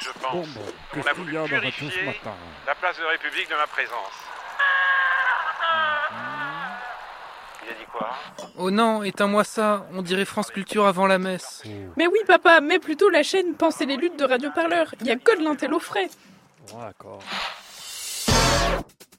je 0.00 0.10
pense. 0.20 0.32
Bon, 0.32 0.42
bon, 0.42 1.00
On 1.02 1.08
a 1.08 1.12
voulu 1.12 1.32
la 1.32 1.44
purifier 1.44 1.90
ce 1.90 2.04
matin 2.04 2.34
la 2.66 2.74
place 2.74 2.98
de 2.98 3.02
la 3.02 3.10
République 3.10 3.48
de 3.48 3.54
ma 3.54 3.66
présence. 3.66 4.12
Il 7.64 7.70
a 7.70 7.74
dit 7.74 7.86
quoi? 7.90 8.10
Oh 8.56 8.70
non, 8.70 9.02
éteins-moi 9.02 9.44
ça, 9.44 9.86
on 9.92 10.02
dirait 10.02 10.24
France 10.24 10.50
Culture 10.50 10.86
avant 10.86 11.06
la 11.06 11.18
messe. 11.18 11.62
Mais 11.96 12.06
oui, 12.06 12.18
papa, 12.26 12.60
mets 12.60 12.78
plutôt 12.78 13.08
la 13.08 13.22
chaîne 13.22 13.54
Pensez 13.54 13.86
les 13.86 13.96
luttes 13.96 14.18
de 14.18 14.24
Radio 14.24 14.50
Parleur. 14.54 14.94
Il 15.00 15.06
y 15.06 15.10
a 15.10 15.16
que 15.16 15.38
de 15.38 15.44
l'intello 15.44 15.78
frais. 15.78 16.08
D'accord. 16.72 17.22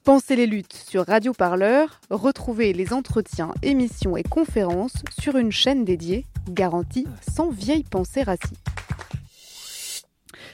Pensez 0.04 0.34
les 0.34 0.46
luttes 0.46 0.72
sur 0.72 1.06
Radio 1.06 1.32
Parleur, 1.32 2.00
retrouvez 2.08 2.72
les 2.72 2.92
entretiens, 2.92 3.52
émissions 3.62 4.16
et 4.16 4.22
conférences 4.22 4.94
sur 5.20 5.36
une 5.36 5.52
chaîne 5.52 5.84
dédiée, 5.84 6.24
garantie 6.48 7.06
sans 7.30 7.50
vieille 7.50 7.84
pensée 7.84 8.22
raciste. 8.22 8.66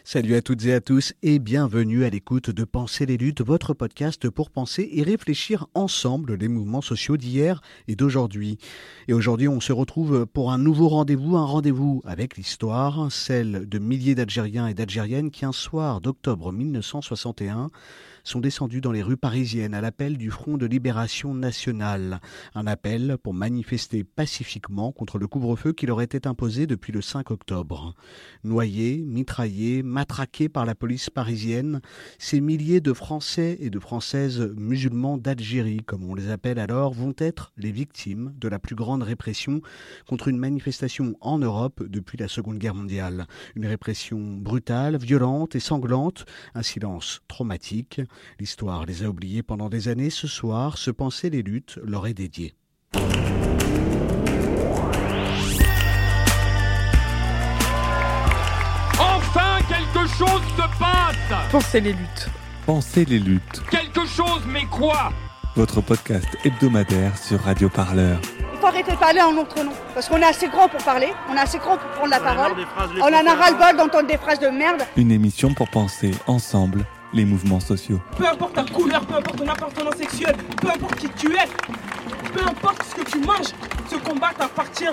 Salut 0.09 0.37
à 0.37 0.41
toutes 0.41 0.65
et 0.67 0.73
à 0.73 0.81
tous 0.81 1.15
et 1.25 1.41
bienvenue 1.41 2.05
à 2.05 2.11
l'écoute 2.11 2.51
de 2.51 2.63
Penser 2.63 3.07
les 3.07 3.17
luttes, 3.17 3.41
votre 3.41 3.75
podcast 3.75 4.31
pour 4.31 4.51
penser 4.51 4.89
et 4.93 5.03
réfléchir 5.03 5.67
ensemble 5.75 6.35
les 6.35 6.47
mouvements 6.47 6.81
sociaux 6.81 7.17
d'hier 7.17 7.61
et 7.89 7.97
d'aujourd'hui. 7.97 8.57
Et 9.09 9.13
aujourd'hui, 9.15 9.49
on 9.49 9.59
se 9.59 9.73
retrouve 9.73 10.25
pour 10.27 10.53
un 10.53 10.59
nouveau 10.59 10.87
rendez-vous, 10.87 11.37
un 11.37 11.45
rendez-vous 11.45 12.03
avec 12.05 12.37
l'histoire, 12.37 13.11
celle 13.11 13.69
de 13.69 13.79
milliers 13.81 14.15
d'Algériens 14.15 14.69
et 14.69 14.75
d'Algériennes 14.75 15.33
qui 15.33 15.45
un 15.45 15.51
soir 15.51 16.01
d'octobre 16.01 16.53
1961 16.53 17.73
sont 18.27 18.41
descendus 18.41 18.81
dans 18.81 18.91
les 18.91 19.05
rues 19.05 19.17
parisiennes 19.17 19.73
à 19.73 19.81
l'appel 19.81 20.19
du 20.19 20.31
Front 20.31 20.57
de 20.59 20.67
libération 20.67 21.33
nationale. 21.33 22.21
Un 22.57 22.67
appel 22.67 23.19
pour 23.23 23.35
manifester 23.35 24.03
pacifiquement 24.03 24.91
contre 24.91 25.19
le 25.19 25.29
couvre-feu 25.29 25.73
qui 25.73 25.87
leur 25.87 26.03
était 26.03 26.27
imposé 26.27 26.67
depuis 26.67 26.93
le 26.93 27.03
5 27.03 27.31
octobre. 27.31 27.95
Noyés, 28.43 29.05
mitraillés, 29.07 29.85
matraqués 29.85 30.49
par 30.49 30.67
la 30.67 30.75
police 30.75 31.09
parisienne, 31.09 31.81
ces 32.19 32.41
milliers 32.41 32.81
de 32.81 32.93
Français 32.93 33.59
et 33.61 33.71
de 33.71 33.79
Françaises 33.79 34.53
musulmans 34.57 35.19
d'Algérie, 35.19 35.83
comme 35.87 36.05
on 36.05 36.15
les 36.15 36.31
appelle 36.31 36.59
alors, 36.59 36.93
vont 36.93 37.15
être 37.19 37.53
les 37.57 37.71
victimes 37.71 38.35
de 38.39 38.49
la 38.49 38.59
plus 38.59 38.75
grande 38.75 39.05
répression 39.05 39.61
contre 40.09 40.27
une 40.27 40.39
manifestation 40.39 41.15
en 41.21 41.39
Europe 41.39 41.85
depuis 41.87 42.19
la 42.19 42.27
Seconde 42.27 42.59
Guerre 42.59 42.75
mondiale. 42.75 43.27
Une 43.55 43.67
répression 43.67 44.19
brutale, 44.19 44.97
violente 44.97 45.55
et 45.55 45.61
sanglante, 45.61 46.27
un 46.57 46.63
silence 46.63 47.21
traumatique. 47.29 48.01
L'histoire 48.39 48.87
les 48.87 49.03
a 49.05 49.09
oubliés 49.09 49.43
pendant 49.43 49.69
des 49.69 49.89
années. 49.89 50.11
Ce 50.11 50.27
soir, 50.27 50.79
se 50.79 50.91
penser 50.91 51.31
les 51.31 51.43
luttes 51.43 51.79
leur 51.85 52.07
est 52.07 52.15
dédié. 52.15 52.55
Enfin, 58.99 59.59
quelque 59.69 60.07
chose 60.09 60.43
se 60.57 60.79
passe 60.79 61.51
Pensez 61.51 61.81
les 61.81 61.93
luttes. 61.93 62.29
Pensez 62.65 63.05
les 63.05 63.19
luttes, 63.19 63.63
Quelque 63.71 64.05
chose, 64.07 64.43
mais 64.49 64.65
quoi? 64.65 65.13
Votre 65.55 65.81
podcast 65.81 66.27
hebdomadaire 66.45 67.17
sur 67.17 67.41
Radio 67.41 67.69
Parleur. 67.69 68.19
Il 68.53 68.59
faut 68.59 68.67
arrêter 68.67 68.91
de 68.93 68.97
parler 68.97 69.21
en 69.23 69.33
notre 69.33 69.63
nom. 69.63 69.73
Parce 69.95 70.09
qu'on 70.09 70.17
est 70.19 70.25
assez 70.25 70.49
grand 70.49 70.69
pour 70.69 70.83
parler, 70.83 71.09
on 71.31 71.37
est 71.37 71.41
assez 71.41 71.59
grand 71.59 71.77
pour 71.79 71.89
prendre 71.91 72.11
la 72.11 72.21
parole. 72.21 72.53
On 73.01 73.05
en 73.05 73.27
a 73.27 73.35
ras-le-bol 73.35 73.77
d'entendre 73.77 74.09
des 74.09 74.19
phrases 74.19 74.41
de 74.41 74.49
merde. 74.49 74.83
Une 74.97 75.13
émission 75.13 75.55
pour 75.55 75.69
penser 75.69 76.11
ensemble 76.27 76.85
les 77.13 77.25
mouvements 77.25 77.61
sociaux. 77.61 78.01
Peu 78.17 78.27
importe 78.27 78.55
ta 78.55 78.65
couleur, 78.65 79.05
peu 79.07 79.15
importe 79.15 79.37
ton 79.37 79.49
appartenance 79.49 79.97
sexuelle, 79.97 80.37
peu 80.61 80.69
importe 80.69 80.97
qui 80.97 81.09
tu 81.11 81.35
es, 81.35 81.47
peu 82.33 82.43
importe 82.43 82.83
ce 82.85 82.95
que 82.95 83.11
tu 83.11 83.19
manges, 83.21 83.53
ce 83.91 83.97
combat 83.97 84.31
t'appartient. 84.37 84.85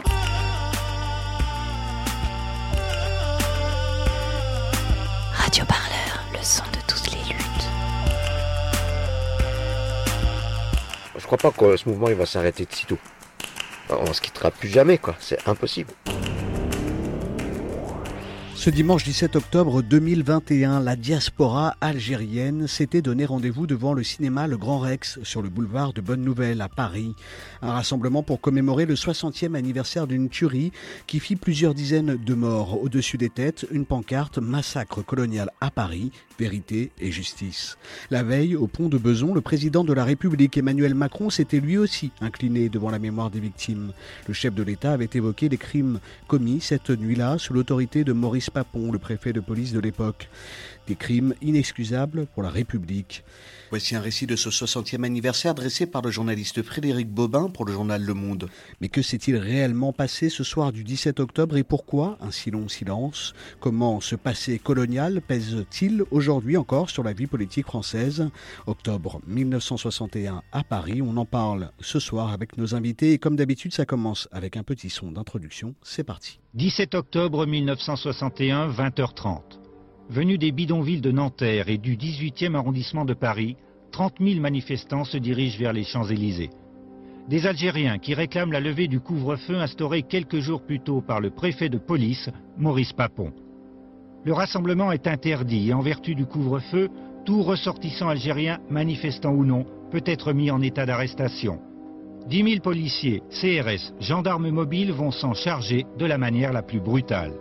Radio 5.34 5.66
Parleur, 5.66 6.24
le 6.32 6.40
son 6.42 6.64
de 6.64 6.80
toutes 6.88 7.12
les 7.12 7.34
luttes. 7.34 7.68
Je 11.18 11.26
crois 11.26 11.38
pas 11.38 11.52
que 11.52 11.78
ce 11.78 11.88
mouvement 11.90 12.08
il 12.10 12.16
va 12.16 12.26
s'arrêter 12.26 12.66
de 12.66 12.74
sitôt. 12.74 12.98
On 13.90 14.14
se 14.14 14.22
quittera 14.22 14.50
plus 14.50 14.70
jamais, 14.70 14.98
quoi. 14.98 15.16
C'est 15.20 15.48
impossible. 15.48 15.92
Ce 18.64 18.70
dimanche 18.70 19.04
17 19.04 19.36
octobre 19.36 19.82
2021, 19.82 20.80
la 20.80 20.96
diaspora 20.96 21.76
algérienne 21.82 22.66
s'était 22.66 23.02
donné 23.02 23.26
rendez-vous 23.26 23.68
devant 23.68 23.94
le 23.94 24.04
cinéma 24.04 24.48
Le 24.48 24.56
Grand 24.56 24.80
Rex 24.80 25.20
sur 25.24 25.42
le 25.42 25.50
boulevard 25.50 25.92
de 25.92 26.00
Bonne 26.00 26.22
Nouvelle 26.22 26.62
à 26.62 26.70
Paris. 26.70 27.14
Un 27.62 27.74
rassemblement 27.74 28.24
pour 28.24 28.40
commémorer 28.40 28.86
le 28.86 28.94
60e 28.94 29.56
anniversaire 29.56 30.08
d'une 30.08 30.30
tuerie 30.30 30.72
qui 31.08 31.20
fit 31.20 31.36
plusieurs 31.36 31.74
dizaines 31.74 32.16
de 32.16 32.34
morts. 32.36 32.82
Au-dessus 32.82 33.18
des 33.18 33.30
têtes, 33.30 33.68
une 33.70 33.86
pancarte 33.86 34.38
Massacre 34.38 35.02
colonial 35.02 35.50
à 35.60 35.70
Paris, 35.70 36.14
vérité 36.40 36.94
et 37.02 37.12
justice. 37.12 37.78
La 38.12 38.24
veille, 38.24 38.56
au 38.56 38.68
pont 38.68 38.88
de 38.88 38.98
Beson, 38.98 39.34
le 39.34 39.42
président 39.42 39.84
de 39.84 39.92
la 39.92 40.06
République 40.06 40.58
Emmanuel 40.58 40.96
Macron 40.96 41.30
s'était 41.30 41.60
lui 41.60 41.78
aussi 41.78 42.12
incliné 42.22 42.70
devant 42.70 42.92
la 42.92 43.00
mémoire 43.00 43.30
des 43.30 43.42
victimes. 43.42 43.92
Le 44.26 44.34
chef 44.34 44.54
de 44.54 44.64
l'État 44.64 44.94
avait 44.94 45.10
évoqué 45.14 45.50
les 45.50 45.58
crimes 45.58 46.00
commis 46.30 46.62
cette 46.62 46.92
nuit-là 46.92 47.38
sous 47.40 47.54
l'autorité 47.54 48.06
de 48.06 48.14
Maurice 48.14 48.52
Papon, 48.54 48.92
le 48.92 49.00
préfet 49.00 49.34
de 49.34 49.40
police 49.40 49.74
de 49.74 49.80
l'époque. 49.80 50.30
Des 50.88 50.96
crimes 50.96 51.34
inexcusables 51.42 52.28
pour 52.34 52.44
la 52.44 52.50
République. 52.50 53.24
Voici 53.70 53.96
un 53.96 54.02
récit 54.02 54.28
de 54.28 54.36
ce 54.36 54.50
60e 54.50 55.04
anniversaire 55.04 55.56
dressé 55.56 55.88
par 55.88 56.02
le 56.02 56.12
journaliste 56.12 56.62
Frédéric 56.62 57.10
Bobin 57.10 57.50
pour 57.50 57.66
le 57.66 57.74
journal 57.74 58.04
Le 58.04 58.14
Monde. 58.14 58.50
Mais 58.82 58.90
que 58.90 59.02
s'est-il 59.02 59.38
réellement 59.38 59.94
passé 59.94 60.30
ce 60.30 60.44
soir 60.44 60.72
du 60.72 60.84
17 60.84 61.20
octobre 61.20 61.58
et 61.58 61.64
pourquoi 61.64 62.18
un 62.22 62.30
si 62.30 62.52
long 62.52 62.68
silence? 62.68 63.34
Comment 63.60 64.02
ce 64.02 64.16
passé 64.16 64.60
colonial 64.60 65.22
pèse-t-il 65.22 66.04
aujourd'hui 66.12 66.58
encore 66.58 66.90
sur 66.90 67.02
la 67.02 67.14
vie 67.14 67.28
politique 67.28 67.66
française? 67.66 68.30
Octobre 68.68 69.22
1961 69.26 70.44
à 70.52 70.64
Paris, 70.64 71.02
on 71.02 71.18
en 71.18 71.26
parle 71.26 71.72
ce 71.80 72.00
soir 72.00 72.32
avec 72.32 72.58
nos 72.58 72.76
invités 72.76 73.14
et 73.14 73.18
comme 73.18 73.38
d'habitude 73.38 73.74
ça 73.74 73.86
commence 73.86 74.28
avec 74.32 74.58
un 74.58 74.64
petit 74.64 74.90
son 74.90 75.12
d'introduction. 75.12 75.74
C'est 75.82 76.04
parti. 76.04 76.40
17 76.54 76.94
octobre 76.94 77.48
1961, 77.48 78.70
20h30. 78.70 79.63
Venus 80.10 80.38
des 80.38 80.52
bidonvilles 80.52 81.02
de 81.02 81.12
Nanterre 81.12 81.70
et 81.70 81.78
du 81.78 81.96
18e 81.96 82.56
arrondissement 82.56 83.06
de 83.06 83.14
Paris, 83.14 83.56
30 83.92 84.16
000 84.20 84.42
manifestants 84.42 85.06
se 85.06 85.18
dirigent 85.18 85.58
vers 85.58 85.72
les 85.72 85.84
Champs-Élysées. 85.84 86.50
Des 87.30 87.48
Algériens 87.48 88.00
qui 88.00 88.14
réclament 88.14 88.52
la 88.52 88.60
levée 88.60 88.90
du 88.90 89.00
couvre-feu 89.00 89.56
instauré 89.56 90.04
quelques 90.04 90.40
jours 90.40 90.62
plus 90.62 90.82
tôt 90.82 91.02
par 91.02 91.22
le 91.22 91.30
préfet 91.30 91.70
de 91.70 91.78
police, 91.78 92.30
Maurice 92.58 92.92
Papon. 92.92 93.32
Le 94.26 94.34
rassemblement 94.34 94.92
est 94.92 95.08
interdit 95.08 95.70
et 95.70 95.74
en 95.74 95.80
vertu 95.80 96.16
du 96.16 96.26
couvre-feu, 96.26 96.90
tout 97.24 97.42
ressortissant 97.42 98.10
algérien, 98.10 98.60
manifestant 98.70 99.32
ou 99.32 99.46
non, 99.46 99.66
peut 99.90 100.04
être 100.06 100.34
mis 100.34 100.52
en 100.52 100.62
état 100.62 100.86
d'arrestation. 100.86 101.60
10 102.28 102.44
000 102.44 102.62
policiers, 102.62 103.22
CRS, 103.30 103.94
gendarmes 104.02 104.50
mobiles 104.50 104.92
vont 104.92 105.12
s'en 105.12 105.34
charger 105.34 105.86
de 105.98 106.06
la 106.06 106.18
manière 106.18 106.52
la 106.52 106.62
plus 106.62 106.82
brutale. 106.82 107.34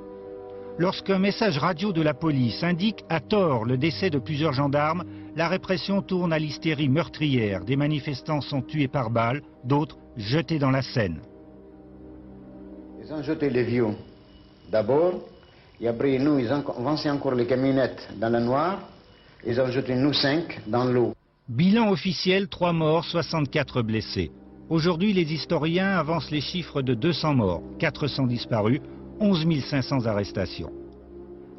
Lorsqu'un 0.78 1.18
message 1.18 1.58
radio 1.58 1.92
de 1.92 2.00
la 2.00 2.14
police 2.14 2.62
indique 2.64 3.04
à 3.10 3.20
tort 3.20 3.66
le 3.66 3.76
décès 3.76 4.08
de 4.08 4.18
plusieurs 4.18 4.54
gendarmes, 4.54 5.04
la 5.36 5.46
répression 5.46 6.00
tourne 6.00 6.32
à 6.32 6.38
l'hystérie 6.38 6.88
meurtrière. 6.88 7.62
Des 7.64 7.76
manifestants 7.76 8.40
sont 8.40 8.62
tués 8.62 8.88
par 8.88 9.10
balles, 9.10 9.42
d'autres 9.64 9.98
jetés 10.16 10.58
dans 10.58 10.70
la 10.70 10.80
Seine. 10.80 11.20
Ils 13.04 13.12
ont 13.12 13.22
jeté 13.22 13.50
les 13.50 13.64
vieux 13.64 13.88
d'abord, 14.70 15.20
et 15.78 15.88
après 15.88 16.18
nous, 16.18 16.38
ils 16.38 16.50
ont 16.50 16.64
avancé 16.66 17.10
encore 17.10 17.34
les 17.34 17.46
camionnettes 17.46 18.08
dans 18.16 18.30
la 18.30 18.40
noire, 18.40 18.78
ils 19.46 19.60
ont 19.60 19.70
jeté 19.70 19.94
nous 19.94 20.14
cinq 20.14 20.58
dans 20.66 20.84
l'eau. 20.84 21.12
Bilan 21.48 21.90
officiel 21.90 22.48
3 22.48 22.72
morts, 22.72 23.04
64 23.04 23.82
blessés. 23.82 24.30
Aujourd'hui, 24.70 25.12
les 25.12 25.30
historiens 25.34 25.98
avancent 25.98 26.30
les 26.30 26.40
chiffres 26.40 26.80
de 26.80 26.94
200 26.94 27.34
morts, 27.34 27.62
400 27.78 28.26
disparus, 28.26 28.80
11 29.22 29.46
500 29.70 30.06
arrestations. 30.06 30.72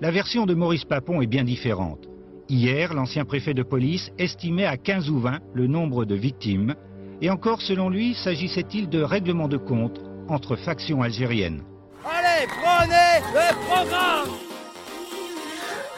La 0.02 0.12
version 0.12 0.46
de 0.46 0.54
Maurice 0.54 0.84
Papon 0.84 1.22
est 1.22 1.28
bien 1.28 1.46
différente. 1.46 2.10
Hier, 2.50 2.94
l'ancien 2.94 3.24
préfet 3.24 3.54
de 3.54 3.64
police 3.64 4.12
estimait 4.20 4.66
à 4.66 4.76
15 4.76 5.10
ou 5.10 5.20
20 5.20 5.40
le 5.54 5.68
nombre 5.68 6.04
de 6.04 6.14
victimes. 6.14 6.76
Et 7.22 7.30
encore, 7.30 7.62
selon 7.62 7.90
lui, 7.90 8.16
s'agissait-il 8.16 8.90
de 8.90 9.02
règlement 9.02 9.48
de 9.48 9.56
compte 9.56 10.02
entre 10.28 10.58
factions 10.58 11.04
algériennes. 11.04 11.64
Allez, 12.04 12.48
prenez 12.48 13.22
le 13.34 13.56
programme 13.66 14.28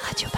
Radio. 0.08 0.30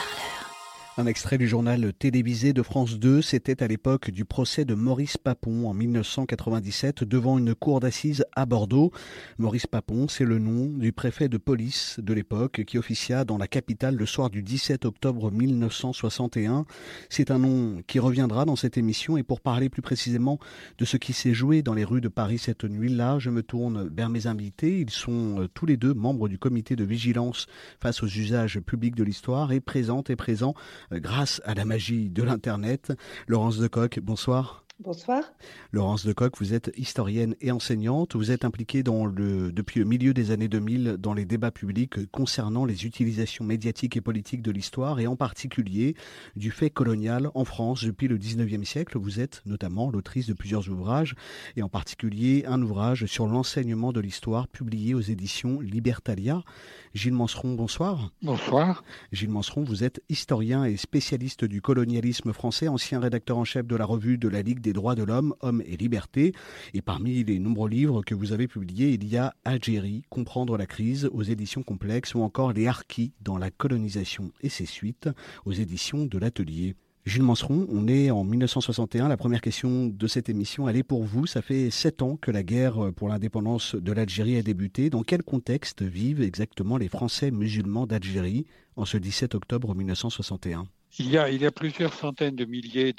Un 0.99 1.05
extrait 1.05 1.37
du 1.37 1.47
journal 1.47 1.93
télévisé 1.93 2.53
de 2.53 2.63
France 2.63 2.97
2, 2.97 3.21
c'était 3.21 3.61
à 3.61 3.67
l'époque 3.67 4.09
du 4.09 4.25
procès 4.25 4.65
de 4.65 4.73
Maurice 4.73 5.15
Papon 5.17 5.69
en 5.69 5.73
1997 5.75 7.03
devant 7.03 7.37
une 7.37 7.53
cour 7.53 7.79
d'assises 7.79 8.25
à 8.35 8.47
Bordeaux. 8.47 8.91
Maurice 9.37 9.67
Papon, 9.67 10.07
c'est 10.07 10.25
le 10.25 10.39
nom 10.39 10.65
du 10.75 10.91
préfet 10.93 11.29
de 11.29 11.37
police 11.37 11.99
de 11.99 12.15
l'époque 12.15 12.63
qui 12.65 12.79
officia 12.79 13.25
dans 13.25 13.37
la 13.37 13.47
capitale 13.47 13.95
le 13.95 14.07
soir 14.07 14.31
du 14.31 14.41
17 14.41 14.85
octobre 14.85 15.29
1961. 15.29 16.65
C'est 17.09 17.29
un 17.29 17.37
nom 17.37 17.83
qui 17.85 17.99
reviendra 17.99 18.45
dans 18.45 18.55
cette 18.55 18.79
émission 18.79 19.17
et 19.17 19.23
pour 19.23 19.39
parler 19.39 19.69
plus 19.69 19.83
précisément 19.83 20.39
de 20.79 20.85
ce 20.85 20.97
qui 20.97 21.13
s'est 21.13 21.35
joué 21.35 21.61
dans 21.61 21.75
les 21.75 21.85
rues 21.85 22.01
de 22.01 22.07
Paris 22.07 22.39
cette 22.39 22.63
nuit-là, 22.63 23.19
je 23.19 23.29
me 23.29 23.43
tourne 23.43 23.87
vers 23.95 24.09
mes 24.09 24.25
invités. 24.25 24.79
Ils 24.79 24.89
sont 24.89 25.41
euh, 25.41 25.47
tous 25.47 25.67
les 25.67 25.77
deux 25.77 25.93
membres 25.93 26.27
du 26.27 26.39
comité 26.39 26.75
de 26.75 26.83
vigilance 26.83 27.45
face 27.79 28.01
aux 28.01 28.07
usages 28.07 28.59
publics 28.61 28.95
de 28.95 29.03
l'histoire 29.03 29.51
et 29.51 29.59
présentes 29.59 30.09
et 30.09 30.15
présents 30.15 30.55
grâce 30.91 31.41
à 31.45 31.53
la 31.53 31.65
magie 31.65 32.09
de 32.09 32.23
l'Internet. 32.23 32.93
Laurence 33.27 33.57
Decoq, 33.57 33.99
bonsoir. 33.99 34.66
Bonsoir. 34.79 35.23
Laurence 35.71 36.05
Decoq, 36.05 36.37
vous 36.37 36.53
êtes 36.53 36.71
historienne 36.77 37.35
et 37.41 37.49
enseignante. 37.49 38.15
Vous 38.15 38.29
êtes 38.29 38.45
impliquée 38.45 38.83
dans 38.83 39.07
le, 39.07 39.51
depuis 39.51 39.79
le 39.79 39.85
milieu 39.87 40.13
des 40.13 40.29
années 40.29 40.47
2000 40.47 40.97
dans 40.99 41.15
les 41.15 41.25
débats 41.25 41.49
publics 41.49 42.05
concernant 42.11 42.63
les 42.63 42.85
utilisations 42.85 43.43
médiatiques 43.43 43.97
et 43.97 44.01
politiques 44.01 44.43
de 44.43 44.51
l'histoire 44.51 44.99
et 44.99 45.07
en 45.07 45.15
particulier 45.15 45.95
du 46.35 46.51
fait 46.51 46.69
colonial 46.69 47.31
en 47.33 47.43
France 47.43 47.85
depuis 47.85 48.07
le 48.07 48.19
19e 48.19 48.65
siècle. 48.65 48.99
Vous 48.99 49.19
êtes 49.19 49.41
notamment 49.47 49.89
l'autrice 49.89 50.27
de 50.27 50.33
plusieurs 50.33 50.69
ouvrages 50.69 51.15
et 51.55 51.63
en 51.63 51.69
particulier 51.69 52.43
un 52.45 52.61
ouvrage 52.61 53.07
sur 53.07 53.25
l'enseignement 53.25 53.91
de 53.91 53.99
l'histoire 53.99 54.47
publié 54.47 54.93
aux 54.93 55.01
éditions 55.01 55.59
Libertalia. 55.59 56.43
Gilles 56.93 57.13
Manseron, 57.13 57.55
bonsoir. 57.55 58.11
Bonsoir. 58.21 58.83
Gilles 59.11 59.31
Manseron, 59.31 59.63
vous 59.63 59.83
êtes 59.83 60.03
historien 60.07 60.65
et 60.65 60.77
spécialiste 60.77 61.45
du 61.45 61.61
colonialisme 61.61 62.31
français, 62.31 62.67
ancien 62.67 62.99
rédacteur 62.99 63.39
en 63.39 63.43
chef 63.43 63.65
de 63.65 63.75
la 63.75 63.85
revue 63.85 64.19
de 64.19 64.27
la 64.27 64.43
Ligue 64.43 64.61
des 64.67 64.73
droits 64.73 64.95
de 64.95 65.03
l'homme, 65.03 65.33
hommes 65.39 65.63
et 65.65 65.77
liberté. 65.77 66.33
Et 66.73 66.81
parmi 66.81 67.23
les 67.23 67.39
nombreux 67.39 67.69
livres 67.69 68.03
que 68.03 68.13
vous 68.13 68.33
avez 68.33 68.49
publiés, 68.49 68.89
il 68.89 69.07
y 69.07 69.15
a 69.15 69.33
Algérie, 69.45 70.03
comprendre 70.09 70.57
la 70.57 70.65
crise 70.65 71.09
aux 71.13 71.23
éditions 71.23 71.63
complexes 71.63 72.15
ou 72.15 72.21
encore 72.21 72.51
Les 72.51 72.67
Harkis 72.67 73.13
dans 73.21 73.37
la 73.37 73.49
colonisation 73.49 74.33
et 74.41 74.49
ses 74.49 74.65
suites 74.65 75.09
aux 75.45 75.53
éditions 75.53 76.05
de 76.05 76.17
l'Atelier. 76.17 76.75
Gilles 77.05 77.23
Manseron, 77.23 77.65
on 77.69 77.87
est 77.87 78.11
en 78.11 78.25
1961. 78.25 79.07
La 79.07 79.15
première 79.15 79.39
question 79.39 79.85
de 79.87 80.07
cette 80.07 80.27
émission, 80.27 80.67
elle 80.67 80.75
est 80.75 80.83
pour 80.83 81.03
vous. 81.03 81.25
Ça 81.27 81.41
fait 81.41 81.69
sept 81.69 82.01
ans 82.01 82.17
que 82.17 82.31
la 82.31 82.43
guerre 82.43 82.91
pour 82.93 83.07
l'indépendance 83.07 83.75
de 83.75 83.93
l'Algérie 83.93 84.37
a 84.37 84.41
débuté. 84.41 84.89
Dans 84.89 85.03
quel 85.03 85.23
contexte 85.23 85.81
vivent 85.81 86.21
exactement 86.21 86.75
les 86.75 86.89
Français 86.89 87.31
musulmans 87.31 87.87
d'Algérie 87.87 88.45
en 88.75 88.83
ce 88.83 88.97
17 88.97 89.33
octobre 89.35 89.73
1961 89.73 90.67
il 90.99 91.09
y, 91.11 91.45
a, 91.45 91.51
plusieurs 91.51 91.93
centaines 91.93 92.35
de 92.35 92.45
milliers 92.45 92.93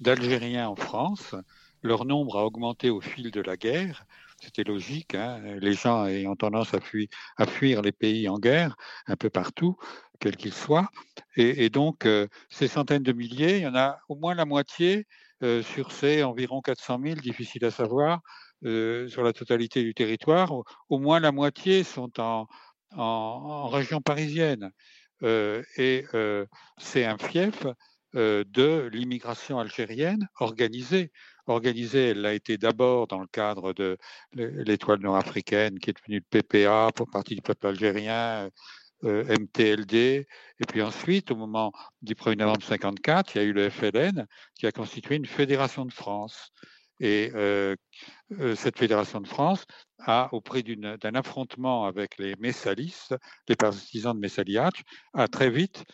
d'Algériens 0.00 0.68
en 0.68 0.76
France. 0.76 1.34
Leur 1.82 2.04
nombre 2.04 2.38
a 2.38 2.44
augmenté 2.44 2.90
au 2.90 3.00
fil 3.00 3.30
de 3.30 3.40
la 3.40 3.56
guerre. 3.56 4.04
C'était 4.40 4.64
logique. 4.64 5.14
Hein. 5.14 5.40
les 5.60 5.72
gens 5.72 6.06
ayant 6.06 6.36
tendance 6.36 6.74
à 6.74 7.46
fuir, 7.46 7.82
les 7.82 7.92
pays 7.92 8.28
en 8.28 8.38
guerre 8.38 8.76
un 9.06 9.16
peu 9.16 9.30
partout, 9.30 9.76
quels 10.20 10.36
qu'ils 10.36 10.52
soient. 10.52 10.88
Et, 11.36 11.70
donc, 11.70 12.06
euh, 12.06 12.28
ces 12.50 12.68
centaines 12.68 13.02
de 13.02 13.12
milliers, 13.12 13.58
il 13.58 13.62
y 13.62 13.66
en 13.66 13.74
a 13.74 13.98
au 14.08 14.16
moins 14.16 14.34
la 14.34 14.44
moitié 14.44 15.06
euh, 15.42 15.62
sur 15.62 15.92
ces 15.92 16.22
environ 16.22 16.60
400 16.60 17.00
000, 17.02 17.14
difficile 17.16 17.64
à 17.64 17.70
savoir, 17.70 18.20
euh, 18.64 19.08
sur 19.08 19.22
la 19.22 19.32
totalité 19.32 19.82
du 19.82 19.94
territoire. 19.94 20.52
Au, 20.88 20.98
moins 20.98 21.20
la 21.20 21.32
moitié 21.32 21.82
sont 21.82 22.12
en 22.20 23.68
région 23.68 24.00
parisienne. 24.00 24.70
Euh, 25.24 25.62
et 25.76 26.04
euh, 26.14 26.46
c'est 26.78 27.04
un 27.04 27.18
fief 27.18 27.66
euh, 28.14 28.44
de 28.46 28.88
l'immigration 28.92 29.58
algérienne 29.58 30.28
organisée. 30.38 31.10
Organisée, 31.46 32.10
elle 32.10 32.24
a 32.26 32.34
été 32.34 32.58
d'abord 32.58 33.06
dans 33.06 33.20
le 33.20 33.26
cadre 33.26 33.72
de 33.72 33.98
l'étoile 34.32 35.00
nord-africaine, 35.00 35.78
qui 35.78 35.90
est 35.90 35.94
devenue 35.94 36.22
le 36.30 36.40
PPA 36.42 36.90
pour 36.94 37.10
partie 37.10 37.34
du 37.34 37.42
peuple 37.42 37.66
algérien, 37.66 38.48
MTLD. 39.02 39.94
Et 39.94 40.64
puis 40.66 40.80
ensuite, 40.80 41.30
au 41.30 41.36
moment 41.36 41.72
du 42.00 42.14
1er 42.14 42.38
novembre 42.38 42.60
1954, 42.60 43.34
il 43.34 43.38
y 43.38 43.40
a 43.42 43.44
eu 43.44 43.52
le 43.52 43.68
FLN 43.68 44.26
qui 44.54 44.66
a 44.66 44.72
constitué 44.72 45.16
une 45.16 45.26
fédération 45.26 45.84
de 45.84 45.92
France. 45.92 46.50
Et 47.00 47.32
cette 48.56 48.78
fédération 48.78 49.20
de 49.20 49.26
France 49.26 49.64
a, 49.98 50.28
au 50.32 50.40
prix 50.40 50.62
d'un 50.62 51.14
affrontement 51.14 51.86
avec 51.86 52.18
les 52.18 52.36
messalistes, 52.36 53.16
les 53.48 53.56
partisans 53.56 54.14
de 54.14 54.20
Messaliach, 54.20 54.82
a 55.12 55.28
très 55.28 55.50
vite 55.50 55.84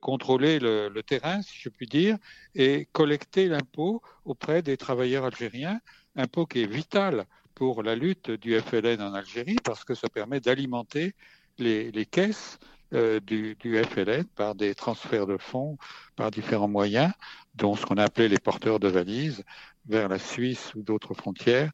contrôlé 0.00 0.58
le, 0.58 1.00
terrain, 1.02 1.42
si 1.42 1.58
je 1.58 1.68
puis 1.68 1.86
dire, 1.86 2.16
et 2.54 2.88
collecté 2.92 3.48
l'impôt 3.48 4.02
auprès 4.24 4.62
des 4.62 4.76
travailleurs 4.76 5.24
algériens, 5.24 5.80
impôt 6.14 6.46
qui 6.46 6.62
est 6.62 6.66
vital 6.66 7.26
pour 7.54 7.82
la 7.82 7.94
lutte 7.94 8.30
du 8.30 8.58
FLN 8.60 9.00
en 9.00 9.14
Algérie 9.14 9.56
parce 9.64 9.82
que 9.82 9.94
ça 9.94 10.08
permet 10.08 10.40
d'alimenter 10.40 11.14
les, 11.58 12.06
caisses 12.06 12.58
du, 13.26 13.56
du, 13.56 13.82
FLN 13.84 14.24
par 14.24 14.54
des 14.54 14.74
transferts 14.74 15.26
de 15.26 15.36
fonds, 15.36 15.76
par 16.16 16.30
différents 16.30 16.68
moyens, 16.68 17.12
dont 17.54 17.76
ce 17.76 17.84
qu'on 17.84 17.98
appelait 17.98 18.28
les 18.28 18.38
porteurs 18.38 18.80
de 18.80 18.88
valises 18.88 19.44
vers 19.86 20.08
la 20.08 20.18
Suisse 20.18 20.74
ou 20.74 20.82
d'autres 20.82 21.14
frontières. 21.14 21.70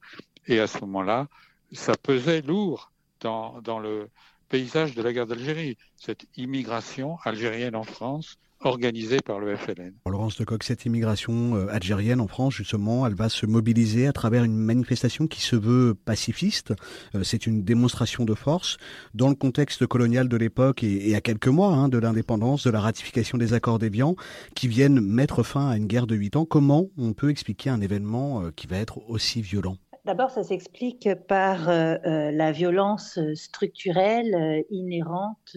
Et 0.47 0.59
à 0.59 0.67
ce 0.67 0.81
moment-là, 0.81 1.29
ça 1.73 1.95
pesait 1.97 2.43
lourd 2.43 2.91
dans, 3.21 3.61
dans 3.63 3.79
le 3.79 4.09
paysage 4.49 4.95
de 4.95 5.03
la 5.03 5.13
guerre 5.13 5.27
d'Algérie, 5.27 5.79
cette 5.97 6.27
immigration 6.37 7.19
algérienne 7.25 7.77
en 7.77 7.85
France 7.85 8.39
organisée 8.65 9.19
par 9.25 9.39
le 9.39 9.57
FLN. 9.57 9.93
Laurence 10.07 10.37
de 10.37 10.45
Coq, 10.45 10.63
cette 10.63 10.85
immigration 10.85 11.57
euh, 11.57 11.67
algérienne 11.71 12.21
en 12.21 12.29
France, 12.29 12.55
justement, 12.55 13.07
elle 13.07 13.15
va 13.15 13.29
se 13.29 13.47
mobiliser 13.47 14.07
à 14.07 14.13
travers 14.13 14.45
une 14.45 14.57
manifestation 14.57 15.27
qui 15.27 15.41
se 15.41 15.57
veut 15.57 15.95
pacifiste. 15.95 16.73
Euh, 17.15 17.23
c'est 17.23 17.47
une 17.47 17.63
démonstration 17.65 18.25
de 18.25 18.35
force 18.35 18.77
dans 19.15 19.29
le 19.29 19.35
contexte 19.35 19.87
colonial 19.87 20.29
de 20.29 20.37
l'époque 20.37 20.83
et, 20.85 21.15
à 21.15 21.21
quelques 21.21 21.49
mois 21.49 21.73
hein, 21.73 21.89
de 21.89 21.99
l'indépendance, 21.99 22.65
de 22.65 22.71
la 22.71 22.81
ratification 22.81 23.39
des 23.39 23.55
accords 23.55 23.79
d'Évian, 23.79 24.17
qui 24.55 24.69
viennent 24.69 25.01
mettre 25.01 25.43
fin 25.43 25.69
à 25.69 25.77
une 25.77 25.87
guerre 25.87 26.07
de 26.07 26.15
huit 26.15 26.37
ans. 26.37 26.45
Comment 26.45 26.89
on 26.99 27.13
peut 27.13 27.31
expliquer 27.31 27.71
un 27.71 27.81
événement 27.81 28.43
euh, 28.43 28.51
qui 28.55 28.67
va 28.67 28.77
être 28.77 28.99
aussi 29.09 29.43
violent? 29.43 29.77
D'abord, 30.05 30.33
ça 30.33 30.43
s'explique 30.43 31.09
par 31.29 31.69
euh, 31.69 31.95
euh, 32.07 32.33
la 32.33 32.51
violence 32.51 33.21
structurelle 33.37 34.35
euh, 34.35 34.61
inhérente 34.69 35.57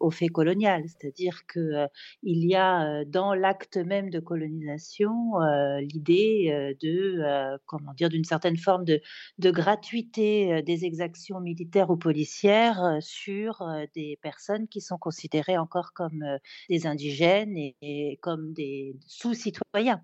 au 0.00 0.10
fait 0.10 0.26
colonial, 0.26 0.82
c'est-à-dire 0.88 1.46
que 1.46 1.86
y 2.24 2.56
a 2.56 3.04
dans 3.04 3.32
l'acte 3.32 3.76
même 3.76 4.10
de 4.10 4.18
colonisation 4.18 5.34
l'idée 5.80 6.74
de 6.80 7.58
comment 7.66 7.92
dire 7.94 8.08
d'une 8.08 8.24
certaine 8.24 8.56
forme 8.56 8.84
de 8.84 9.50
gratuité 9.50 10.62
des 10.62 10.84
exactions 10.84 11.40
militaires 11.40 11.90
ou 11.90 11.96
policières 11.96 12.98
sur 13.00 13.62
des 13.94 14.18
personnes 14.22 14.68
qui 14.68 14.80
sont 14.80 14.98
considérées 14.98 15.58
encore 15.58 15.92
comme 15.92 16.24
des 16.68 16.86
indigènes 16.86 17.56
et 17.56 18.18
comme 18.20 18.52
des 18.52 18.96
sous-citoyens. 19.06 20.02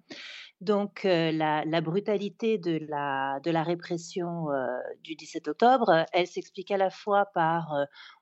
Donc 0.61 1.05
la, 1.05 1.81
brutalité 1.81 2.59
de 2.59 2.79
la, 2.89 3.63
répression 3.63 4.47
du 5.03 5.15
17 5.15 5.49
octobre, 5.49 6.05
elle 6.13 6.27
s'explique 6.27 6.71
à 6.71 6.77
la 6.77 6.91
fois 6.91 7.27
par, 7.33 7.75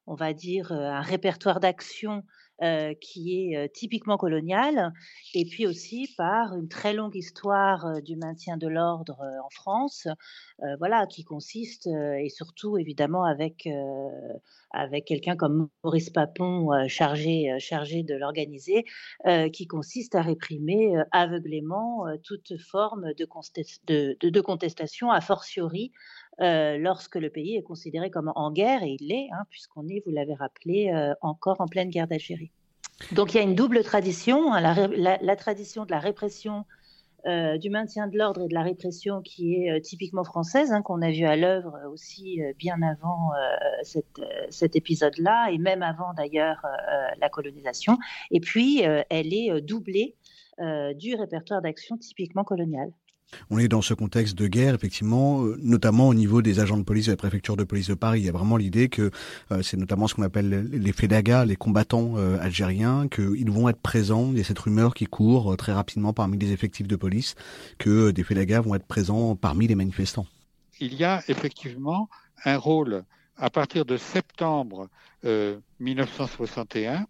on 0.07 0.15
va 0.15 0.33
dire, 0.33 0.71
un 0.71 1.01
répertoire 1.01 1.59
d'actions 1.59 2.23
euh, 2.61 2.93
qui 3.01 3.53
est 3.53 3.57
euh, 3.57 3.69
typiquement 3.73 4.17
coloniale, 4.17 4.93
et 5.33 5.45
puis 5.45 5.65
aussi 5.65 6.13
par 6.17 6.57
une 6.57 6.69
très 6.69 6.93
longue 6.93 7.15
histoire 7.15 7.87
euh, 7.87 8.01
du 8.01 8.17
maintien 8.17 8.57
de 8.57 8.67
l'ordre 8.67 9.21
en 9.45 9.51
France, 9.51 10.09
voilà, 10.81 11.07
qui 11.07 11.23
consiste, 11.23 11.87
et 11.87 12.29
surtout 12.31 12.79
évidemment 12.79 13.23
avec, 13.23 13.69
avec 14.73 15.05
quelqu'un 15.05 15.37
comme 15.37 15.69
Maurice 15.85 16.11
Papon 16.11 16.89
chargé, 16.89 17.55
chargé 17.61 18.03
de 18.03 18.15
l'organiser, 18.17 18.85
qui 19.53 19.69
consiste 19.69 20.17
à 20.17 20.23
réprimer 20.23 21.01
aveuglément 21.13 22.07
toute 22.25 22.59
forme 22.61 23.13
de, 23.15 23.27
de, 23.87 24.29
de 24.29 24.41
contestation, 24.41 25.13
a 25.13 25.21
fortiori 25.21 25.93
lorsque 26.39 27.17
le 27.17 27.31
pays 27.31 27.57
est 27.57 27.63
considéré 27.63 28.11
comme 28.11 28.33
en 28.35 28.51
guerre, 28.53 28.83
et 28.83 28.97
il 29.01 29.09
l'est, 29.09 29.29
hein, 29.33 29.45
puisqu'on 29.51 29.89
est, 29.89 30.03
vous 30.05 30.13
l'avez 30.13 30.35
rappelé, 30.35 30.93
encore 31.21 31.61
en 31.61 31.67
pleine 31.67 31.91
guerre 31.91 32.07
d'Algérie. 32.07 32.51
Donc 33.13 33.33
il 33.33 33.37
y 33.37 33.41
a 33.41 33.43
une 33.43 33.55
double 33.55 33.83
tradition, 33.85 34.53
hein, 34.53 34.61
la, 34.61 35.37
tradition 35.37 35.85
de 35.85 35.91
la 35.91 35.99
répression, 35.99 36.65
du 37.27 37.69
maintien 37.69 38.07
de 38.07 38.17
l'ordre 38.17 38.43
et 38.43 38.49
de 38.49 38.55
la 38.55 38.63
répression 38.63 39.21
qui 39.21 39.67
est 39.67 39.81
typiquement 39.83 40.25
française, 40.25 40.73
hein, 40.73 40.83
qu'on 40.83 41.03
a 41.03 41.11
vu 41.11 41.25
à 41.25 41.37
l'œuvre 41.37 41.77
aussi 41.93 42.41
bien 42.57 42.81
avant 42.83 43.31
cet 44.51 44.77
épisode-là, 44.77 45.51
et 45.51 45.59
même 45.59 45.83
avant 45.83 46.15
d'ailleurs 46.15 46.65
la 47.21 47.29
colonisation. 47.29 47.99
Et 48.31 48.41
puis 48.41 48.83
elle 48.83 49.35
est 49.35 49.61
doublée 49.61 50.17
du 50.97 51.15
répertoire 51.15 51.63
d'action 51.63 51.99
typiquement 51.99 52.45
colonial. 52.45 52.91
On 53.51 53.59
est 53.59 53.69
dans 53.69 53.83
ce 53.83 53.95
contexte 53.95 54.35
de 54.37 54.47
guerre, 54.47 54.75
effectivement, 54.75 55.45
euh, 55.45 55.59
notamment 55.63 56.09
au 56.09 56.15
niveau 56.15 56.43
des 56.43 56.61
agents 56.61 56.77
de 56.77 56.83
police 56.83 57.07
de 57.07 57.13
la 57.13 57.17
préfecture 57.17 57.57
de 57.57 57.65
police 57.65 57.89
de 57.89 57.95
Paris. 57.95 58.21
Il 58.21 58.27
y 58.27 58.29
a 58.29 58.33
vraiment 58.33 58.57
l'idée 58.57 58.89
que 58.89 59.11
euh, 59.53 59.63
c'est 59.63 59.77
notamment 59.77 60.09
ce 60.09 60.15
qu'on 60.15 60.23
appelle 60.23 60.69
les 60.71 60.93
FEDAGA, 60.93 61.45
les 61.45 61.57
combattants 61.57 62.15
euh, 62.17 62.39
algériens, 62.41 63.09
qu'ils 63.09 63.51
vont 63.51 63.69
être 63.69 63.81
présents. 63.81 64.31
Il 64.33 64.39
y 64.39 64.41
a 64.41 64.45
cette 64.45 64.59
rumeur 64.59 64.95
qui 64.95 65.07
court 65.07 65.57
très 65.57 65.73
rapidement 65.73 66.13
parmi 66.13 66.39
les 66.39 66.53
effectifs 66.53 66.89
de 66.89 66.97
police 66.97 67.35
que 67.79 68.11
des 68.11 68.25
FEDAGA 68.25 68.61
vont 68.61 68.75
être 68.75 68.87
présents 68.87 69.37
parmi 69.37 69.67
les 69.67 69.75
manifestants. 69.75 70.27
Il 70.81 70.95
y 70.95 71.05
a 71.05 71.23
effectivement 71.29 72.09
un 72.45 72.57
rôle 72.57 73.05
à 73.37 73.51
partir 73.51 73.85
de 73.85 73.97
septembre 73.97 74.89
1961 75.81 77.07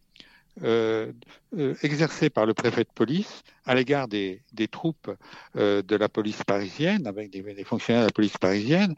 euh, 0.64 1.12
euh, 1.56 1.74
exercé 1.82 2.30
par 2.30 2.44
le 2.44 2.52
préfet 2.52 2.82
de 2.82 2.90
police 2.92 3.44
à 3.64 3.76
l'égard 3.76 4.08
des, 4.08 4.42
troupes 4.70 5.10
euh, 5.56 5.82
de 5.82 5.94
la 5.94 6.08
police 6.08 6.42
parisienne, 6.42 7.06
avec 7.06 7.30
des, 7.30 7.64
fonctionnaires 7.64 8.02
de 8.02 8.08
la 8.08 8.12
police 8.12 8.36
parisienne. 8.38 8.94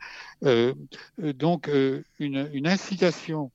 donc, 1.18 1.70
une, 2.18 2.66
incitation 2.66 3.50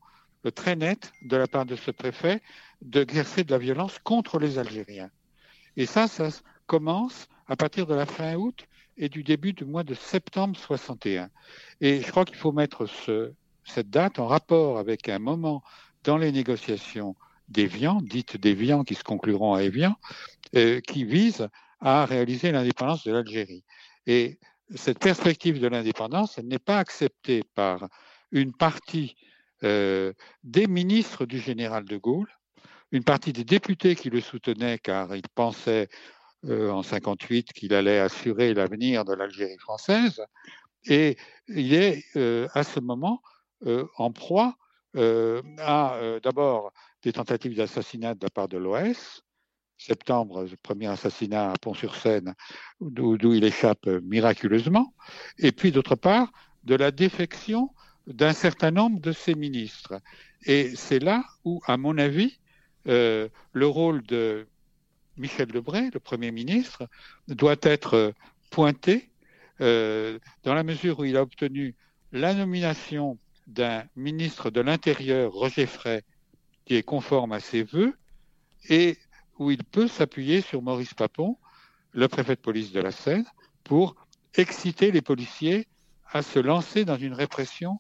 très 0.54 0.76
nette 0.76 1.12
de 1.24 1.36
la 1.36 1.48
part 1.48 1.66
de 1.66 1.76
ce 1.76 1.90
préfet 1.90 2.42
d'exercer 2.82 3.44
de 3.44 3.52
la 3.52 3.58
violence 3.58 3.98
contre 4.04 4.38
les 4.38 4.60
Algériens. 4.60 5.10
Et 5.76 5.88
ça, 5.88 6.08
ça 6.08 6.30
commence 6.68 7.28
à 7.48 7.56
partir 7.56 7.88
de 7.88 7.96
la 7.96 8.06
fin 8.06 8.36
août 8.36 8.68
et 8.98 9.10
du 9.10 9.24
début 9.24 9.54
du 9.54 9.66
mois 9.66 9.84
de 9.84 9.96
septembre 9.96 10.56
61. 10.58 11.30
Et 11.82 12.02
je 12.02 12.12
crois 12.12 12.26
qu'il 12.26 12.38
faut 12.38 12.52
mettre 12.52 12.86
cette 13.66 13.90
date 13.90 14.20
en 14.20 14.28
rapport 14.28 14.78
avec 14.78 15.10
un 15.10 15.20
moment 15.20 15.64
dans 16.04 16.18
les 16.18 16.32
négociations 16.32 17.16
d'Évian, 17.48 18.02
dites 18.02 18.38
d'Évian 18.38 18.84
qui 18.84 18.96
se 18.96 19.04
concluront 19.04 19.54
à 19.54 19.64
Évian, 19.64 19.96
euh, 20.56 20.80
qui 20.82 21.04
vise 21.04 21.48
à 21.80 22.06
réaliser 22.06 22.52
l'indépendance 22.52 23.04
de 23.04 23.12
l'Algérie. 23.12 23.64
Et 24.08 24.40
cette 24.74 25.00
perspective 25.00 25.60
de 25.60 25.68
l'indépendance, 25.68 26.38
elle 26.38 26.48
n'est 26.48 26.60
pas 26.60 26.80
acceptée 26.80 27.44
par 27.54 27.88
une 28.32 28.54
partie 28.54 29.16
euh, 29.64 30.14
des 30.44 30.68
ministres 30.68 31.26
du 31.26 31.40
général 31.40 31.86
de 31.86 31.98
Gaulle, 31.98 32.30
une 32.92 33.04
partie 33.04 33.34
des 33.34 33.44
députés 33.44 33.96
qui 33.96 34.10
le 34.10 34.22
soutenaient 34.22 34.80
car 34.80 35.16
ils 35.16 35.28
pensaient 35.34 35.90
euh, 36.46 36.70
en 36.70 36.84
58 36.84 37.54
qu'il 37.54 37.74
allait 37.74 38.00
assurer 38.00 38.54
l'avenir 38.54 39.06
de 39.06 39.14
l'Algérie 39.14 39.58
française, 39.58 40.24
et 40.88 41.18
il 41.48 41.74
est 41.74 42.04
à 42.54 42.64
ce 42.64 42.80
moment 42.80 43.24
en 43.98 44.12
proie 44.12 44.56
à 44.96 46.00
d'abord 46.22 46.72
des 47.06 47.14
tentatives 47.14 47.56
d'assassinat 47.56 48.16
de 48.16 48.24
la 48.24 48.32
part 48.32 48.48
de 48.48 48.58
l'OS. 48.58 49.22
Septembre, 49.78 50.44
le 50.44 50.58
premier 50.58 50.88
assassinat 50.88 51.52
à 51.52 51.54
Pont-sur-Seine, 51.58 52.34
d'où 52.82 53.34
il 53.34 53.44
échappe 53.44 53.86
miraculeusement. 54.04 54.94
Et 55.38 55.52
puis, 55.52 55.72
d'autre 55.72 55.96
part, 55.96 56.32
de 56.64 56.76
la 56.76 56.90
défection 56.90 57.70
d'un 58.08 58.34
certain 58.34 58.72
nombre 58.72 59.00
de 59.00 59.12
ses 59.12 59.36
ministres. 59.36 60.02
Et 60.46 60.76
c'est 60.76 61.00
là 61.00 61.24
où, 61.44 61.62
à 61.68 61.78
mon 61.78 61.98
avis, 61.98 62.40
euh, 62.88 63.30
le 63.54 63.68
rôle 63.68 64.02
de 64.04 64.48
Michel 65.18 65.50
Lebré, 65.50 65.90
le 65.94 66.00
Premier 66.00 66.32
ministre, 66.32 66.88
doit 67.28 67.58
être 67.62 68.14
pointé 68.50 69.12
euh, 69.62 70.18
dans 70.44 70.56
la 70.56 70.64
mesure 70.64 71.00
où 71.00 71.06
il 71.06 71.18
a 71.18 71.22
obtenu 71.22 71.76
la 72.12 72.34
nomination 72.34 73.20
d'un 73.46 73.84
ministre 73.96 74.50
de 74.50 74.62
l'Intérieur, 74.62 75.32
Roger 75.34 75.68
Frey, 75.68 76.04
qui 76.66 76.76
est 76.76 76.84
conforme 76.84 77.32
à 77.32 77.40
ses 77.40 77.64
voeux 77.64 77.96
et 78.70 78.98
où 79.38 79.52
il 79.52 79.64
peut 79.64 79.88
s'appuyer 79.88 80.42
sur 80.42 80.62
Maurice 80.62 80.94
Papon, 80.94 81.38
le 81.92 82.08
préfet 82.08 82.36
de 82.36 82.42
police 82.42 82.72
de 82.72 82.82
la 82.82 82.92
Seine, 82.92 83.26
pour 83.64 83.96
exciter 84.36 84.92
les 84.92 85.02
policiers 85.02 85.68
à 86.12 86.22
se 86.22 86.40
lancer 86.40 86.86
dans 86.86 86.98
une 86.98 87.14
répression 87.14 87.80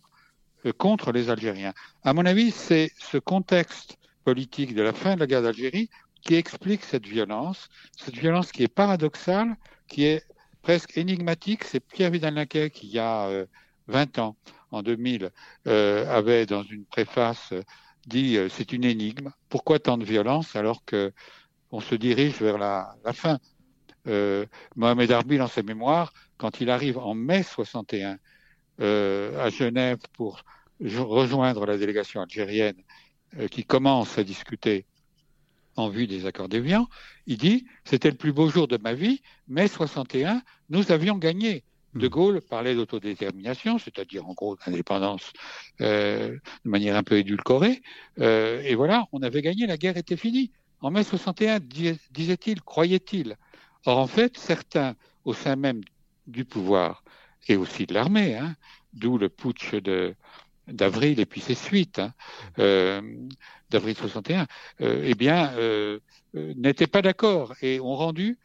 euh, 0.65 0.73
contre 0.73 1.11
les 1.11 1.29
Algériens. 1.29 1.73
À 2.03 2.13
mon 2.13 2.25
avis, 2.25 2.51
c'est 2.51 2.91
ce 2.97 3.17
contexte 3.17 3.97
politique 4.23 4.73
de 4.73 4.81
la 4.81 4.93
fin 4.93 5.15
de 5.15 5.19
la 5.19 5.27
guerre 5.27 5.41
d'Algérie 5.41 5.89
qui 6.21 6.35
explique 6.35 6.83
cette 6.83 7.05
violence, 7.05 7.69
cette 7.95 8.15
violence 8.15 8.51
qui 8.51 8.63
est 8.63 8.67
paradoxale, 8.67 9.55
qui 9.87 10.05
est 10.05 10.25
presque 10.63 10.97
énigmatique. 10.97 11.63
C'est 11.63 11.79
Pierre 11.79 12.09
Vidal-Naquet 12.09 12.71
qui, 12.71 12.87
il 12.87 12.93
y 12.93 12.99
a 12.99 13.45
20 13.87 14.17
euh, 14.17 14.21
ans, 14.21 14.35
en 14.71 14.81
2000, 14.81 15.29
euh, 15.67 16.17
avait 16.17 16.47
dans 16.47 16.63
une 16.63 16.85
préface 16.85 17.53
dit 18.05 18.37
euh, 18.37 18.49
c'est 18.49 18.73
une 18.73 18.83
énigme. 18.83 19.31
Pourquoi 19.49 19.79
tant 19.79 19.97
de 19.97 20.05
violence 20.05 20.55
alors 20.55 20.83
que 20.85 21.11
on 21.71 21.79
se 21.79 21.95
dirige 21.95 22.41
vers 22.41 22.57
la, 22.57 22.95
fin? 23.13 23.39
Euh, 24.07 24.45
Mohamed 24.75 25.11
Arbil, 25.11 25.39
dans 25.39 25.47
ses 25.47 25.63
mémoires, 25.63 26.13
quand 26.37 26.61
il 26.61 26.69
arrive 26.69 26.97
en 26.97 27.15
mai 27.15 27.43
61 27.43 28.17
euh, 28.81 29.43
à 29.43 29.49
Genève 29.49 29.99
pour 30.13 30.43
rejoindre 30.79 31.65
la 31.65 31.77
délégation 31.77 32.21
algérienne 32.21 32.75
qui 33.49 33.63
commence 33.65 34.17
à 34.17 34.23
discuter 34.23 34.85
en 35.75 35.89
vue 35.89 36.07
des 36.07 36.25
accords 36.25 36.49
d'Évian, 36.49 36.87
il 37.25 37.37
dit 37.37 37.65
c'était 37.83 38.11
le 38.11 38.17
plus 38.17 38.31
beau 38.31 38.49
jour 38.49 38.67
de 38.67 38.77
ma 38.77 38.93
vie, 38.93 39.21
mai 39.47 39.67
61, 39.67 40.41
nous 40.69 40.91
avions 40.91 41.17
gagné. 41.17 41.63
De 41.95 42.09
Gaulle 42.09 42.41
parlait 42.41 42.75
d'autodétermination, 42.75 43.79
c'est-à-dire 43.79 44.27
en 44.27 44.33
gros 44.33 44.57
d'indépendance 44.57 45.31
euh, 45.79 46.37
de 46.65 46.69
manière 46.69 46.97
un 46.97 47.03
peu 47.03 47.17
édulcorée. 47.17 47.81
Euh, 48.19 48.61
et 48.63 48.75
voilà, 48.75 49.05
on 49.13 49.21
avait 49.21 49.41
gagné, 49.41 49.65
la 49.65 49.77
guerre 49.77 49.95
était 49.95 50.17
finie. 50.17 50.51
En 50.81 50.91
mai 50.91 51.05
61, 51.05 51.59
disait-il, 52.11 52.61
croyait-il. 52.61 53.37
Or, 53.85 53.97
en 53.97 54.07
fait, 54.07 54.37
certains, 54.37 54.95
au 55.23 55.33
sein 55.33 55.55
même 55.55 55.81
du 56.27 56.43
pouvoir 56.43 57.03
et 57.47 57.55
aussi 57.55 57.85
de 57.85 57.93
l'armée, 57.93 58.35
hein, 58.35 58.55
d'où 58.93 59.17
le 59.17 59.29
putsch 59.29 59.73
d'avril 60.67 61.19
et 61.21 61.25
puis 61.25 61.39
ses 61.39 61.55
suites, 61.55 61.99
hein, 61.99 62.13
euh, 62.59 63.01
d'avril 63.69 63.95
61, 63.95 64.47
eh 64.79 65.15
bien, 65.15 65.53
n'étaient 66.33 66.87
pas 66.87 67.01
d'accord 67.01 67.53
et 67.61 67.79
ont 67.79 67.95
rendu 67.95 68.37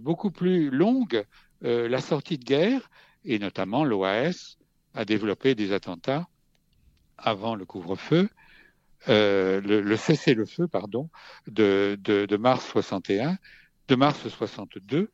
beaucoup 0.00 0.30
plus 0.30 0.70
longue 0.70 1.24
euh, 1.64 1.88
la 1.88 2.00
sortie 2.00 2.38
de 2.38 2.44
guerre, 2.44 2.90
et 3.24 3.38
notamment 3.38 3.84
l'OAS, 3.84 4.56
a 4.94 5.04
développé 5.04 5.54
des 5.54 5.72
attentats 5.72 6.28
avant 7.18 7.54
le 7.54 7.64
couvre-feu, 7.64 8.28
euh, 9.08 9.60
le, 9.60 9.96
cessez-le-feu, 9.96 10.68
pardon, 10.68 11.08
de, 11.46 12.36
mars 12.36 12.66
61, 12.66 13.38
de 13.88 13.94
mars 13.94 14.28
62, 14.28 15.10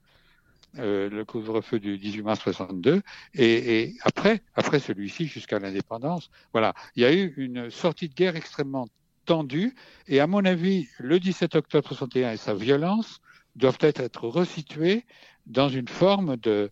euh, 0.79 1.09
le 1.09 1.25
couvre-feu 1.25 1.79
du 1.79 1.99
18 1.99 2.23
mars 2.23 2.41
62, 2.41 3.03
et, 3.35 3.81
et 3.81 3.95
après, 4.03 4.43
après 4.55 4.81
celui-ci 4.81 5.27
jusqu'à 5.27 5.59
l'indépendance. 5.59 6.31
Voilà, 6.53 6.75
il 6.97 7.03
y 7.03 7.07
a 7.07 7.13
eu 7.13 7.35
une 7.37 7.71
sortie 7.71 8.09
de 8.09 8.15
guerre 8.15 8.37
extrêmement 8.37 8.89
tendue, 9.25 9.75
et 10.07 10.21
à 10.21 10.27
mon 10.27 10.45
avis, 10.45 10.89
le 10.99 11.19
17 11.21 11.55
octobre 11.57 11.89
61 11.89 12.33
et 12.33 12.37
sa 12.37 12.55
violence 12.55 13.21
doivent 13.57 13.79
être, 13.81 14.29
resitués 14.29 15.05
dans 15.47 15.69
une 15.69 15.89
forme 15.89 16.37
de, 16.37 16.71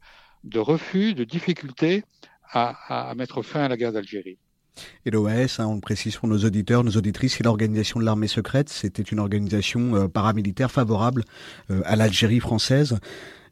refus, 0.54 1.14
de 1.14 1.24
difficulté 1.24 2.04
à, 2.52 3.12
mettre 3.16 3.42
fin 3.42 3.62
à 3.64 3.68
la 3.68 3.76
guerre 3.76 3.92
d'Algérie. 3.92 4.38
Et 5.06 5.10
l'OAS, 5.10 5.56
hein, 5.58 5.66
on 5.66 5.76
le 5.76 5.80
précise 5.80 6.16
pour 6.16 6.28
nos 6.28 6.38
auditeurs, 6.38 6.82
nos 6.82 6.96
auditrices, 6.96 7.36
c'est 7.36 7.44
l'organisation 7.44 8.00
de 8.00 8.04
l'armée 8.04 8.26
secrète. 8.26 8.68
C'était 8.68 9.02
une 9.02 9.20
organisation 9.20 9.94
euh, 9.94 10.08
paramilitaire 10.08 10.70
favorable 10.70 11.24
euh, 11.70 11.80
à 11.84 11.94
l'Algérie 11.94 12.40
française. 12.40 12.98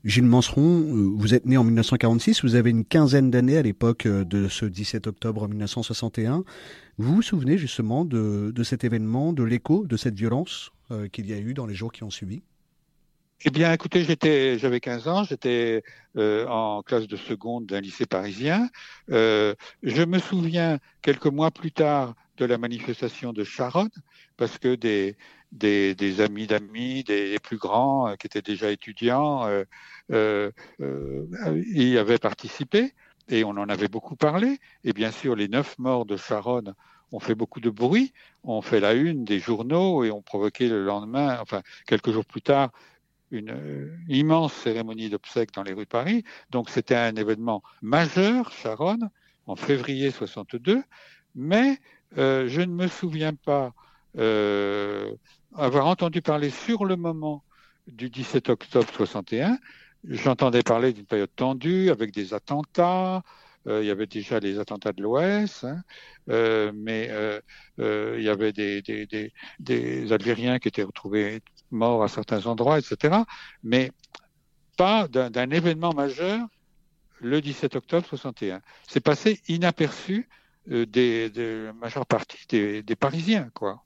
Gilles 0.05 0.25
Manseron, 0.25 0.81
euh, 0.81 1.13
vous 1.15 1.33
êtes 1.33 1.47
né 1.47 1.57
en 1.57 1.63
1946, 1.63 2.43
vous 2.43 2.57
avez 2.57 2.71
une 2.71 2.85
quinzaine 2.85 3.31
d'années 3.31 3.57
à 3.57 3.63
l'époque 3.63 4.09
de 4.09 4.49
ce 4.49 4.67
17 4.67 5.07
octobre 5.07 5.47
1961. 5.47 6.43
Vous 6.99 7.15
vous 7.15 7.23
souvenez 7.23 7.57
justement 7.57 8.05
de 8.05 8.63
cet 8.65 8.83
événement, 8.83 9.33
de 9.33 9.45
l'écho 9.45 9.87
de 9.87 9.97
cette 9.97 10.15
violence 10.15 10.73
qu'il 11.13 11.31
y 11.31 11.33
a 11.33 11.39
eu 11.39 11.55
dans 11.55 11.67
les 11.67 11.75
jours 11.75 11.93
qui 11.93 12.03
ont 12.03 12.11
suivi? 12.11 12.43
Eh 13.45 13.51
bien, 13.51 13.73
écoutez, 13.73 14.05
j'étais, 14.05 14.59
j'avais 14.59 14.79
15 14.79 15.09
ans, 15.09 15.25
j'étais 15.25 15.83
euh, 16.17 16.47
en 16.47 16.83
classe 16.83 17.09
de 17.09 17.17
seconde 17.17 17.67
d'un 17.67 17.81
lycée 17.81 18.07
parisien. 18.07 18.69
Euh, 19.11 19.55
je 19.83 20.03
me 20.03 20.19
souviens 20.21 20.79
quelques 21.03 21.27
mois 21.27 21.51
plus 21.51 21.73
tard 21.73 22.15
de 22.37 22.45
la 22.45 22.57
manifestation 22.57 23.33
de 23.33 23.43
Charonne, 23.43 23.91
parce 24.37 24.59
que 24.59 24.77
des, 24.77 25.17
des, 25.51 25.95
des 25.97 26.21
amis 26.21 26.47
d'amis, 26.47 27.03
des, 27.03 27.37
plus 27.41 27.57
grands 27.57 28.09
euh, 28.09 28.15
qui 28.15 28.29
étaient 28.29 28.43
déjà 28.43 28.71
étudiants, 28.71 29.49
y 30.11 31.99
avaient 31.99 32.19
participé 32.19 32.95
et 33.29 33.45
on 33.45 33.51
en 33.51 33.69
avait 33.69 33.89
beaucoup 33.89 34.17
parlé. 34.17 34.59
Et 34.85 34.93
bien 34.93 35.11
sûr, 35.11 35.35
les 35.35 35.49
neuf 35.49 35.79
morts 35.79 36.07
de 36.07 36.17
Charonne 36.17 36.75
ont 37.13 37.21
fait 37.21 37.35
beaucoup 37.35 37.61
de 37.61 37.71
bruit, 37.71 38.13
ont 38.45 38.63
fait 38.63 38.81
la 38.81 38.95
une 38.95 39.25
des 39.25 39.39
journaux 39.39 40.05
et 40.05 40.11
ont 40.11 40.23
provoqué 40.23 40.69
le 40.69 40.85
lendemain, 40.85 41.39
enfin 41.41 41.63
quelques 41.87 42.11
jours 42.11 42.25
plus 42.25 42.43
tard, 42.43 42.71
une, 43.33 43.51
euh, 43.51 43.97
immense 44.09 44.53
cérémonie 44.53 45.09
d'obsèques 45.09 45.53
dans 45.53 45.63
les 45.63 45.73
rues 45.73 45.85
de 45.85 45.89
Paris. 45.89 46.23
Donc 46.51 46.71
c'était 46.71 46.95
un 46.95 47.15
événement 47.17 47.63
majeur, 47.81 48.53
Charonne, 48.53 49.11
en 49.47 49.57
février 49.57 50.11
62, 50.11 50.83
mais 51.35 51.79
euh, 52.19 52.47
je 52.49 52.61
ne 52.61 52.73
me 52.73 52.87
souviens 52.87 53.35
pas 53.35 53.73
euh, 54.19 55.11
avoir 55.55 55.87
entendu 55.87 56.23
parler 56.23 56.51
sur 56.51 56.85
le 56.85 56.97
moment 56.97 57.43
du 57.89 58.11
17 58.11 58.51
octobre 58.51 58.89
61 58.93 59.59
j'entendais 60.09 60.63
parler 60.63 60.93
d'une 60.93 61.07
période 61.07 61.31
tendue 61.35 61.91
avec 61.91 62.13
des 62.13 62.35
attentats. 62.35 63.23
il 63.67 63.85
y 63.85 63.91
avait 63.91 64.09
déjà 64.09 64.41
les 64.41 64.59
attentats 64.59 64.93
de 64.93 65.01
l'Ouest, 65.01 65.65
hein, 65.65 65.83
mais 66.75 67.09
il 67.79 68.23
y 68.23 68.29
avait 68.29 68.53
des, 68.53 70.13
Algériens 70.13 70.59
qui 70.59 70.69
étaient 70.69 70.83
retrouvés 70.83 71.41
morts 71.73 72.03
à 72.03 72.09
certains 72.09 72.47
endroits, 72.47 72.79
etc. 72.79 73.17
Mais 73.63 73.93
pas 74.77 75.09
d'un 75.09 75.51
événement 75.51 75.93
majeur 75.93 76.47
le 77.21 77.41
17 77.41 77.77
octobre 77.77 78.07
61. 78.07 78.61
C'est 78.89 79.01
passé 79.01 79.41
inaperçu 79.49 80.29
euh, 80.71 80.87
des, 80.87 81.31
de 81.31 81.65
la 81.67 81.73
majeure 81.73 82.07
partie 82.07 82.47
des, 82.49 82.83
des 82.83 82.97
Parisiens, 82.97 83.51
quoi. 83.55 83.83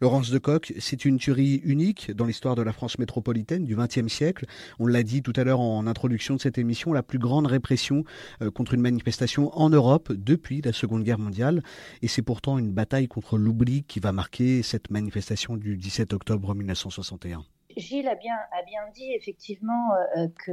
Laurence 0.00 0.30
de 0.30 0.38
Coq, 0.38 0.72
c'est 0.78 1.04
une 1.04 1.18
tuerie 1.18 1.60
unique 1.64 2.12
dans 2.12 2.24
l'histoire 2.24 2.54
de 2.54 2.62
la 2.62 2.72
France 2.72 3.00
métropolitaine 3.00 3.64
du 3.64 3.74
XXe 3.74 4.06
siècle. 4.06 4.46
On 4.78 4.86
l'a 4.86 5.02
dit 5.02 5.22
tout 5.22 5.32
à 5.34 5.42
l'heure 5.42 5.58
en 5.58 5.88
introduction 5.88 6.36
de 6.36 6.40
cette 6.40 6.56
émission, 6.56 6.92
la 6.92 7.02
plus 7.02 7.18
grande 7.18 7.48
répression 7.48 8.04
euh, 8.40 8.52
contre 8.52 8.74
une 8.74 8.80
manifestation 8.80 9.50
en 9.58 9.70
Europe 9.70 10.12
depuis 10.12 10.60
la 10.62 10.72
Seconde 10.72 11.02
Guerre 11.02 11.18
mondiale. 11.18 11.64
Et 12.00 12.06
c'est 12.06 12.22
pourtant 12.22 12.58
une 12.58 12.70
bataille 12.70 13.08
contre 13.08 13.38
l'oubli 13.38 13.82
qui 13.82 13.98
va 13.98 14.12
marquer 14.12 14.62
cette 14.62 14.90
manifestation 14.90 15.56
du 15.56 15.76
17 15.76 16.12
octobre 16.12 16.54
1961. 16.54 17.44
Gilles 17.76 18.08
a 18.08 18.14
bien, 18.14 18.34
a 18.52 18.62
bien 18.64 18.82
dit 18.94 19.12
effectivement 19.14 19.90
euh, 20.16 20.28
que 20.44 20.52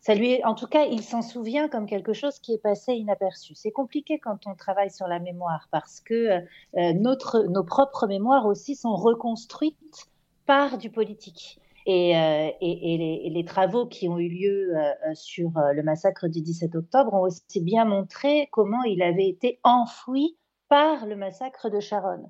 ça 0.00 0.14
lui 0.14 0.42
en 0.44 0.54
tout 0.54 0.66
cas, 0.66 0.84
il 0.84 1.02
s'en 1.02 1.22
souvient 1.22 1.68
comme 1.68 1.86
quelque 1.86 2.12
chose 2.12 2.38
qui 2.38 2.54
est 2.54 2.62
passé 2.62 2.94
inaperçu. 2.94 3.54
C'est 3.54 3.72
compliqué 3.72 4.18
quand 4.18 4.46
on 4.46 4.54
travaille 4.54 4.90
sur 4.90 5.08
la 5.08 5.18
mémoire 5.18 5.68
parce 5.70 6.00
que 6.00 6.14
euh, 6.14 6.92
notre, 6.94 7.44
nos 7.44 7.64
propres 7.64 8.06
mémoires 8.06 8.46
aussi 8.46 8.76
sont 8.76 8.94
reconstruites 8.94 10.08
par 10.46 10.78
du 10.78 10.90
politique. 10.90 11.60
Et, 11.86 12.16
euh, 12.16 12.50
les, 12.60 13.44
travaux 13.46 13.86
qui 13.86 14.08
ont 14.08 14.18
eu 14.18 14.28
lieu 14.28 14.76
euh, 14.76 14.92
sur 15.14 15.52
le 15.54 15.82
massacre 15.82 16.28
du 16.28 16.42
17 16.42 16.74
octobre 16.74 17.14
ont 17.14 17.22
aussi 17.22 17.60
bien 17.60 17.86
montré 17.86 18.48
comment 18.52 18.82
il 18.82 19.02
avait 19.02 19.28
été 19.28 19.58
enfoui 19.64 20.36
par 20.68 21.06
le 21.06 21.16
massacre 21.16 21.70
de 21.70 21.80
Charonne 21.80 22.28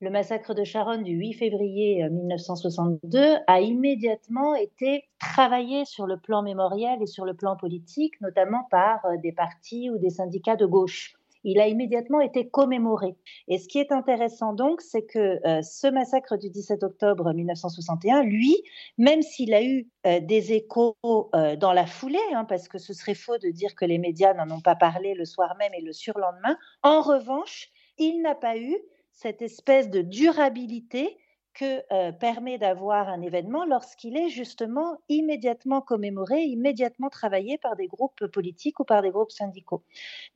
le 0.00 0.10
massacre 0.10 0.54
de 0.54 0.62
Charonne 0.62 1.02
du 1.02 1.12
8 1.12 1.32
février 1.34 2.08
1962 2.08 3.18
euh, 3.18 3.36
a 3.46 3.60
immédiatement 3.60 4.54
été 4.54 5.04
travaillé 5.18 5.84
sur 5.84 6.06
le 6.06 6.16
plan 6.18 6.42
mémoriel 6.42 7.02
et 7.02 7.06
sur 7.06 7.24
le 7.24 7.34
plan 7.34 7.56
politique, 7.56 8.20
notamment 8.20 8.64
par 8.70 9.04
euh, 9.04 9.16
des 9.22 9.32
partis 9.32 9.90
ou 9.90 9.98
des 9.98 10.10
syndicats 10.10 10.56
de 10.56 10.66
gauche. 10.66 11.14
Il 11.44 11.60
a 11.60 11.68
immédiatement 11.68 12.20
été 12.20 12.48
commémoré. 12.48 13.16
Et 13.46 13.58
ce 13.58 13.68
qui 13.68 13.78
est 13.78 13.90
intéressant 13.90 14.52
donc, 14.52 14.80
c'est 14.82 15.04
que 15.04 15.40
euh, 15.46 15.62
ce 15.62 15.88
massacre 15.88 16.36
du 16.36 16.50
17 16.50 16.82
octobre 16.82 17.32
1961, 17.32 18.22
lui, 18.22 18.56
même 18.98 19.22
s'il 19.22 19.54
a 19.54 19.64
eu 19.64 19.88
des 20.04 20.52
échos 20.52 20.96
dans 21.02 21.72
la 21.72 21.86
foulée, 21.86 22.18
hein, 22.34 22.44
parce 22.44 22.66
que 22.66 22.78
ce 22.78 22.92
serait 22.92 23.14
faux 23.14 23.38
de 23.38 23.50
dire 23.50 23.74
que 23.76 23.84
les 23.84 23.98
médias 23.98 24.34
n'en 24.34 24.50
ont 24.56 24.60
pas 24.60 24.74
parlé 24.74 25.14
le 25.14 25.24
soir 25.24 25.54
même 25.58 25.72
et 25.74 25.82
le 25.82 25.92
surlendemain, 25.92 26.56
en 26.82 27.02
revanche, 27.02 27.68
il 27.98 28.20
n'a 28.20 28.34
pas 28.34 28.56
eu 28.56 28.76
cette 29.18 29.42
espèce 29.42 29.90
de 29.90 30.00
durabilité 30.00 31.18
que 31.52 31.82
euh, 31.92 32.12
permet 32.12 32.56
d'avoir 32.56 33.08
un 33.08 33.20
événement 33.20 33.64
lorsqu'il 33.64 34.16
est 34.16 34.28
justement 34.28 34.96
immédiatement 35.08 35.80
commémoré, 35.80 36.42
immédiatement 36.42 37.08
travaillé 37.08 37.58
par 37.58 37.74
des 37.74 37.88
groupes 37.88 38.28
politiques 38.28 38.78
ou 38.78 38.84
par 38.84 39.02
des 39.02 39.10
groupes 39.10 39.32
syndicaux. 39.32 39.82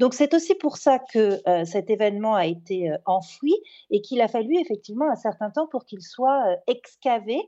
Donc 0.01 0.15
c'est 0.15 0.35
aussi 0.35 0.57
pour 0.57 0.79
ça 0.79 0.99
que 0.99 1.41
euh, 1.49 1.65
cet 1.65 1.91
événement 1.91 2.35
a 2.35 2.47
été 2.47 2.91
euh, 2.91 2.99
enfoui 3.07 3.55
et 3.91 4.01
qu'il 4.01 4.21
a 4.21 4.27
fallu 4.27 4.59
effectivement 4.59 5.09
un 5.09 5.17
certain 5.17 5.51
temps 5.51 5.69
pour 5.69 5.85
qu'il 5.85 6.03
soit 6.03 6.57
excavé 6.67 7.39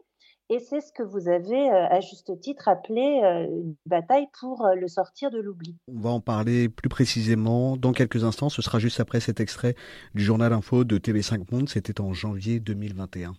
et 0.51 0.59
c'est 0.59 0.81
ce 0.81 0.93
que 0.93 1.03
vous 1.03 1.29
avez, 1.29 1.71
euh, 1.71 1.89
à 1.89 2.01
juste 2.01 2.39
titre, 2.41 2.69
appelé 2.69 3.23
euh, 3.25 3.45
une 3.45 3.75
bataille 3.87 4.27
pour 4.39 4.67
euh, 4.67 4.75
le 4.75 4.89
sortir 4.89 5.31
de 5.31 5.41
l'oubli. 5.41 5.75
On 5.89 6.01
va 6.01 6.11
en 6.11 6.21
parler 6.21 6.69
plus 6.69 6.91
précisément 6.91 7.77
dans 7.79 7.93
quelques 7.93 8.25
instants. 8.25 8.51
Ce 8.51 8.61
sera 8.61 8.79
juste 8.79 9.01
après 9.01 9.21
cet 9.21 9.41
extrait 9.41 9.75
du 10.15 10.23
journal 10.23 10.53
info 10.53 10.85
de 10.85 10.99
TV5 10.99 11.51
Monde. 11.51 11.69
C'était 11.71 12.01
en 12.01 12.13
janvier 12.13 12.61
2021. 12.61 13.35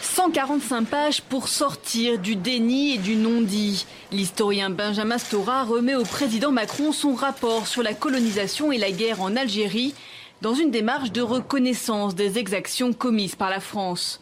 145 0.00 0.86
pages 0.86 1.22
pour 1.22 1.48
sortir 1.48 2.18
du 2.18 2.36
déni 2.36 2.94
et 2.94 2.98
du 2.98 3.16
non-dit. 3.16 3.86
L'historien 4.10 4.70
Benjamin 4.70 5.18
Stora 5.18 5.64
remet 5.64 5.94
au 5.94 6.04
président 6.04 6.52
Macron 6.52 6.92
son 6.92 7.14
rapport 7.14 7.66
sur 7.66 7.82
la 7.82 7.94
colonisation 7.94 8.72
et 8.72 8.78
la 8.78 8.90
guerre 8.90 9.20
en 9.20 9.36
Algérie 9.36 9.94
dans 10.40 10.54
une 10.54 10.70
démarche 10.70 11.12
de 11.12 11.20
reconnaissance 11.20 12.14
des 12.14 12.38
exactions 12.38 12.94
commises 12.94 13.36
par 13.36 13.50
la 13.50 13.60
France. 13.60 14.20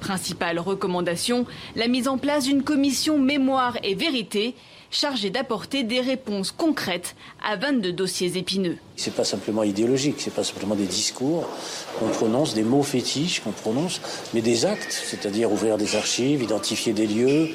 Principale 0.00 0.58
recommandation, 0.58 1.46
la 1.76 1.88
mise 1.88 2.08
en 2.08 2.18
place 2.18 2.44
d'une 2.44 2.62
commission 2.62 3.18
mémoire 3.18 3.76
et 3.82 3.94
vérité 3.94 4.54
chargée 4.90 5.30
d'apporter 5.30 5.82
des 5.82 6.00
réponses 6.00 6.50
concrètes 6.50 7.14
à 7.44 7.56
22 7.56 7.92
dossiers 7.92 8.36
épineux. 8.36 8.76
C'est 8.96 9.14
pas 9.14 9.24
simplement 9.24 9.62
idéologique, 9.62 10.16
c'est 10.18 10.34
pas 10.34 10.44
simplement 10.44 10.74
des 10.74 10.86
discours 10.86 11.46
qu'on 11.98 12.08
prononce, 12.08 12.54
des 12.54 12.62
mots 12.62 12.82
fétiches 12.82 13.40
qu'on 13.40 13.52
prononce, 13.52 14.00
mais 14.34 14.40
des 14.40 14.66
actes, 14.66 14.92
c'est-à-dire 14.92 15.52
ouvrir 15.52 15.76
des 15.76 15.94
archives, 15.94 16.42
identifier 16.42 16.92
des 16.92 17.06
lieux, 17.06 17.50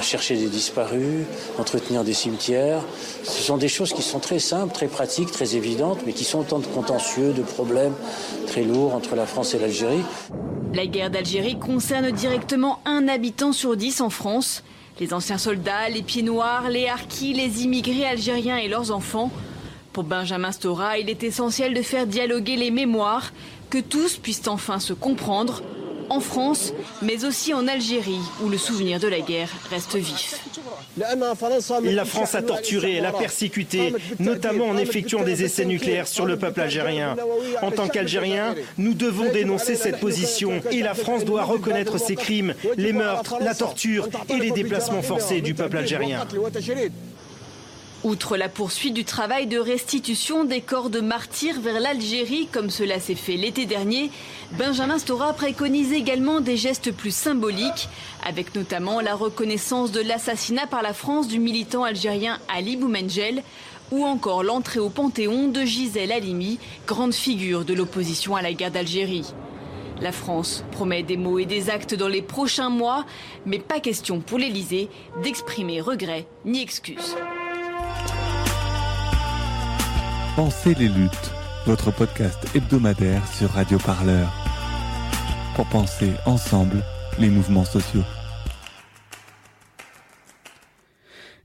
chercher 0.00 0.36
des 0.36 0.48
disparus, 0.48 1.24
entretenir 1.58 2.04
des 2.04 2.14
cimetières. 2.14 2.82
Ce 3.24 3.42
sont 3.42 3.56
des 3.56 3.68
choses 3.68 3.92
qui 3.92 4.02
sont 4.02 4.20
très 4.20 4.38
simples, 4.38 4.72
très 4.72 4.88
pratiques, 4.88 5.32
très 5.32 5.56
évidentes, 5.56 6.00
mais 6.06 6.12
qui 6.12 6.24
sont 6.24 6.38
autant 6.38 6.60
de 6.60 6.66
contentieux, 6.66 7.32
de 7.32 7.42
problèmes 7.42 7.94
très 8.46 8.62
lourds 8.62 8.94
entre 8.94 9.16
la 9.16 9.26
France 9.26 9.54
et 9.54 9.58
l'Algérie. 9.58 10.02
La 10.72 10.86
guerre 10.86 11.10
d'Algérie 11.10 11.58
concerne 11.58 12.12
directement 12.12 12.78
un 12.84 13.08
habitant 13.08 13.52
sur 13.52 13.76
dix 13.76 14.00
en 14.00 14.08
France. 14.08 14.62
Les 15.00 15.14
anciens 15.14 15.38
soldats, 15.38 15.88
les 15.88 16.02
pieds 16.02 16.22
noirs, 16.22 16.68
les 16.68 16.86
harkis, 16.86 17.32
les 17.32 17.64
immigrés 17.64 18.04
algériens 18.04 18.58
et 18.58 18.68
leurs 18.68 18.90
enfants. 18.90 19.30
Pour 19.94 20.04
Benjamin 20.04 20.52
Stora, 20.52 20.98
il 20.98 21.08
est 21.08 21.22
essentiel 21.22 21.72
de 21.72 21.80
faire 21.80 22.06
dialoguer 22.06 22.56
les 22.56 22.70
mémoires, 22.70 23.32
que 23.70 23.78
tous 23.78 24.18
puissent 24.18 24.46
enfin 24.46 24.78
se 24.78 24.92
comprendre, 24.92 25.62
en 26.10 26.20
France, 26.20 26.74
mais 27.00 27.24
aussi 27.24 27.54
en 27.54 27.66
Algérie, 27.66 28.20
où 28.42 28.48
le 28.48 28.58
souvenir 28.58 29.00
de 29.00 29.08
la 29.08 29.20
guerre 29.20 29.50
reste 29.70 29.96
vif. 29.96 30.44
La 30.96 32.04
France 32.04 32.34
a 32.34 32.42
torturé, 32.42 32.96
elle 32.96 33.06
a 33.06 33.12
persécuté, 33.12 33.94
notamment 34.18 34.66
en 34.66 34.76
effectuant 34.76 35.22
des 35.22 35.44
essais 35.44 35.64
nucléaires 35.64 36.08
sur 36.08 36.26
le 36.26 36.38
peuple 36.38 36.60
algérien. 36.60 37.16
En 37.62 37.70
tant 37.70 37.88
qu'Algériens, 37.88 38.54
nous 38.78 38.94
devons 38.94 39.30
dénoncer 39.32 39.76
cette 39.76 40.00
position 40.00 40.60
et 40.70 40.82
la 40.82 40.94
France 40.94 41.24
doit 41.24 41.44
reconnaître 41.44 41.98
ces 41.98 42.16
crimes, 42.16 42.54
les 42.76 42.92
meurtres, 42.92 43.36
la 43.40 43.54
torture 43.54 44.08
et 44.28 44.38
les 44.38 44.50
déplacements 44.50 45.02
forcés 45.02 45.40
du 45.40 45.54
peuple 45.54 45.78
algérien. 45.78 46.26
Outre 48.02 48.38
la 48.38 48.48
poursuite 48.48 48.94
du 48.94 49.04
travail 49.04 49.46
de 49.46 49.58
restitution 49.58 50.44
des 50.44 50.62
corps 50.62 50.88
de 50.88 51.00
martyrs 51.00 51.60
vers 51.60 51.80
l'Algérie, 51.80 52.48
comme 52.50 52.70
cela 52.70 52.98
s'est 52.98 53.14
fait 53.14 53.36
l'été 53.36 53.66
dernier, 53.66 54.10
Benjamin 54.52 54.98
Stora 54.98 55.34
préconise 55.34 55.92
également 55.92 56.40
des 56.40 56.56
gestes 56.56 56.92
plus 56.92 57.14
symboliques, 57.14 57.90
avec 58.24 58.54
notamment 58.54 59.02
la 59.02 59.14
reconnaissance 59.14 59.92
de 59.92 60.00
l'assassinat 60.00 60.66
par 60.66 60.80
la 60.80 60.94
France 60.94 61.28
du 61.28 61.38
militant 61.38 61.84
algérien 61.84 62.38
Ali 62.48 62.78
Boumengel, 62.78 63.42
ou 63.90 64.06
encore 64.06 64.44
l'entrée 64.44 64.80
au 64.80 64.88
Panthéon 64.88 65.48
de 65.48 65.60
Gisèle 65.66 66.12
Halimi, 66.12 66.58
grande 66.86 67.12
figure 67.12 67.66
de 67.66 67.74
l'opposition 67.74 68.34
à 68.34 68.40
la 68.40 68.54
guerre 68.54 68.70
d'Algérie. 68.70 69.26
La 70.00 70.12
France 70.12 70.64
promet 70.72 71.02
des 71.02 71.18
mots 71.18 71.38
et 71.38 71.44
des 71.44 71.68
actes 71.68 71.94
dans 71.94 72.08
les 72.08 72.22
prochains 72.22 72.70
mois, 72.70 73.04
mais 73.44 73.58
pas 73.58 73.78
question 73.78 74.20
pour 74.20 74.38
l'Elysée 74.38 74.88
d'exprimer 75.22 75.82
regret 75.82 76.26
ni 76.46 76.62
excuses. 76.62 77.14
Pensez 80.36 80.74
les 80.74 80.88
luttes, 80.88 81.30
votre 81.66 81.90
podcast 81.90 82.38
hebdomadaire 82.54 83.26
sur 83.28 83.50
Radio 83.50 83.78
Parleur. 83.78 84.32
Pour 85.54 85.66
penser 85.66 86.12
ensemble 86.24 86.82
les 87.18 87.28
mouvements 87.28 87.64
sociaux. 87.64 88.04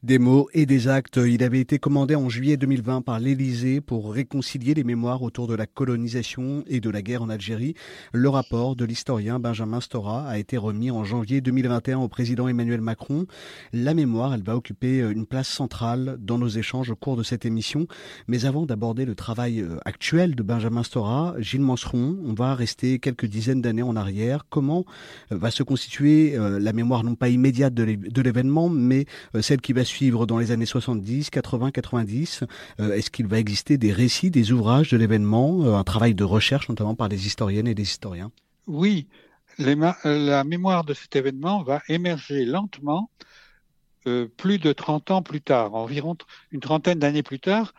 Des 0.06 0.20
mots 0.20 0.48
et 0.54 0.68
des 0.68 0.88
actes. 0.88 1.18
Il 1.26 1.42
avait 1.42 1.60
été 1.60 1.80
commandé 1.80 2.14
en 2.14 2.30
juillet 2.30 2.58
2020 2.58 3.02
par 3.02 3.20
l'Élysée 3.20 3.82
pour 3.82 4.14
réconcilier 4.14 4.76
les 4.76 4.84
mémoires 4.84 5.24
autour 5.24 5.48
de 5.48 5.56
la 5.56 5.66
colonisation 5.66 6.64
et 6.68 6.80
de 6.80 6.92
la 6.92 7.02
guerre 7.02 7.24
en 7.24 7.30
Algérie. 7.30 7.74
Le 8.14 8.30
rapport 8.30 8.76
de 8.76 8.86
l'historien 8.86 9.40
Benjamin 9.40 9.82
Stora 9.82 10.28
a 10.28 10.38
été 10.38 10.58
remis 10.58 10.92
en 10.92 11.04
janvier 11.04 11.42
2021 11.42 11.98
au 11.98 12.08
président 12.08 12.48
Emmanuel 12.48 12.82
Macron. 12.82 13.26
La 13.74 13.96
mémoire, 13.96 14.36
elle 14.36 14.44
va 14.44 14.56
occuper 14.56 15.00
une 15.00 15.26
place 15.26 15.48
centrale 15.48 16.18
dans 16.20 16.38
nos 16.38 16.50
échanges 16.50 16.92
au 16.92 16.96
cours 16.96 17.18
de 17.18 17.24
cette 17.24 17.44
émission. 17.44 17.88
Mais 18.28 18.46
avant 18.46 18.68
d'aborder 18.68 19.06
le 19.06 19.16
travail 19.16 19.62
euh, 19.62 19.80
actuel 19.86 20.36
de 20.36 20.44
Benjamin 20.44 20.84
Stora, 20.84 21.34
Gilles 21.40 21.62
Manseron, 21.62 22.20
on 22.24 22.36
va 22.36 22.54
rester 22.54 23.00
quelques 23.00 23.26
dizaines 23.26 23.64
d'années 23.64 23.82
en 23.82 23.96
arrière. 23.96 24.46
Comment 24.52 24.86
euh, 25.32 25.38
va 25.40 25.50
se 25.50 25.64
constituer 25.64 26.38
euh, 26.38 26.60
la 26.60 26.74
mémoire 26.74 27.04
non 27.04 27.16
pas 27.16 27.30
immédiate 27.30 27.74
de 27.74 28.22
l'événement, 28.22 28.70
mais 28.70 29.08
celle 29.42 29.62
qui 29.62 29.74
va 29.74 29.84
suivre 29.84 29.95
suivre 29.96 30.26
dans 30.26 30.38
les 30.38 30.52
années 30.52 30.66
70, 30.66 31.30
80, 31.30 31.72
90 31.72 32.44
Est-ce 32.80 33.10
qu'il 33.10 33.28
va 33.28 33.40
exister 33.40 33.78
des 33.78 33.94
récits, 33.94 34.30
des 34.30 34.52
ouvrages 34.52 34.92
de 34.92 34.98
l'événement, 34.98 35.64
euh, 35.64 35.76
un 35.76 35.84
travail 35.86 36.14
de 36.14 36.26
recherche 36.26 36.68
notamment 36.68 36.96
par 36.96 37.08
des 37.08 37.28
historiennes 37.28 37.68
et 37.68 37.76
des 37.76 37.84
historiens? 37.84 38.32
Oui, 38.68 39.08
euh, 39.62 39.94
la 40.04 40.44
mémoire 40.44 40.84
de 40.84 40.94
cet 40.94 41.16
événement 41.16 41.64
va 41.64 41.82
émerger 41.88 42.46
lentement 42.46 43.10
plus 44.38 44.60
de 44.60 44.72
30 44.72 45.10
ans 45.10 45.24
plus 45.24 45.42
tard, 45.42 45.74
environ 45.74 46.16
une 46.52 46.60
trentaine 46.60 47.00
d'années 47.00 47.24
plus 47.24 47.40
tard, 47.40 47.74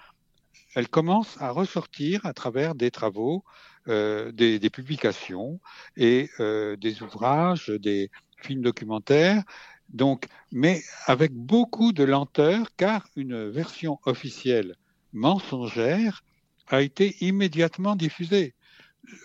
elle 0.75 0.89
commence 0.89 1.41
à 1.41 1.51
ressortir 1.53 2.27
à 2.27 2.33
travers 2.33 2.75
des 2.75 2.91
travaux, 2.91 3.45
des, 3.87 4.71
publications 4.73 5.61
et 5.97 6.29
des 6.41 7.03
ouvrages, 7.05 7.69
des 7.69 8.11
films 8.43 8.63
documentaires 8.63 9.45
donc, 9.91 10.27
mais 10.53 10.83
avec 11.07 11.33
beaucoup 11.33 11.93
de 11.93 12.05
lenteur, 12.05 12.69
car 12.77 13.07
une 13.17 13.49
version 13.49 13.99
officielle 14.05 14.77
mensongère 15.13 16.23
a 16.69 16.83
été 16.83 17.17
immédiatement 17.21 17.97
diffusée 17.97 18.55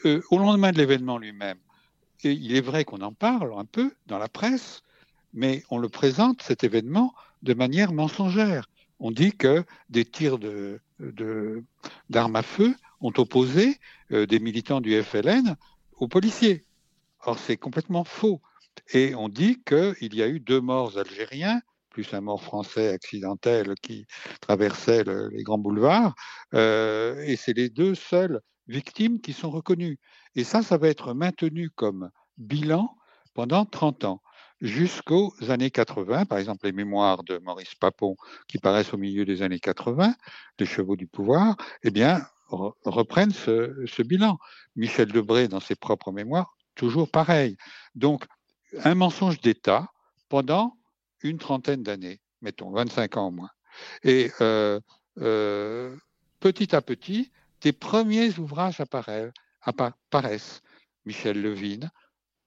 euh, 0.06 0.22
au 0.30 0.38
lendemain 0.38 0.72
de 0.72 0.78
l'événement 0.78 1.18
lui-même. 1.18 1.58
Il 2.24 2.56
est 2.56 2.62
vrai 2.62 2.86
qu'on 2.86 3.02
en 3.02 3.14
parle 3.14 3.54
un 3.58 3.66
peu 3.66 3.96
dans 4.06 4.20
la 4.20 4.30
presse, 4.30 4.84
mais 5.34 5.64
on 5.72 5.80
le 5.80 5.90
présente, 5.90 6.44
cet 6.44 6.64
événement, 6.64 7.14
de 7.42 7.56
manière 7.56 7.94
mensongère. 7.94 8.70
On 9.00 9.10
dit 9.10 9.32
que 9.32 9.66
des 9.90 10.06
tirs 10.06 10.38
d'armes 10.38 10.80
de, 11.00 11.64
à 12.38 12.44
feu 12.44 12.76
ont 13.00 13.14
opposé 13.18 13.80
euh, 14.12 14.28
des 14.28 14.40
militants 14.40 14.82
du 14.82 15.02
FLN 15.02 15.56
aux 15.98 16.08
policiers. 16.08 16.64
Or, 17.26 17.40
c'est 17.40 17.58
complètement 17.58 18.04
faux. 18.04 18.42
Et 18.94 19.16
on 19.16 19.30
dit 19.30 19.62
qu'il 19.64 20.16
y 20.16 20.22
a 20.22 20.28
eu 20.28 20.40
deux 20.40 20.62
morts 20.62 20.98
algériens, 20.98 21.62
plus 21.90 22.14
un 22.14 22.22
mort 22.22 22.42
français 22.42 22.90
accidentel 22.90 23.76
qui 23.82 24.06
traversait 24.40 25.04
les 25.04 25.44
grands 25.44 25.58
boulevards, 25.58 26.16
euh, 26.54 27.22
et 27.24 27.36
c'est 27.36 27.54
les 27.54 27.70
deux 27.70 27.96
seules 27.96 28.40
victimes 28.68 29.20
qui 29.20 29.34
sont 29.34 29.52
reconnues. 29.52 30.00
Et 30.36 30.44
ça, 30.44 30.62
ça 30.64 30.78
va 30.78 30.88
être 30.88 31.14
maintenu 31.14 31.70
comme 31.70 32.10
bilan 32.38 32.96
pendant 33.34 33.66
30 33.66 34.06
ans, 34.06 34.22
jusqu'aux 34.62 35.34
années 35.50 35.72
80, 35.72 36.26
par 36.26 36.38
exemple 36.38 36.66
les 36.66 36.72
mémoires 36.72 37.24
de 37.24 37.38
Maurice 37.40 37.76
Papon 37.76 38.16
qui 38.48 38.58
paraissent 38.58 38.94
au 38.94 38.98
milieu 38.98 39.26
des 39.26 39.42
années 39.42 39.60
80, 39.60 40.16
Les 40.60 40.66
chevaux 40.66 40.96
du 40.96 41.08
pouvoir, 41.08 41.56
eh 41.84 41.92
bien, 41.92 42.22
reprennent 42.50 43.32
ce, 43.32 43.74
ce 43.86 44.02
bilan. 44.02 44.38
Michel 44.76 45.12
Debré, 45.12 45.48
dans 45.48 45.60
ses 45.60 45.76
propres 45.76 46.12
mémoires, 46.12 46.54
toujours 46.76 47.10
pareil. 47.10 47.58
Donc, 47.96 48.26
un 48.84 48.96
mensonge 48.96 49.40
d'État 49.42 49.88
pendant 50.30 50.78
une 51.22 51.38
trentaine 51.38 51.84
d'années, 51.84 52.20
mettons 52.42 52.72
25 52.72 53.18
ans 53.18 53.28
au 53.28 53.32
moins. 53.32 53.50
Et 54.04 54.32
euh, 54.42 54.80
euh, 55.20 55.96
petit 56.40 56.76
à 56.76 56.82
petit, 56.82 57.32
des 57.62 57.74
premiers 57.74 58.38
ouvrages 58.40 58.82
apparaissent. 58.82 60.62
Michel 61.06 61.42
Levine, 61.42 61.90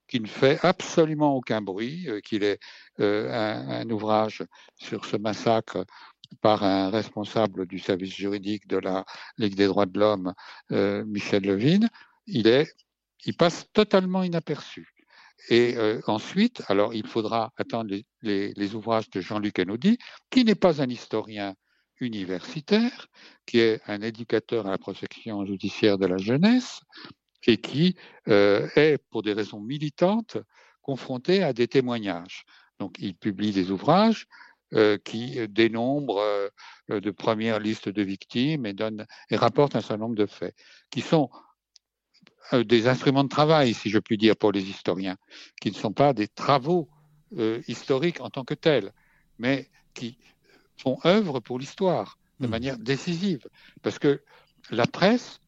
qui 0.07 0.21
ne 0.21 0.29
fait 0.29 0.65
absolument 0.65 1.35
aucun 1.35 1.61
bruit, 1.61 2.09
euh, 2.09 2.21
qu'il 2.21 2.45
est 2.45 2.61
un, 2.99 3.89
ouvrage 3.91 4.45
sur 4.77 5.05
ce 5.07 5.17
massacre 5.17 5.85
par 6.41 6.63
un 6.63 6.91
responsable 6.91 7.67
du 7.67 7.79
service 7.79 8.15
juridique 8.15 8.67
de 8.69 8.77
la 8.77 9.05
Ligue 9.39 9.57
des 9.57 9.67
droits 9.67 9.87
de 9.87 9.99
l'homme, 9.99 10.35
Michel 10.71 11.45
Levine, 11.45 11.89
il, 12.27 12.47
est, 12.47 12.73
il 13.25 13.37
passe 13.37 13.67
totalement 13.73 14.23
inaperçu. 14.23 14.94
Et 15.49 15.77
euh, 15.77 16.01
ensuite, 16.07 16.63
alors 16.69 16.95
il 16.95 17.07
faudra 17.07 17.53
attendre 17.57 17.95
les, 18.23 18.75
ouvrages 18.75 19.11
de 19.11 19.21
Jean-Luc 19.21 19.59
Anoudy, 19.59 19.99
qui 20.31 20.45
n'est 20.45 20.55
pas 20.55 20.81
un 20.81 20.89
historien 20.89 21.55
universitaire, 22.01 23.09
qui 23.47 23.61
est 23.61 23.81
un 23.87 24.01
éducateur 24.01 24.67
à 24.67 24.71
la 24.71 24.79
protection 24.79 25.45
judiciaire 25.45 25.99
de 25.99 26.07
la 26.07 26.19
jeunesse, 26.19 26.81
et 27.47 27.59
qui 27.59 27.97
euh, 28.29 28.69
est, 28.75 28.99
pour 29.11 29.23
des 29.23 29.35
raisons 29.35 29.61
militantes, 29.61 30.39
confronté 30.81 31.43
à 31.43 31.53
des 31.53 31.69
témoignages. 31.69 32.45
Donc 32.79 32.97
il 32.99 33.15
publie 33.15 33.53
des 33.53 33.71
ouvrages 33.71 34.27
euh, 34.73 34.97
qui 35.05 35.47
dénombrent 35.49 36.23
de 36.89 37.11
premières 37.11 37.61
listes 37.61 37.89
de 37.91 38.03
victimes 38.03 38.65
et, 38.67 38.75
et 39.31 39.37
rapportent 39.37 39.77
un 39.77 39.81
certain 39.81 39.99
nombre 39.99 40.17
de 40.17 40.27
faits, 40.27 40.55
qui 40.91 41.03
sont 41.03 41.31
des 42.53 42.89
instruments 42.89 43.25
de 43.25 43.29
travail, 43.29 43.75
si 43.75 43.91
je 43.91 43.99
puis 43.99 44.19
dire, 44.19 44.37
pour 44.37 44.53
les 44.53 44.63
historiens, 44.63 45.17
qui 45.61 45.71
ne 45.71 45.77
sont 45.77 45.93
pas 45.93 46.13
des 46.13 46.29
travaux 46.29 46.89
euh, 47.39 47.61
historiques 47.69 48.21
en 48.21 48.31
tant 48.31 48.45
que 48.45 48.55
tels, 48.55 48.93
mais 49.39 49.69
qui 49.95 50.19
font 50.77 50.99
œuvre 51.05 51.41
pour 51.41 51.59
l'histoire 51.59 52.19
de 52.41 52.47
mmh. 52.47 52.51
manière 52.51 52.79
décisive. 52.79 53.49
Parce 53.83 53.99
que 53.99 54.23
la 54.71 54.87
presse, 54.87 55.41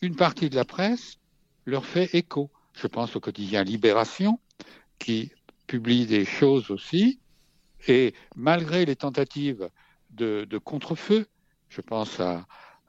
une 0.00 0.16
partie 0.16 0.50
de 0.50 0.56
la 0.56 0.64
presse, 0.64 1.18
leur 1.66 1.84
fait 1.84 2.14
écho. 2.14 2.50
Je 2.72 2.86
pense 2.86 3.14
au 3.16 3.20
quotidien 3.20 3.62
Libération, 3.64 4.40
qui 4.98 5.32
publie 5.66 6.06
des 6.06 6.24
choses 6.24 6.70
aussi, 6.70 7.20
et 7.86 8.14
malgré 8.36 8.84
les 8.84 8.96
tentatives 8.96 9.68
de, 10.10 10.46
de 10.48 10.58
contre-feu, 10.58 11.26
je 11.68 11.80
pense 11.80 12.20
à, 12.20 12.46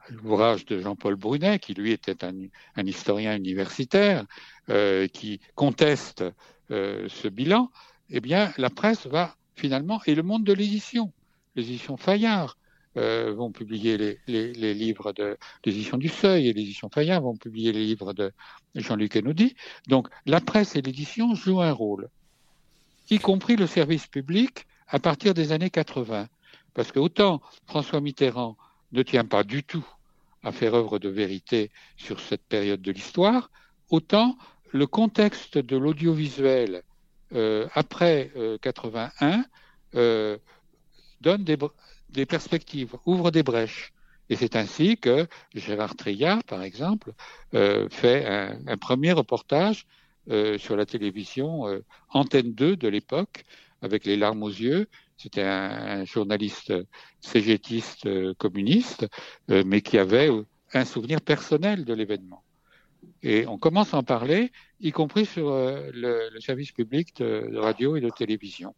l'ouvrage 0.09 0.65
de 0.65 0.79
Jean-Paul 0.79 1.15
Brunet, 1.15 1.59
qui 1.59 1.73
lui 1.73 1.91
était 1.91 2.23
un, 2.23 2.85
historien 2.85 3.35
universitaire, 3.35 4.25
euh, 4.69 5.07
qui 5.07 5.39
conteste 5.55 6.23
euh, 6.71 7.07
ce 7.09 7.27
bilan, 7.27 7.71
eh 8.09 8.19
bien, 8.19 8.53
la 8.57 8.69
presse 8.69 9.07
va 9.07 9.35
finalement, 9.55 10.01
et 10.05 10.15
le 10.15 10.23
monde 10.23 10.43
de 10.43 10.53
l'édition, 10.53 11.11
l'édition 11.55 11.97
Fayard, 11.97 12.57
euh, 12.97 13.33
vont 13.33 13.51
publier 13.51 14.17
les, 14.25 14.73
livres 14.73 15.11
de 15.11 15.37
l'édition 15.65 15.97
du 15.97 16.07
Seuil 16.07 16.47
et 16.47 16.53
l'édition 16.53 16.89
Fayard 16.89 17.21
vont 17.21 17.35
publier 17.35 17.73
les 17.73 17.83
livres 17.83 18.13
de 18.13 18.31
Jean-Luc 18.73 19.17
Henaudy. 19.17 19.55
Donc 19.87 20.07
la 20.25 20.39
presse 20.39 20.77
et 20.77 20.81
l'édition 20.81 21.35
jouent 21.35 21.61
un 21.61 21.73
rôle, 21.73 22.09
y 23.09 23.19
compris 23.19 23.57
le 23.57 23.67
service 23.67 24.07
public 24.07 24.65
à 24.87 24.99
partir 24.99 25.33
des 25.33 25.51
années 25.51 25.69
80. 25.69 26.29
Parce 26.73 26.93
que 26.93 26.99
autant 26.99 27.41
François 27.67 27.99
Mitterrand 27.99 28.55
ne 28.93 29.03
tient 29.03 29.25
pas 29.25 29.43
du 29.43 29.63
tout 29.63 29.85
à 30.45 30.51
faire 30.51 30.75
œuvre 30.75 30.99
de 30.99 31.09
vérité 31.09 31.71
sur 31.97 32.19
cette 32.19 32.43
période 32.43 32.81
de 32.81 32.91
l'histoire, 32.91 33.49
autant 33.89 34.37
le 34.71 34.85
contexte 34.85 35.57
de 35.57 35.75
l'audiovisuel 35.75 36.83
euh, 37.33 37.67
après 37.73 38.31
81 38.61 39.39
euh, 39.39 39.43
euh, 39.95 40.37
donne 41.21 41.43
des, 41.43 42.25
perspectives, 42.25 42.95
ouvre 43.05 43.31
des 43.31 43.41
brèches. 43.41 43.91
Et 44.29 44.35
c'est 44.35 44.55
ainsi 44.55 44.97
que 44.97 45.27
Gérard 45.55 45.95
Treillat, 45.95 46.39
par 46.47 46.61
exemple, 46.61 47.13
fait 47.51 48.25
un, 48.25 48.77
premier 48.77 49.11
reportage 49.11 49.85
sur 50.57 50.75
la 50.75 50.85
télévision 50.85 51.63
Antenne 52.09 52.53
2 52.53 52.75
de 52.75 52.87
l'époque, 52.87 53.45
avec 53.81 54.05
les 54.05 54.17
larmes 54.17 54.43
aux 54.43 54.49
yeux, 54.49 54.87
c'était 55.17 55.43
un, 55.43 56.05
journaliste 56.05 56.73
cégétiste 57.19 58.05
euh, 58.05 58.33
communiste, 58.37 59.07
euh, 59.49 59.63
mais 59.65 59.81
qui 59.81 59.97
avait 59.97 60.29
un 60.73 60.85
souvenir 60.85 61.21
personnel 61.21 61.85
de 61.85 61.93
l'événement. 61.93 62.43
Et 63.23 63.47
on 63.47 63.57
commence 63.57 63.93
à 63.93 63.97
en 63.97 64.03
parler, 64.03 64.51
y 64.81 64.91
compris 64.91 65.25
sur 65.25 65.49
euh, 65.49 65.89
le, 65.93 66.39
service 66.39 66.71
public 66.71 67.15
de, 67.17 67.57
radio 67.57 67.95
et 67.95 68.01
de 68.01 68.09
télévision. 68.09 68.75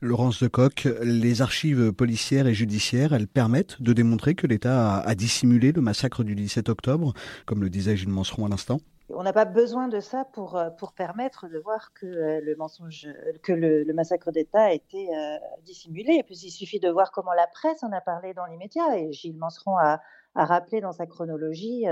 Laurence 0.00 0.42
de 0.42 0.48
Coq, 0.48 0.88
les 1.02 1.42
archives 1.42 1.92
policières 1.92 2.46
et 2.46 2.54
judiciaires, 2.54 3.12
elles 3.12 3.28
permettent 3.28 3.80
de 3.82 3.92
démontrer 3.92 4.34
que 4.34 4.46
l'État 4.46 4.96
a, 4.96 5.00
a 5.00 5.14
dissimulé 5.14 5.72
le 5.72 5.82
massacre 5.82 6.24
du 6.24 6.34
17 6.34 6.68
octobre, 6.68 7.14
comme 7.46 7.62
le 7.62 7.68
disait 7.68 7.96
Gilles 7.96 8.08
Manseron 8.08 8.46
à 8.46 8.48
l'instant 8.48 8.80
on 9.14 9.22
n'a 9.22 9.32
pas 9.32 9.44
besoin 9.44 9.88
de 9.88 10.00
ça 10.00 10.24
pour, 10.32 10.56
euh, 10.56 10.70
pour 10.70 10.92
permettre 10.92 11.48
de 11.48 11.58
voir 11.58 11.92
que 11.94 12.06
euh, 12.06 12.40
le 12.42 12.56
mensonge, 12.56 13.08
que 13.42 13.52
le, 13.52 13.92
massacre 13.92 14.30
d'État 14.30 14.64
a 14.64 14.72
été 14.72 15.08
euh, 15.14 15.36
dissimulé. 15.64 16.24
Il 16.28 16.50
suffit 16.50 16.80
de 16.80 16.88
voir 16.88 17.12
comment 17.12 17.32
la 17.32 17.46
presse 17.46 17.82
en 17.82 17.92
a 17.92 18.00
parlé 18.00 18.34
dans 18.34 18.46
l'immédiat. 18.46 18.98
Et 18.98 19.12
Gilles 19.12 19.36
Manseron 19.36 19.76
a, 19.76 20.00
a 20.34 20.44
rappelé 20.44 20.80
dans 20.80 20.92
sa 20.92 21.06
chronologie 21.06 21.86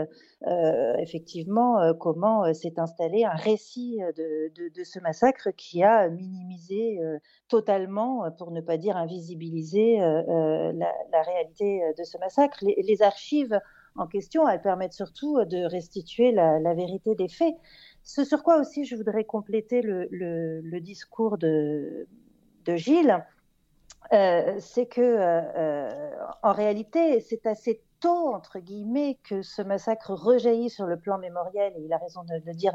effectivement 0.99 1.93
comment 1.99 2.55
s'est 2.55 2.79
installé 2.79 3.25
un 3.25 3.35
récit 3.35 3.99
de, 4.17 4.85
ce 4.85 5.01
massacre 5.01 5.51
qui 5.57 5.83
a 5.83 6.09
minimisé 6.09 7.01
totalement, 7.49 8.31
pour 8.39 8.53
ne 8.53 8.61
pas 8.61 8.77
dire 8.77 8.97
invisibilisé, 8.97 9.97
la, 9.99 11.23
réalité 11.23 11.81
de 11.99 12.05
ce 12.05 12.17
massacre. 12.19 12.59
les 12.63 13.03
archives 13.03 13.61
en 13.99 14.07
question, 14.07 14.49
elles 14.49 14.63
permettent 14.63 14.93
surtout 14.93 15.45
de 15.45 15.65
restituer 15.65 16.33
la, 16.33 16.75
vérité 16.75 17.15
des 17.15 17.29
faits. 17.29 17.55
Ce 18.05 18.25
sur 18.25 18.43
quoi 18.43 18.59
aussi 18.59 18.85
je 18.85 18.97
voudrais 18.97 19.25
compléter 19.25 19.83
le, 19.83 20.79
discours 20.81 21.37
de, 21.37 22.07
Gilles, 22.67 23.25
euh, 24.13 24.57
c'est 24.61 24.87
que 24.87 25.01
euh, 25.01 25.41
euh, 25.57 26.17
en 26.43 26.53
réalité, 26.53 27.21
c'est 27.21 27.47
assez 27.47 27.83
tôt, 28.01 28.33
entre 28.33 28.61
guillemets, 28.61 29.19
que 29.25 29.43
ce 29.43 29.61
massacre 29.63 30.13
rejaillit 30.13 30.71
sur 30.71 30.87
le 30.87 30.99
plan 30.99 31.19
mémoriel, 31.19 31.73
et 31.77 31.81
il 31.81 31.93
a 31.93 31.99
raison 31.99 32.23
de 32.23 32.35
le 32.47 32.55
dire, 32.55 32.73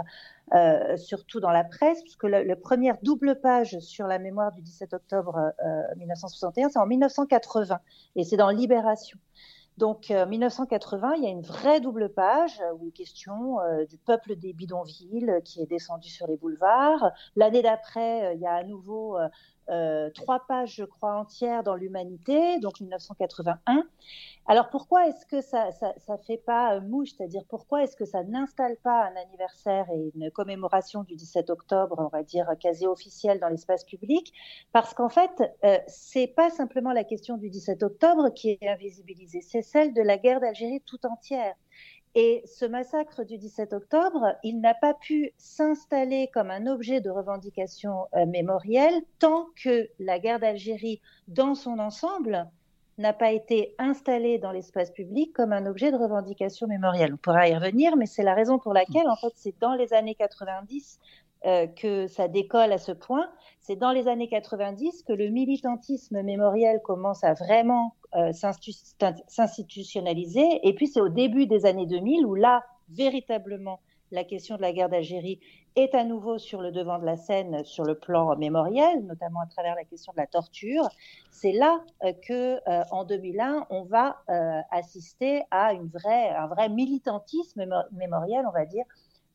surtout 0.97 1.39
dans 1.39 1.51
la 1.51 1.63
presse, 1.63 2.01
puisque 2.01 2.25
la, 2.25 2.55
première 2.57 2.97
double 3.03 3.39
page 3.39 3.79
sur 3.79 4.07
la 4.07 4.19
mémoire 4.19 4.51
du 4.51 4.61
17 4.61 4.93
octobre 4.93 5.53
1961, 5.95 6.69
c'est 6.69 6.79
en 6.79 6.85
1980, 6.85 7.79
et 8.17 8.25
c'est 8.25 8.35
dans 8.35 8.49
Libération. 8.49 9.17
Donc, 9.77 10.11
en 10.11 10.15
euh, 10.15 10.25
1980, 10.27 11.15
il 11.17 11.23
y 11.23 11.27
a 11.27 11.29
une 11.29 11.41
vraie 11.41 11.81
double 11.81 12.09
page 12.09 12.59
euh, 12.61 12.73
où 12.73 12.85
il 12.85 12.89
est 12.89 12.91
question 12.91 13.59
euh, 13.59 13.85
du 13.85 13.97
peuple 13.97 14.35
des 14.35 14.53
bidonvilles 14.53 15.39
qui 15.43 15.61
est 15.61 15.65
descendu 15.65 16.09
sur 16.09 16.27
les 16.27 16.37
boulevards. 16.37 17.11
L'année 17.35 17.63
d'après, 17.63 18.35
il 18.35 18.41
y 18.41 18.45
a 18.45 18.53
à 18.53 18.63
nouveau 18.63 19.17
euh, 19.69 20.09
trois 20.11 20.45
pages, 20.47 20.75
je 20.75 20.83
crois, 20.83 21.15
entières 21.15 21.63
dans 21.63 21.75
l'Humanité, 21.75 22.59
donc 22.59 22.79
1981. 22.79 23.83
Alors 24.45 24.69
pourquoi 24.69 25.07
est-ce 25.07 25.25
que 25.25 25.39
ça 25.39 25.69
ne 26.09 26.17
fait 26.17 26.37
pas 26.37 26.79
mouche? 26.81 27.09
C'est-à-dire 27.15 27.43
pourquoi 27.47 27.83
est-ce 27.83 27.95
que 27.95 28.03
ça 28.03 28.23
n'installe 28.23 28.75
pas 28.83 29.05
un 29.05 29.15
anniversaire 29.15 29.85
et 29.89 30.11
une 30.13 30.31
commémoration 30.31 31.03
du 31.03 31.15
17 31.15 31.49
octobre, 31.49 31.95
on 31.97 32.07
va 32.07 32.23
dire 32.23 32.47
quasi 32.59 32.85
officielle 32.85 33.39
dans 33.39 33.47
l'espace 33.47 33.85
public? 33.85 34.33
Parce 34.73 34.93
qu'en 34.93 35.09
fait, 35.09 35.31
euh, 35.63 35.77
c'est 35.87 36.27
pas 36.27 36.49
simplement 36.49 36.91
la 36.91 37.05
question 37.05 37.37
du 37.37 37.49
17 37.49 37.83
octobre 37.83 38.33
qui 38.33 38.57
est 38.59 38.67
invisibilisée, 38.67 39.41
c'est 39.41 39.61
celle 39.61 39.93
de 39.93 40.01
la 40.01 40.17
guerre 40.17 40.41
d'Algérie 40.41 40.81
tout 40.85 41.05
entière. 41.05 41.55
Et 42.15 42.43
ce 42.45 42.65
massacre 42.65 43.23
du 43.23 43.39
17 43.39 43.73
octobre, 43.73 44.35
il 44.43 44.61
n'a 44.61 44.75
pas 44.75 44.93
pu 44.93 45.31
s'installer 45.37 46.29
comme 46.31 46.51
un 46.51 46.67
objet 46.67 47.01
de 47.01 47.09
revendication 47.09 48.05
euh, 48.15 48.27
mémorielle 48.27 49.01
tant 49.17 49.47
que 49.55 49.89
la 49.97 50.19
guerre 50.19 50.39
d'Algérie, 50.39 51.01
dans 51.27 51.55
son 51.55 51.79
ensemble, 51.79 52.47
n'a 52.99 53.13
pas 53.13 53.31
été 53.31 53.73
installée 53.79 54.37
dans 54.37 54.51
l'espace 54.51 54.91
public 54.91 55.33
comme 55.33 55.51
un 55.51 55.65
objet 55.65 55.91
de 55.91 55.97
revendication 55.97 56.67
mémorielle. 56.67 57.15
On 57.15 57.17
pourra 57.17 57.49
y 57.49 57.55
revenir, 57.55 57.95
mais 57.95 58.05
c'est 58.05 58.21
la 58.21 58.35
raison 58.35 58.59
pour 58.59 58.73
laquelle, 58.73 59.09
en 59.09 59.15
fait, 59.15 59.33
c'est 59.35 59.59
dans 59.59 59.73
les 59.73 59.93
années 59.93 60.13
90 60.13 60.99
euh, 61.45 61.67
que 61.67 62.07
ça 62.07 62.29
décolle 62.29 62.71
à 62.71 62.77
ce 62.77 62.93
point. 62.93 63.29
C'est 63.59 63.75
dans 63.75 63.91
les 63.91 64.07
années 64.07 64.29
90 64.29 65.03
que 65.03 65.11
le 65.11 65.27
militantisme 65.27 66.21
mémoriel 66.21 66.79
commence 66.81 67.21
à 67.25 67.33
vraiment 67.33 67.95
euh, 68.15 68.31
s'institutionnaliser. 68.31 70.61
Et 70.63 70.73
puis 70.73 70.87
c'est 70.87 71.01
au 71.01 71.09
début 71.09 71.45
des 71.45 71.65
années 71.65 71.85
2000 71.85 72.25
où 72.25 72.35
là, 72.35 72.63
véritablement, 72.89 73.81
la 74.11 74.23
question 74.23 74.55
de 74.55 74.61
la 74.61 74.71
guerre 74.71 74.87
d'Algérie 74.87 75.41
est 75.75 75.93
à 75.95 76.05
nouveau 76.05 76.37
sur 76.37 76.61
le 76.61 76.71
devant 76.71 76.97
de 76.97 77.05
la 77.05 77.17
scène 77.17 77.65
sur 77.65 77.83
le 77.83 77.95
plan 77.95 78.37
mémoriel, 78.37 79.05
notamment 79.05 79.41
à 79.41 79.47
travers 79.47 79.75
la 79.75 79.83
question 79.83 80.13
de 80.13 80.17
la 80.17 80.27
torture. 80.27 80.87
C'est 81.29 81.51
là 81.51 81.83
euh, 82.05 82.13
que, 82.25 82.61
euh, 82.69 82.83
en 82.91 83.03
2001, 83.03 83.67
on 83.69 83.83
va 83.83 84.23
assister 84.71 85.43
à 85.51 85.73
une 85.73 85.87
vraie, 85.87 86.29
un 86.29 86.47
vrai 86.47 86.69
militantisme 86.69 87.65
mémoriel, 87.91 88.45
on 88.47 88.51
va 88.51 88.65
dire, 88.65 88.85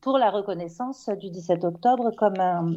pour 0.00 0.18
la 0.18 0.30
reconnaissance 0.30 1.08
du 1.08 1.30
17 1.30 1.64
octobre 1.64 2.10
comme 2.16 2.38
un, 2.40 2.76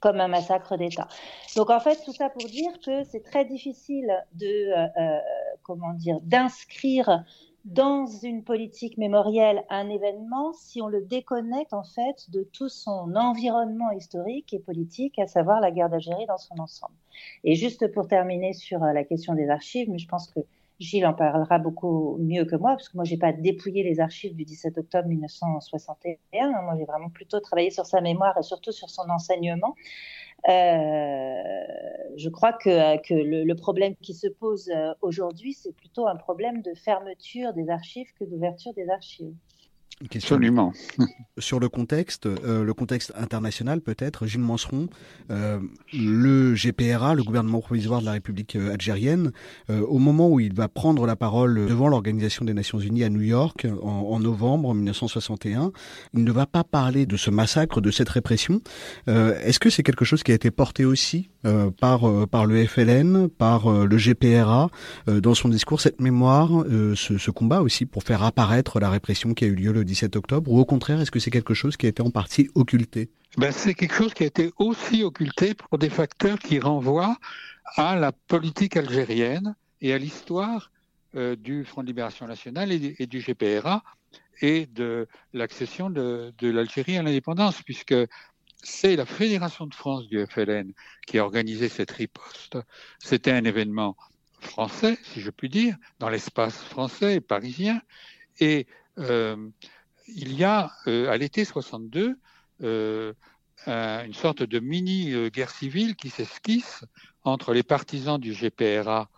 comme 0.00 0.20
un 0.20 0.28
massacre 0.28 0.76
d'État. 0.76 1.08
Donc 1.56 1.70
en 1.70 1.80
fait, 1.80 2.00
tout 2.04 2.12
ça 2.12 2.28
pour 2.30 2.48
dire 2.48 2.78
que 2.84 3.04
c'est 3.04 3.22
très 3.22 3.44
difficile 3.44 4.12
de, 4.34 4.46
euh, 4.46 4.86
euh, 4.98 5.18
comment 5.62 5.92
dire, 5.94 6.18
d'inscrire 6.22 7.24
dans 7.64 8.06
une 8.06 8.44
politique 8.44 8.96
mémorielle 8.96 9.64
un 9.70 9.88
événement 9.88 10.52
si 10.52 10.80
on 10.80 10.86
le 10.86 11.02
déconnecte 11.02 11.74
en 11.74 11.82
fait 11.82 12.30
de 12.30 12.44
tout 12.44 12.68
son 12.68 13.16
environnement 13.16 13.90
historique 13.90 14.54
et 14.54 14.60
politique, 14.60 15.18
à 15.18 15.26
savoir 15.26 15.60
la 15.60 15.72
guerre 15.72 15.88
d'Algérie 15.88 16.26
dans 16.26 16.38
son 16.38 16.60
ensemble. 16.60 16.94
Et 17.42 17.56
juste 17.56 17.92
pour 17.92 18.06
terminer 18.06 18.52
sur 18.52 18.84
euh, 18.84 18.92
la 18.92 19.02
question 19.02 19.34
des 19.34 19.48
archives, 19.48 19.90
mais 19.90 19.98
je 19.98 20.06
pense 20.06 20.28
que 20.28 20.40
Gilles 20.78 21.06
en 21.06 21.14
parlera 21.14 21.58
beaucoup 21.58 22.18
mieux 22.18 22.44
que 22.44 22.56
moi, 22.56 22.72
parce 22.72 22.88
que 22.88 22.96
moi, 22.96 23.04
je 23.04 23.12
n'ai 23.12 23.18
pas 23.18 23.32
dépouillé 23.32 23.82
les 23.82 23.98
archives 24.00 24.34
du 24.34 24.44
17 24.44 24.76
octobre 24.78 25.08
1961. 25.08 26.62
Moi, 26.62 26.74
j'ai 26.78 26.84
vraiment 26.84 27.08
plutôt 27.08 27.40
travaillé 27.40 27.70
sur 27.70 27.86
sa 27.86 28.00
mémoire 28.00 28.36
et 28.38 28.42
surtout 28.42 28.72
sur 28.72 28.90
son 28.90 29.08
enseignement. 29.08 29.74
Euh, 30.48 31.32
je 32.16 32.28
crois 32.28 32.52
que, 32.52 33.00
que 33.02 33.14
le, 33.14 33.54
problème 33.54 33.96
qui 33.96 34.14
se 34.14 34.28
pose 34.28 34.68
euh, 34.68 34.92
aujourd'hui, 35.00 35.54
c'est 35.54 35.74
plutôt 35.74 36.06
un 36.06 36.16
problème 36.16 36.60
de 36.62 36.74
fermeture 36.74 37.52
des 37.54 37.70
archives 37.70 38.12
que 38.18 38.24
d'ouverture 38.24 38.72
des 38.74 38.88
archives. 38.90 39.34
Absolument. 40.14 40.74
Sur 41.38 41.58
le 41.58 41.70
contexte, 41.70 42.26
euh, 42.26 42.64
le 42.64 42.74
contexte 42.74 43.12
international 43.16 43.80
peut-être, 43.80 44.26
Gilles 44.26 44.42
Manseron, 44.42 44.88
euh, 45.30 45.58
le 45.94 46.54
GPRA, 46.54 47.14
le 47.14 47.22
gouvernement 47.22 47.60
provisoire 47.60 48.00
de 48.00 48.06
la 48.06 48.12
République 48.12 48.56
euh, 48.56 48.74
algérienne, 48.74 49.32
au 49.68 49.98
moment 49.98 50.28
où 50.28 50.38
il 50.38 50.54
va 50.54 50.68
prendre 50.68 51.06
la 51.06 51.16
parole 51.16 51.66
devant 51.66 51.88
l'Organisation 51.88 52.44
des 52.44 52.52
Nations 52.52 52.78
Unies 52.78 53.04
à 53.04 53.08
New 53.08 53.22
York 53.22 53.66
en, 53.82 53.88
en, 53.88 54.20
novembre 54.20 54.74
1961, 54.74 55.72
il 56.14 56.24
ne 56.24 56.32
va 56.32 56.46
pas 56.46 56.62
parler 56.62 57.06
de 57.06 57.16
ce 57.16 57.30
massacre, 57.30 57.80
de 57.80 57.90
cette 57.90 58.08
répression. 58.08 58.60
Est-ce 59.06 59.58
que 59.58 59.70
c'est 59.70 59.82
quelque 59.82 60.04
chose 60.04 60.22
qui 60.22 60.32
a 60.32 60.34
été 60.34 60.50
porté 60.50 60.84
aussi 60.84 61.30
par 61.78 62.28
par 62.28 62.46
le 62.46 62.66
FLN, 62.66 63.28
par 63.28 63.70
le 63.70 63.96
GPRA 63.96 64.68
dans 65.06 65.34
son 65.34 65.48
discours, 65.48 65.80
cette 65.80 66.00
mémoire, 66.00 66.64
ce, 66.94 67.30
combat 67.30 67.60
aussi 67.60 67.86
pour 67.86 68.02
faire 68.02 68.22
apparaître 68.22 68.80
la 68.80 68.90
répression 68.90 69.34
qui 69.34 69.44
a 69.44 69.48
eu 69.48 69.54
lieu 69.54 69.72
le 69.72 69.84
17 69.84 70.16
octobre 70.16 70.50
Ou 70.50 70.58
au 70.58 70.64
contraire, 70.64 71.00
est-ce 71.00 71.10
que 71.10 71.18
c'est 71.18 71.30
quelque 71.30 71.54
chose 71.54 71.76
qui 71.76 71.86
a 71.86 71.88
été 71.88 72.02
en 72.02 72.10
partie 72.10 72.48
occulté? 72.54 73.10
Ben, 73.36 73.52
C'est 73.52 73.74
quelque 73.74 73.94
chose 73.94 74.14
qui 74.14 74.22
a 74.22 74.26
été 74.26 74.52
aussi 74.58 75.02
occulté 75.02 75.54
pour 75.54 75.78
des 75.78 75.90
facteurs 75.90 76.38
qui 76.38 76.58
renvoient 76.58 77.16
à 77.76 77.96
la 77.96 78.12
politique 78.12 78.76
algérienne 78.76 79.54
et 79.80 79.92
à 79.92 79.98
l'histoire 79.98 80.70
euh, 81.14 81.36
du 81.36 81.64
Front 81.64 81.82
de 81.82 81.86
Libération 81.86 82.26
Nationale 82.26 82.72
et, 82.72 83.06
du 83.06 83.20
GPRA 83.20 83.82
et 84.40 84.66
de 84.66 85.06
l'accession 85.32 85.90
de, 85.90 86.32
de 86.38 86.50
l'Algérie 86.50 86.96
à 86.96 87.02
l'indépendance, 87.02 87.62
puisque 87.62 87.94
c'est 88.66 88.96
la 88.96 89.06
Fédération 89.06 89.66
de 89.66 89.74
France 89.74 90.08
du 90.08 90.24
FLN 90.26 90.72
qui 91.06 91.18
a 91.18 91.24
organisé 91.24 91.68
cette 91.68 91.92
riposte. 91.92 92.58
C'était 92.98 93.30
un 93.30 93.44
événement 93.44 93.96
français, 94.40 94.98
si 95.04 95.20
je 95.20 95.30
puis 95.30 95.48
dire, 95.48 95.76
dans 96.00 96.08
l'espace 96.08 96.56
français 96.56 97.14
et 97.14 97.20
parisien. 97.20 97.80
Et 98.40 98.66
euh, 98.98 99.48
il 100.08 100.34
y 100.34 100.42
a 100.42 100.72
euh, 100.88 101.08
à 101.10 101.16
l'été 101.16 101.44
62 101.44 102.18
euh, 102.62 103.12
une 103.66 104.14
sorte 104.14 104.42
de 104.42 104.58
mini 104.58 105.30
guerre 105.30 105.50
civile 105.50 105.96
qui 105.96 106.10
s'esquisse 106.10 106.84
entre 107.22 107.52
les 107.54 107.62
partisans 107.62 108.20
du 108.20 108.32
GPRA 108.32 109.08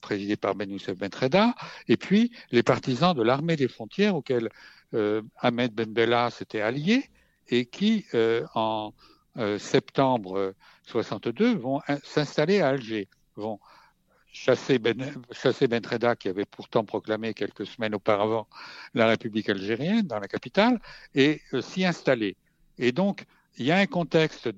présidé 0.00 0.36
par 0.36 0.54
Ben 0.54 0.70
Youssef 0.70 0.96
Ben 0.96 1.10
Treda, 1.10 1.54
et 1.88 1.98
puis 1.98 2.32
les 2.50 2.62
partisans 2.62 3.14
de 3.14 3.22
l'armée 3.22 3.56
des 3.56 3.68
frontières 3.68 4.14
auxquels 4.16 4.48
Ahmed 5.36 5.74
Ben 5.74 5.92
Bella 5.92 6.30
s'était 6.30 6.62
allié 6.62 7.10
et 7.48 7.66
qui, 7.66 8.04
euh, 8.14 8.46
en 8.54 8.92
septembre 9.58 10.54
62, 10.84 11.54
vont 11.54 11.80
s'installer 12.02 12.60
à 12.60 12.68
Alger, 12.68 13.08
vont 13.36 13.58
chasser 14.32 14.78
Ben, 14.78 15.14
chasser 15.30 15.68
ben 15.68 15.80
Treda, 15.80 16.16
qui 16.16 16.28
avait 16.28 16.46
pourtant 16.46 16.84
proclamé 16.84 17.34
quelques 17.34 17.66
semaines 17.66 17.94
auparavant 17.94 18.48
la 18.94 19.06
République 19.06 19.48
algérienne 19.48 20.06
dans 20.06 20.18
la 20.18 20.28
capitale, 20.28 20.80
et 21.14 21.40
euh, 21.52 21.60
s'y 21.60 21.84
installer. 21.84 22.36
Et 22.78 22.92
donc, 22.92 23.24
il 23.58 23.66
y 23.66 23.70
a 23.70 23.76
un 23.76 23.86
contexte 23.86 24.48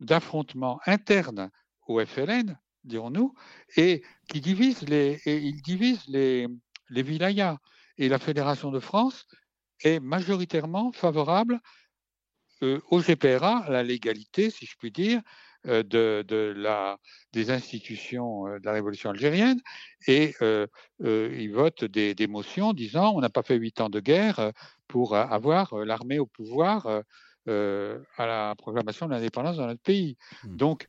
d'affrontement 0.00 0.78
interne 0.86 1.50
au 1.86 2.04
FLN, 2.04 2.58
dirons-nous, 2.84 3.34
et 3.76 4.02
qui 4.28 4.40
divise 4.40 4.82
les, 4.82 5.20
et 5.24 5.38
il 5.38 5.62
divise 5.62 6.06
les, 6.08 6.46
les 6.90 7.02
wilayas. 7.02 7.58
Et 7.96 8.08
la 8.08 8.18
Fédération 8.18 8.70
de 8.70 8.80
France 8.80 9.26
est 9.82 10.00
majoritairement 10.00 10.92
favorable 10.92 11.54
euh, 11.54 11.58
au 12.62 13.00
GPRA, 13.00 13.66
la 13.68 13.82
légalité, 13.82 14.50
si 14.50 14.66
je 14.66 14.76
puis 14.78 14.90
dire, 14.90 15.20
euh, 15.66 15.82
de, 15.82 16.52
la, 16.54 16.98
des 17.32 17.50
institutions 17.50 18.46
euh, 18.46 18.58
de 18.58 18.66
la 18.66 18.72
révolution 18.72 19.08
algérienne 19.08 19.58
et 20.06 20.34
euh, 20.42 20.66
ils 21.00 21.50
votent 21.50 21.86
des, 21.86 22.26
motions 22.26 22.74
disant 22.74 23.14
on 23.14 23.20
n'a 23.22 23.30
pas 23.30 23.42
fait 23.42 23.56
huit 23.56 23.80
ans 23.80 23.88
de 23.88 23.98
guerre 23.98 24.52
pour 24.88 25.16
avoir 25.16 25.74
l'armée 25.76 26.18
au 26.18 26.26
pouvoir 26.26 26.86
à 27.46 28.26
la 28.26 28.54
proclamation 28.58 29.06
de 29.06 29.12
l'indépendance 29.12 29.56
dans 29.56 29.66
notre 29.66 29.80
pays. 29.80 30.18
Mmh. 30.42 30.56
Donc 30.56 30.86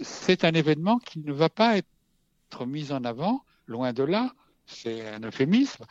c'est 0.00 0.44
un 0.44 0.52
événement 0.52 0.98
qui 1.00 1.18
ne 1.18 1.32
va 1.32 1.50
pas 1.50 1.76
être 1.76 2.64
mis 2.64 2.92
en 2.92 3.04
avant, 3.04 3.44
loin 3.66 3.92
de 3.92 4.04
là, 4.04 4.32
c'est 4.68 5.06
un 5.08 5.20
euphémisme, 5.20 5.84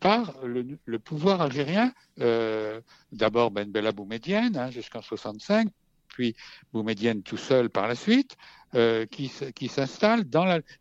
par 0.00 0.34
le, 0.44 0.98
pouvoir 0.98 1.40
algérien, 1.42 1.92
d'abord 3.12 3.50
Ben 3.50 3.70
Bella 3.70 3.92
Boumedienne 3.92 4.56
hein, 4.56 4.70
jusqu'en 4.70 5.02
65, 5.02 5.68
puis 6.08 6.34
Boumedienne 6.72 7.22
tout 7.22 7.36
seul 7.36 7.68
par 7.68 7.88
la 7.88 7.94
suite, 7.94 8.36
euh, 8.74 9.06
qui, 9.06 9.30
qui 9.54 9.68
s'installe 9.68 10.24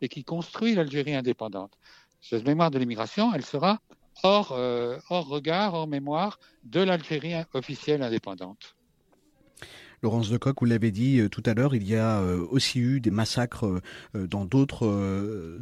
et 0.01 0.09
qui 0.09 0.23
construit 0.23 0.75
l'Algérie 0.75 1.13
indépendante. 1.13 1.77
Cette 2.19 2.45
mémoire 2.45 2.71
de 2.71 2.79
l'immigration, 2.79 3.33
elle 3.33 3.45
sera 3.45 3.79
hors, 4.23 4.53
euh, 4.53 4.97
hors 5.09 5.27
regard, 5.27 5.73
hors 5.75 5.87
mémoire 5.87 6.39
de 6.63 6.81
l'Algérie 6.81 7.35
officielle 7.53 8.01
indépendante. 8.01 8.75
Laurence 10.03 10.31
Lecoq, 10.31 10.55
vous 10.59 10.65
l'avez 10.65 10.91
dit 10.91 11.19
euh, 11.19 11.29
tout 11.29 11.43
à 11.45 11.53
l'heure, 11.53 11.75
il 11.75 11.87
y 11.87 11.95
a 11.95 12.19
euh, 12.19 12.45
aussi 12.51 12.79
eu 12.79 12.99
des 12.99 13.11
massacres 13.11 13.65
euh, 14.15 14.27
dans 14.27 14.45
d'autres 14.45 14.85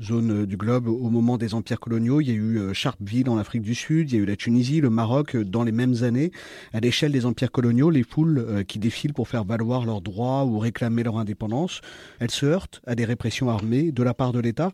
zones 0.02 0.46
du 0.46 0.58
globe 0.58 0.88
au 0.88 1.10
moment 1.10 1.38
des 1.38 1.54
empires 1.54 1.80
coloniaux. 1.80 2.22
Il 2.22 2.28
y 2.28 2.32
a 2.32 2.34
eu 2.34 2.74
Sharpeville 2.74 3.30
en 3.30 3.38
Afrique 3.38 3.62
du 3.62 3.76
Sud, 3.76 4.12
il 4.12 4.16
y 4.16 4.20
a 4.20 4.24
eu 4.24 4.26
la 4.26 4.36
Tunisie, 4.36 4.82
le 4.82 4.90
Maroc 4.90 5.36
dans 5.38 5.64
les 5.64 5.72
mêmes 5.72 6.04
années. 6.04 6.32
À 6.74 6.80
l'échelle 6.80 7.12
des 7.12 7.26
empires 7.26 7.52
coloniaux, 7.52 7.90
les 7.90 8.04
foules 8.04 8.64
qui 8.68 8.80
défilent 8.80 9.14
pour 9.14 9.28
faire 9.28 9.44
valoir 9.44 9.86
leurs 9.86 10.02
droits 10.02 10.46
ou 10.46 10.60
réclamer 10.60 11.04
leur 11.04 11.18
indépendance, 11.18 11.82
elles 12.20 12.32
se 12.32 12.46
heurtent 12.46 12.82
à 12.86 12.96
des 12.96 13.06
répressions 13.06 13.50
armées 13.50 13.92
de 13.92 14.04
la 14.04 14.14
part 14.14 14.32
de 14.32 14.40
l'État 14.40 14.72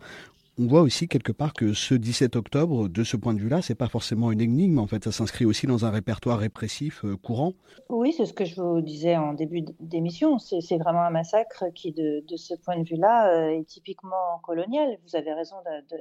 On 0.61 0.67
voit 0.67 0.81
aussi 0.81 1.07
quelque 1.07 1.31
part 1.31 1.53
que 1.53 1.71
ce 1.71 1.93
17 1.93 2.35
octobre, 2.35 2.89
de 2.89 3.05
ce 3.05 3.15
point 3.15 3.33
de 3.33 3.39
vue-là, 3.39 3.61
c'est 3.61 3.75
pas 3.75 3.87
forcément 3.87 4.29
une 4.29 4.41
énigme. 4.41 4.77
En 4.79 4.87
fait, 4.87 5.05
ça 5.05 5.13
s'inscrit 5.13 5.45
aussi 5.45 5.67
dans 5.67 5.85
un 5.85 5.89
répertoire 5.89 6.37
répressif 6.37 7.05
euh, 7.05 7.15
courant. 7.15 7.53
Oui, 7.87 8.11
c'est 8.11 8.25
ce 8.25 8.33
que 8.33 8.43
je 8.43 8.61
vous 8.61 8.81
disais 8.81 9.15
en 9.15 9.31
début 9.31 9.63
d'émission. 9.79 10.37
C'est 10.37 10.77
vraiment 10.77 11.03
un 11.03 11.11
massacre 11.11 11.63
qui, 11.73 11.93
de, 11.93 12.21
ce 12.35 12.55
point 12.55 12.77
de 12.77 12.83
vue-là, 12.83 13.29
euh, 13.29 13.57
est 13.57 13.63
typiquement 13.63 14.39
colonial. 14.43 14.97
Vous 15.07 15.15
avez 15.15 15.31
raison 15.31 15.55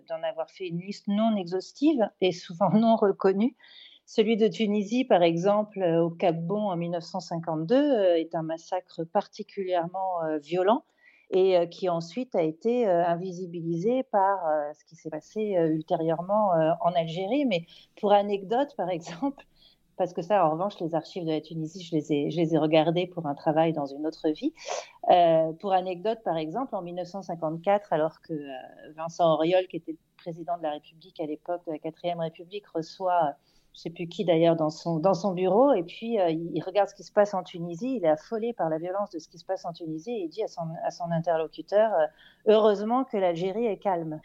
d'en 0.09 0.23
avoir 0.29 0.51
fait 0.51 0.67
une 0.67 0.81
liste 0.81 1.07
non 1.07 1.37
exhaustive 1.37 2.11
et 2.21 2.33
souvent 2.33 2.71
non 2.71 2.97
reconnue. 2.97 3.55
Celui 4.07 4.37
de 4.37 4.49
Tunisie, 4.49 5.05
par 5.05 5.23
exemple, 5.23 5.81
euh, 5.83 6.03
au 6.03 6.11
Cap 6.11 6.37
Bon 6.37 6.69
en 6.69 6.77
1952, 6.77 8.17
est 8.17 8.35
un 8.35 8.43
massacre 8.43 9.05
particulièrement 9.05 10.19
violent 10.43 10.83
et 11.31 11.69
qui 11.71 11.89
ensuite 11.89 12.35
a 12.35 12.43
été 12.43 12.87
invisibilisé 12.87 14.03
par 14.05 14.39
ce 14.75 14.85
qui 14.87 14.97
s'est 14.97 15.11
passé 15.11 15.57
ultérieurement 15.71 16.53
en 16.81 16.93
Algérie. 16.93 17.45
Mais 17.45 17.67
pour 18.01 18.13
anecdote, 18.13 18.75
par 18.77 18.89
exemple, 18.91 19.45
parce 19.97 20.13
que 20.13 20.23
ça, 20.23 20.47
en 20.47 20.53
revanche, 20.53 20.79
les 20.81 20.95
archives 20.95 21.25
de 21.25 21.33
la 21.33 21.41
Tunisie, 21.41 21.83
je 21.83 21.95
les 21.95 22.13
ai, 22.13 22.31
je 22.31 22.37
les 22.37 22.55
ai 22.55 22.59
regardées 22.59 23.07
pour 23.07 23.27
un 23.27 23.35
travail 23.35 23.73
dans 23.73 23.87
une 23.87 24.07
autre 24.07 24.29
vie. 24.31 24.55
pour 25.61 25.73
anecdote, 25.73 26.21
par 26.25 26.37
exemple, 26.37 26.75
en 26.75 26.83
1954, 26.83 27.93
alors 27.93 28.21
que 28.23 28.35
Vincent 28.95 29.35
Auriol, 29.35 29.67
qui 29.67 29.77
était 29.77 29.97
président 30.17 30.57
de 30.59 30.63
la 30.63 30.73
République 30.73 31.19
à 31.21 31.27
l'époque 31.27 31.63
de 31.67 31.73
la 31.73 31.79
4 31.79 32.19
République, 32.21 32.67
reçoit 32.69 33.35
je 33.79 33.85
sais 33.85 33.91
plus 33.91 34.09
qui 34.09 34.25
d'ailleurs 34.25 34.57
dans 34.57 34.71
son, 34.71 34.99
dans 34.99 35.15
son 35.15 35.33
bureau, 35.35 35.73
et 35.73 35.85
puis 35.85 36.19
euh, 36.19 36.31
il 36.31 36.61
regarde 36.65 36.89
ce 36.89 36.97
qui 36.97 37.05
se 37.05 37.13
passe 37.13 37.33
en 37.33 37.45
Tunisie, 37.45 37.95
il 37.99 38.05
est 38.05 38.09
affolé 38.09 38.53
par 38.53 38.69
la 38.69 38.79
violence 38.79 39.11
de 39.11 39.21
ce 39.21 39.29
qui 39.29 39.39
se 39.39 39.45
passe 39.45 39.65
en 39.65 39.73
Tunisie, 39.73 40.11
et 40.11 40.25
il 40.25 40.29
dit 40.29 40.43
à 40.43 40.49
son, 40.49 40.63
à 40.85 40.91
son 40.91 41.13
interlocuteur, 41.13 41.93
euh, 41.93 42.07
heureusement 42.47 43.05
que 43.05 43.17
l'Algérie 43.17 43.67
est 43.67 43.77
calme. 43.77 44.21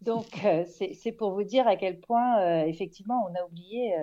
Donc 0.00 0.46
euh, 0.46 0.64
c'est 0.66 1.12
pour 1.12 1.32
vous 1.32 1.42
dire 1.44 1.68
à 1.68 1.76
quel 1.76 2.00
point, 2.00 2.64
effectivement, 2.64 3.28
on 3.30 3.34
a 3.38 3.44
oublié 3.44 3.94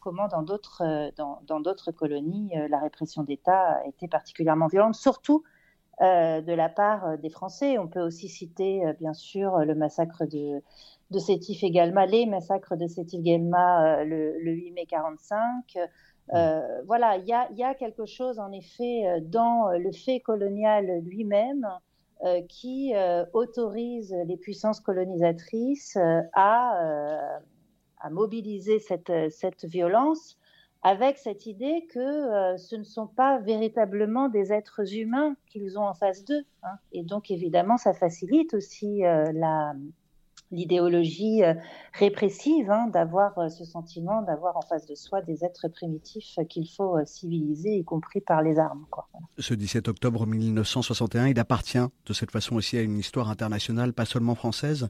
comment 0.00 0.26
dans 0.26 0.42
d'autres 0.42 1.12
dans, 1.16 1.62
colonies, 1.96 2.54
la 2.68 2.80
répression 2.80 3.22
d'État 3.22 3.80
était 3.86 4.08
particulièrement 4.08 4.66
violente, 4.66 4.96
surtout 4.96 5.44
de 6.00 6.52
la 6.52 6.68
part 6.68 7.18
des 7.18 7.30
Français. 7.30 7.78
On 7.78 7.88
peut 7.88 8.02
aussi 8.02 8.28
citer, 8.28 8.82
bien 9.00 9.14
sûr, 9.14 9.58
le 9.58 9.74
massacre 9.74 10.26
de 10.26 10.62
de 11.10 11.18
Sétif 11.18 11.62
également, 11.62 12.04
les 12.04 12.26
massacres 12.26 12.76
de 12.76 12.86
Sétif 12.86 13.20
euh, 13.24 14.04
le, 14.04 14.50
8 14.50 14.72
mai 14.72 14.86
45. 14.86 15.78
Euh, 16.34 16.82
voilà, 16.86 17.16
il 17.18 17.26
y 17.26 17.62
a, 17.62 17.74
quelque 17.74 18.06
chose 18.06 18.40
en 18.40 18.50
effet 18.50 19.06
euh, 19.06 19.20
dans 19.22 19.70
le 19.70 19.92
fait 19.92 20.20
colonial 20.20 21.00
lui-même 21.04 21.66
qui 22.48 22.94
autorise 23.34 24.16
les 24.26 24.38
puissances 24.38 24.80
colonisatrices 24.80 25.98
à, 26.32 27.38
mobiliser 28.10 28.78
cette, 28.78 29.12
cette, 29.30 29.66
violence 29.66 30.38
avec 30.86 31.18
cette 31.18 31.46
idée 31.46 31.86
que 31.92 32.56
ce 32.58 32.76
ne 32.76 32.84
sont 32.84 33.08
pas 33.08 33.38
véritablement 33.38 34.28
des 34.28 34.52
êtres 34.52 34.94
humains 34.94 35.34
qu'ils 35.48 35.78
ont 35.78 35.86
en 35.86 35.94
face 35.94 36.24
d'eux. 36.24 36.44
Hein. 36.62 36.76
Et 36.92 37.02
donc 37.02 37.30
évidemment, 37.30 37.76
ça 37.76 37.92
facilite 37.92 38.54
aussi 38.54 39.00
la 39.00 39.74
l'idéologie 40.50 41.42
euh, 41.42 41.54
répressive, 41.92 42.70
hein, 42.70 42.88
d'avoir 42.92 43.36
euh, 43.38 43.48
ce 43.48 43.64
sentiment 43.64 44.22
d'avoir 44.22 44.56
en 44.56 44.62
face 44.62 44.86
de 44.86 44.94
soi 44.94 45.22
des 45.22 45.44
êtres 45.44 45.68
primitifs 45.68 46.38
qu'il 46.48 46.68
faut 46.68 46.96
euh, 46.96 47.04
civiliser, 47.04 47.76
y 47.76 47.84
compris 47.84 48.20
par 48.20 48.42
les 48.42 48.58
armes. 48.58 48.86
Ce 49.38 49.54
17 49.54 49.88
octobre 49.88 50.26
1961, 50.26 51.28
il 51.28 51.38
appartient 51.38 51.78
de 51.78 52.12
cette 52.12 52.30
façon 52.30 52.56
aussi 52.56 52.78
à 52.78 52.82
une 52.82 52.98
histoire 52.98 53.30
internationale, 53.30 53.92
pas 53.92 54.04
seulement 54.04 54.34
française. 54.34 54.88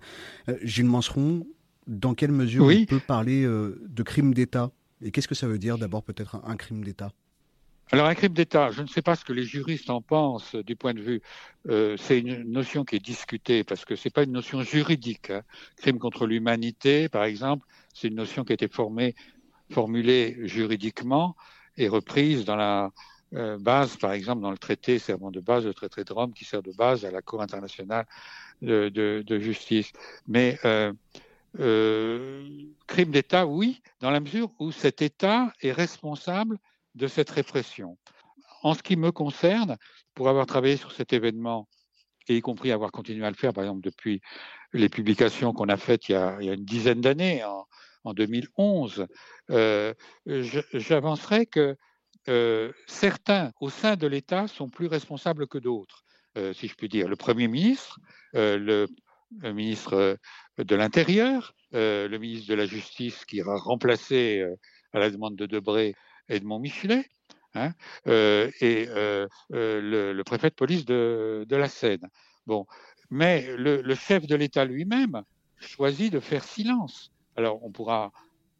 Gilles 0.63 0.87
Manseron, 0.87 1.47
dans 1.87 2.15
quelle 2.15 2.33
mesure 2.33 2.67
on 2.67 2.85
peut 2.85 3.01
parler 3.01 3.45
de 3.45 4.03
crime 4.03 4.35
d'État? 4.35 4.71
Et 5.03 5.11
qu'est-ce 5.11 5.29
que 5.29 5.35
ça 5.35 5.47
veut 5.47 5.59
dire 5.59 5.79
d'abord 5.79 6.03
peut-être 6.03 6.41
un 6.45 6.57
crime 6.57 6.83
d'État? 6.83 7.13
Alors 7.93 8.07
un 8.07 8.17
crime 8.17 8.33
d'État, 8.33 8.73
je 8.73 8.83
ne 8.83 8.89
sais 8.89 9.03
pas 9.03 9.15
ce 9.15 9.25
que 9.25 9.33
les 9.33 9.45
juristes 9.45 9.91
en 9.91 10.03
pensent 10.03 10.57
du 10.57 10.75
point 10.75 10.93
de 10.93 11.01
vue. 11.01 11.23
Euh, 11.69 11.97
c'est 11.97 12.19
une 12.19 12.43
notion 12.51 12.85
qui 12.85 12.97
est 12.97 13.05
discutée 13.05 13.63
parce 13.63 13.85
que 13.85 13.95
c'est 13.95 14.11
pas 14.11 14.25
une 14.25 14.33
notion 14.33 14.63
juridique. 14.63 15.31
Hein. 15.31 15.43
Crime 15.77 16.01
contre 16.01 16.27
l'humanité, 16.27 17.09
par 17.09 17.23
exemple, 17.23 17.65
c'est 17.95 18.09
une 18.09 18.17
notion 18.17 18.45
qui 18.45 18.53
a 18.53 18.55
été 18.55 18.69
formulée 18.69 20.37
juridiquement 20.49 21.37
et 21.77 21.87
reprise 21.87 22.45
dans 22.45 22.57
la 22.57 22.91
euh, 23.35 23.57
base, 23.59 23.97
par 23.97 24.13
exemple, 24.13 24.43
dans 24.43 24.51
le 24.51 24.59
traité 24.59 24.99
serment 24.99 25.31
de 25.31 25.41
base, 25.41 25.65
le 25.65 25.75
traité 25.75 26.03
de 26.03 26.13
Rome, 26.13 26.33
qui 26.33 26.45
sert 26.45 26.63
de 26.63 26.73
base 26.73 27.05
à 27.05 27.13
la 27.13 27.23
Cour 27.23 27.41
internationale 27.41 28.07
de 28.63 29.39
justice. 29.39 29.93
Mais 30.27 30.59
euh, 30.65 30.93
euh 31.61 32.67
crime 32.87 33.11
d'État, 33.11 33.47
oui, 33.47 33.83
dans 34.01 34.11
la 34.11 34.21
mesure 34.21 34.51
où 34.59 34.73
cet 34.73 35.03
État 35.03 35.53
est 35.61 35.73
responsable 35.73 36.59
de 36.95 37.07
cette 37.07 37.31
répression. 37.31 37.99
En 38.63 38.75
ce 38.75 38.83
qui 38.83 38.97
me 38.97 39.13
concerne, 39.13 39.77
pour 40.15 40.29
avoir 40.29 40.47
travaillé 40.47 40.77
sur 40.77 40.93
cet 40.93 41.13
événement, 41.13 41.69
et 42.29 42.37
y 42.37 42.41
compris 42.41 42.73
avoir 42.73 42.91
continué 42.91 43.25
à 43.25 43.31
le 43.31 43.37
faire, 43.37 43.53
par 43.53 43.65
exemple, 43.65 43.83
depuis 43.83 44.21
les 44.73 44.89
publications 44.89 45.53
qu'on 45.53 45.69
a 45.69 45.77
faites 45.77 46.09
il 46.09 46.13
y 46.13 46.15
a, 46.17 46.41
une 46.41 46.65
dizaine 46.65 47.01
d'années, 47.01 47.45
en, 47.45 48.15
2011, 48.15 49.07
euh, 49.51 49.93
j'avancerai 50.25 51.47
que 51.47 51.77
euh, 52.29 52.73
certains 52.87 53.53
au 53.61 53.69
sein 53.69 53.97
de 53.97 54.07
l'État 54.07 54.47
sont 54.47 54.69
plus 54.69 54.87
responsables 54.87 55.49
que 55.49 55.59
d'autres, 55.59 56.05
si 56.53 56.69
je 56.69 56.75
puis 56.75 56.89
dire. 56.89 57.09
Le 57.09 57.17
Premier 57.17 57.49
ministre, 57.49 57.99
le, 58.33 58.87
ministre 59.43 60.19
de 60.59 60.77
l'Intérieur, 60.77 61.55
le 61.73 62.17
ministre 62.17 62.49
de 62.49 62.55
la 62.55 62.67
Justice 62.67 63.25
qui 63.25 63.41
a 63.41 63.45
remplacé 63.45 64.45
à 64.93 64.99
la 64.99 65.11
demande 65.11 65.37
de 65.37 65.47
Debré 65.47 65.95
Edmond 66.29 66.59
Michelet, 66.59 67.07
hein, 67.55 67.73
euh, 68.07 68.51
et 68.61 68.87
euh, 68.89 69.27
euh, 69.53 70.13
le, 70.13 70.25
préfet 70.25 70.51
de 70.51 70.55
police 70.55 70.85
de, 70.85 71.47
la 71.51 71.69
Seine. 71.69 72.09
Bon, 72.47 72.67
mais 73.11 73.47
le, 73.57 73.95
chef 73.95 74.27
de 74.27 74.35
l'État 74.35 74.65
lui-même 74.65 75.23
choisit 75.59 76.13
de 76.13 76.21
faire 76.21 76.45
silence. 76.45 77.13
Alors, 77.37 77.65
on 77.65 77.71
pourra 77.71 78.13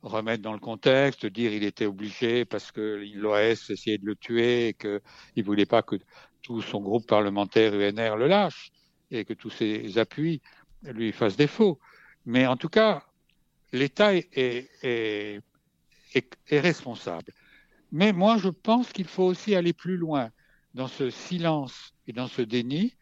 remettre 0.03 0.43
dans 0.43 0.53
le 0.53 0.59
contexte, 0.59 1.27
dire 1.27 1.53
il 1.53 1.65
était 1.65 1.87
obligé 1.87 2.45
parce 2.45 2.71
que 2.71 3.03
l'OAS 3.15 3.71
essayait 3.71 3.99
de 3.99 4.07
le 4.07 4.15
tuer 4.15 4.69
et 4.69 4.75
qu'il 4.75 5.01
ne 5.37 5.43
voulait 5.43 5.67
pas 5.67 5.83
que 5.83 5.97
tout 6.43 6.63
son 6.63 6.81
groupe 6.81 7.07
parlementaire 7.07 7.75
UNR 7.75 8.17
le 8.17 8.29
lâche 8.29 8.71
et 9.11 9.25
que 9.25 9.33
tous 9.33 9.51
ses 9.51 9.99
appuis 9.99 10.43
lui 10.83 11.13
fassent 11.13 11.37
défaut. 11.37 11.79
Mais 12.25 12.47
en 12.47 12.57
tout 12.57 12.69
cas, 12.69 13.03
l'État 13.73 14.15
est, 14.15 14.29
est, 14.83 15.43
responsable. 16.51 17.33
Mais 17.93 18.13
moi, 18.13 18.37
je 18.39 18.49
pense 18.49 18.93
qu'il 18.93 19.07
faut 19.07 19.25
aussi 19.25 19.55
aller 19.55 19.73
plus 19.73 19.97
loin 19.97 20.31
dans 20.75 20.89
ce 20.89 21.11
silence 21.11 21.95
et 22.07 22.13
dans 22.13 22.29
ce 22.29 22.43
déni. 22.43 22.95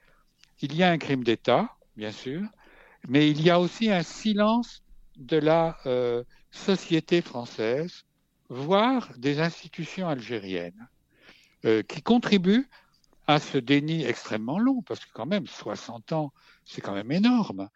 Il 0.61 0.75
y 0.75 0.83
a 0.83 0.91
un 0.91 0.99
crime 0.99 1.25
d'État, 1.25 1.71
bien 1.97 2.13
sûr, 2.13 2.43
mais 3.09 3.31
il 3.31 3.43
y 3.43 3.51
a 3.51 3.61
aussi 3.61 3.91
un 3.91 4.03
silence 4.03 4.83
de 5.17 5.37
la 5.37 5.77
euh, 5.87 6.25
société 6.51 7.23
française, 7.23 8.05
voire 8.49 9.13
des 9.17 9.41
institutions 9.41 10.09
algériennes, 10.09 10.89
euh, 11.65 11.83
qui 11.83 12.03
contribuent 12.03 12.69
à 13.27 13.39
ce 13.39 13.59
déni 13.59 14.05
extrêmement 14.05 14.59
long, 14.59 14.83
parce 14.83 15.01
que 15.01 15.11
quand 15.13 15.27
même, 15.27 15.47
60 15.47 16.13
ans, 16.13 16.33
c'est 16.65 16.81
quand 16.81 16.95
même 16.95 17.13
énorme. 17.13 17.69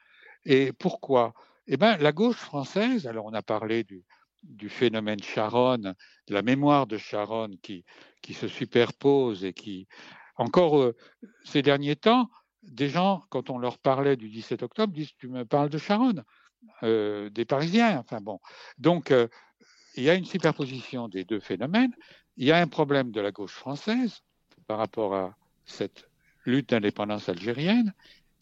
Et 0.45 0.73
pourquoi? 0.73 1.35
Eh 1.67 1.77
bien, 1.77 1.97
la 1.99 2.13
gauche 2.13 2.37
française, 2.37 3.07
alors 3.07 3.27
on 3.27 3.35
a 3.35 3.43
parlé 3.43 3.85
du, 3.85 4.05
phénomène 4.69 5.23
Sharon, 5.23 5.79
de 5.79 5.95
la 6.35 6.43
mémoire 6.43 6.87
de 6.87 6.97
Sharon 6.97 7.51
qui, 7.63 7.85
qui 8.23 8.35
se 8.35 8.49
superpose 8.49 9.45
et 9.45 9.53
qui, 9.53 9.89
encore 10.37 10.79
euh, 10.79 10.97
ces 11.45 11.63
derniers 11.63 11.97
temps, 11.97 12.31
des 12.63 12.89
gens, 12.89 13.25
quand 13.31 13.51
on 13.51 13.59
leur 13.59 13.79
parlait 13.79 14.17
du 14.17 14.29
17 14.29 14.63
octobre, 14.63 14.93
disent 14.93 15.15
Tu 15.19 15.29
me 15.29 15.45
parles 15.45 15.71
de 15.71 15.79
Sharon, 15.79 16.15
euh, 16.83 17.31
des 17.31 17.45
Parisiens. 17.45 17.99
Enfin 17.99 18.21
bon. 18.21 18.39
Donc, 18.79 19.11
euh, 19.11 19.29
il 19.97 20.05
y 20.05 20.11
a 20.11 20.15
une 20.15 20.25
superposition 20.25 21.09
des 21.09 21.25
deux 21.25 21.41
phénomènes. 21.41 21.93
Il 22.37 22.47
y 22.47 22.53
a 22.53 22.59
un 22.59 22.69
problème 22.69 23.11
de 23.11 23.21
la 23.21 23.33
gauche 23.33 23.55
française 23.55 24.23
par 24.69 24.79
rapport 24.79 25.15
à 25.15 25.35
cette 25.65 26.09
lutte 26.45 26.71
d'indépendance 26.71 27.29
algérienne. 27.29 27.93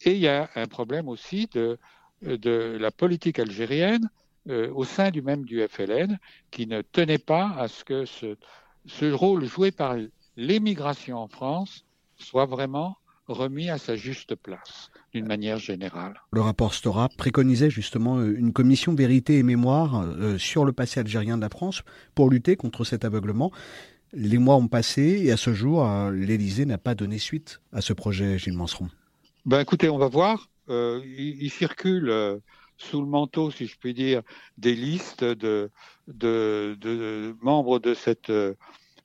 Et 0.01 0.11
il 0.11 0.19
y 0.19 0.27
a 0.27 0.49
un 0.55 0.67
problème 0.67 1.07
aussi 1.07 1.49
de, 1.53 1.79
la 2.21 2.91
politique 2.91 3.39
algérienne 3.39 4.09
euh, 4.49 4.71
au 4.73 4.83
sein 4.83 5.09
du 5.09 5.21
même 5.21 5.43
du 5.43 5.65
FLN 5.67 6.19
qui 6.51 6.67
ne 6.67 6.81
tenait 6.81 7.17
pas 7.17 7.49
à 7.57 7.67
ce 7.67 7.83
que 7.83 8.05
ce, 8.05 8.37
ce 8.85 9.11
rôle 9.11 9.45
joué 9.45 9.71
par 9.71 9.95
l'émigration 10.35 11.17
en 11.17 11.27
France 11.27 11.85
soit 12.17 12.45
vraiment 12.45 12.97
remis 13.27 13.69
à 13.69 13.77
sa 13.77 13.95
juste 13.95 14.35
place 14.35 14.89
d'une 15.13 15.25
manière 15.25 15.57
générale. 15.57 16.21
Le 16.31 16.41
rapport 16.41 16.73
Stora 16.73 17.09
préconisait 17.09 17.69
justement 17.69 18.17
euh, 18.17 18.37
une 18.37 18.53
commission 18.53 18.95
vérité 18.95 19.37
et 19.37 19.43
mémoire 19.43 20.01
euh, 20.01 20.37
sur 20.37 20.63
le 20.63 20.71
passé 20.71 20.99
algérien 20.99 21.37
de 21.37 21.41
la 21.41 21.49
France 21.49 21.83
pour 22.15 22.29
lutter 22.29 22.55
contre 22.55 22.85
cet 22.85 23.03
aveuglement. 23.03 23.51
Les 24.13 24.37
mois 24.37 24.55
ont 24.55 24.67
passé 24.67 25.21
et 25.23 25.31
à 25.31 25.37
ce 25.37 25.53
jour, 25.53 25.85
l'Élysée 26.11 26.65
n'a 26.65 26.77
pas 26.77 26.95
donné 26.95 27.17
suite 27.17 27.61
à 27.73 27.81
ce 27.81 27.93
projet, 27.93 28.37
Gilles 28.37 28.53
Manseron. 28.53 28.89
Ben 29.45 29.59
écoutez, 29.59 29.89
on 29.89 29.97
va 29.97 30.07
voir. 30.07 30.49
il, 30.69 31.49
circule 31.49 32.39
sous 32.77 33.01
le 33.01 33.07
manteau, 33.07 33.51
si 33.51 33.67
je 33.67 33.77
puis 33.77 33.93
dire, 33.93 34.21
des 34.57 34.75
listes 34.75 35.23
de, 35.23 35.69
membres 37.41 37.79
de 37.79 37.93
cette 37.93 38.31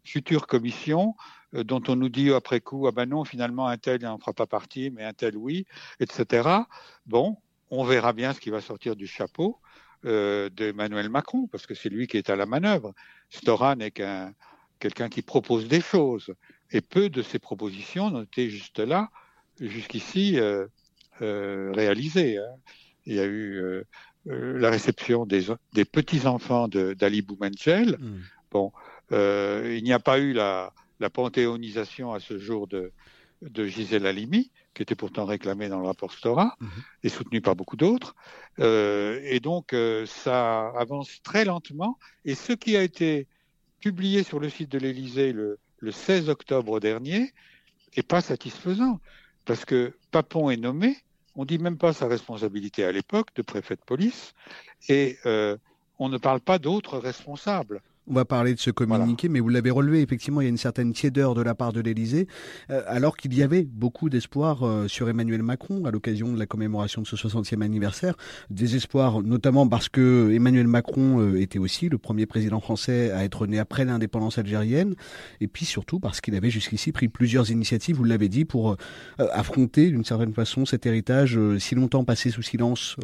future 0.04 0.46
commission 0.46 1.14
dont 1.52 1.82
on 1.88 1.96
nous 1.96 2.08
dit 2.08 2.32
après 2.32 2.60
coup, 2.60 2.86
ah 2.86 2.92
ben 2.92 3.06
non, 3.06 3.24
finalement, 3.24 3.66
un 3.66 3.76
tel 3.76 4.02
n'en 4.02 4.18
fera 4.18 4.32
pas 4.32 4.46
partie, 4.46 4.90
mais 4.90 5.04
un 5.04 5.12
tel 5.12 5.36
oui, 5.36 5.66
etc. 6.00 6.48
Bon, 7.06 7.36
on 7.70 7.84
verra 7.84 8.12
bien 8.12 8.32
ce 8.32 8.40
qui 8.40 8.50
va 8.50 8.60
sortir 8.60 8.96
du 8.96 9.06
chapeau 9.06 9.58
euh, 10.04 10.48
d'Emmanuel 10.50 11.08
Macron, 11.08 11.46
parce 11.46 11.66
que 11.66 11.74
c'est 11.74 11.88
lui 11.88 12.06
qui 12.06 12.16
est 12.16 12.30
à 12.30 12.36
la 12.36 12.46
manœuvre. 12.46 12.94
Stora 13.30 13.76
n'est 13.76 13.90
qu'un 13.90 14.34
quelqu'un 14.82 15.08
qui 15.08 15.22
propose 15.22 15.68
des 15.68 15.80
choses, 15.80 16.34
et 16.72 16.80
peu 16.80 17.08
de 17.08 17.22
ses 17.22 17.38
propositions 17.38 18.10
n'ont 18.10 18.24
été 18.24 18.50
juste 18.50 18.80
là, 18.80 19.10
jusqu'ici 19.60 20.40
euh, 20.40 20.66
euh, 21.20 21.70
réalisées. 21.72 22.38
Hein. 22.38 22.56
Il 23.06 23.14
y 23.14 23.20
a 23.20 23.24
eu 23.24 23.54
euh, 23.60 23.84
la 24.26 24.70
réception 24.70 25.24
des, 25.24 25.46
des 25.72 25.84
petits-enfants 25.84 26.66
d'Ali 26.66 27.22
Boumengel. 27.22 27.96
Hmm. 28.00 28.22
Bon, 28.50 28.72
il 29.12 29.82
n'y 29.84 29.92
a 29.92 30.00
pas 30.00 30.18
eu 30.18 30.32
la, 30.32 30.72
la 30.98 31.10
panthéonisation 31.10 32.12
à 32.12 32.18
ce 32.18 32.38
jour 32.38 32.66
de, 32.66 32.90
de 33.42 33.66
Gisèle 33.66 34.06
Halimi, 34.06 34.50
qui 34.74 34.82
était 34.82 34.96
pourtant 34.96 35.26
réclamée 35.26 35.68
dans 35.68 35.78
le 35.78 35.86
rapport 35.86 36.12
Stora 36.12 36.56
mhm. 36.60 36.68
et 37.04 37.08
soutenue 37.08 37.40
par 37.40 37.54
beaucoup 37.54 37.76
d'autres. 37.76 38.14
Et 38.58 39.40
donc, 39.40 39.74
ça 40.06 40.68
avance 40.76 41.22
très 41.22 41.44
lentement. 41.44 41.98
Et 42.24 42.34
ce 42.34 42.52
qui 42.52 42.76
a 42.76 42.82
été 42.82 43.26
publié 43.82 44.22
sur 44.22 44.38
le 44.40 44.48
site 44.48 44.70
de 44.70 44.78
l'Élysée 44.78 45.32
le, 45.32 45.58
16 45.90 46.28
octobre 46.28 46.78
dernier 46.78 47.34
n'est 47.96 48.04
pas 48.04 48.20
satisfaisant. 48.20 49.00
Parce 49.44 49.64
que 49.64 49.92
Papon 50.12 50.48
est 50.50 50.56
nommé, 50.56 50.96
on 51.34 51.44
dit 51.44 51.58
même 51.58 51.76
pas 51.76 51.92
sa 51.92 52.06
responsabilité 52.06 52.84
à 52.84 52.92
l'époque 52.92 53.34
de 53.34 53.42
préfet 53.42 53.74
de 53.74 53.80
police, 53.80 54.34
et 54.88 55.18
euh, 55.26 55.56
on 55.98 56.08
ne 56.08 56.16
parle 56.16 56.40
pas 56.40 56.60
d'autres 56.60 56.98
responsables. 56.98 57.82
On 58.08 58.14
va 58.14 58.24
parler 58.24 58.52
de 58.52 58.58
ce 58.58 58.72
communiqué, 58.72 59.28
mais 59.28 59.38
vous 59.38 59.48
l'avez 59.48 59.70
relevé, 59.70 60.02
effectivement, 60.02 60.40
il 60.40 60.44
y 60.44 60.46
a 60.48 60.50
une 60.50 60.56
certaine 60.56 60.92
tiédeur 60.92 61.34
de 61.34 61.40
la 61.40 61.54
part 61.54 61.72
de 61.72 61.80
l'Élysée, 61.80 62.26
euh, 62.68 62.82
alors 62.88 63.16
qu'il 63.16 63.32
y 63.32 63.44
avait 63.44 63.62
beaucoup 63.62 64.08
d'espoir 64.08 64.66
euh, 64.66 64.88
sur 64.88 65.08
Emmanuel 65.08 65.44
Macron 65.44 65.84
à 65.84 65.92
l'occasion 65.92 66.32
de 66.32 66.38
la 66.38 66.46
commémoration 66.46 67.02
de 67.02 67.06
ce 67.06 67.14
60e 67.14 67.62
anniversaire. 67.62 68.16
Des 68.50 68.74
espoirs 68.74 69.22
notamment 69.22 69.68
parce 69.68 69.88
que 69.88 70.32
Emmanuel 70.32 70.66
Macron 70.66 71.20
euh, 71.20 71.40
était 71.40 71.60
aussi 71.60 71.88
le 71.88 71.96
premier 71.96 72.26
président 72.26 72.58
français 72.58 73.12
à 73.12 73.22
être 73.22 73.46
né 73.46 73.60
après 73.60 73.84
l'indépendance 73.84 74.36
algérienne, 74.36 74.96
et 75.40 75.46
puis 75.46 75.64
surtout 75.64 76.00
parce 76.00 76.20
qu'il 76.20 76.34
avait 76.34 76.50
jusqu'ici 76.50 76.90
pris 76.90 77.06
plusieurs 77.06 77.52
initiatives, 77.52 77.94
vous 77.94 78.04
l'avez 78.04 78.28
dit, 78.28 78.44
pour 78.44 78.76
affronter 79.18 79.90
d'une 79.90 80.04
certaine 80.04 80.32
façon 80.32 80.66
cet 80.66 80.86
héritage 80.86 81.38
si 81.58 81.76
longtemps 81.76 82.04
passé 82.04 82.30
sous 82.30 82.42
silence 82.42 82.96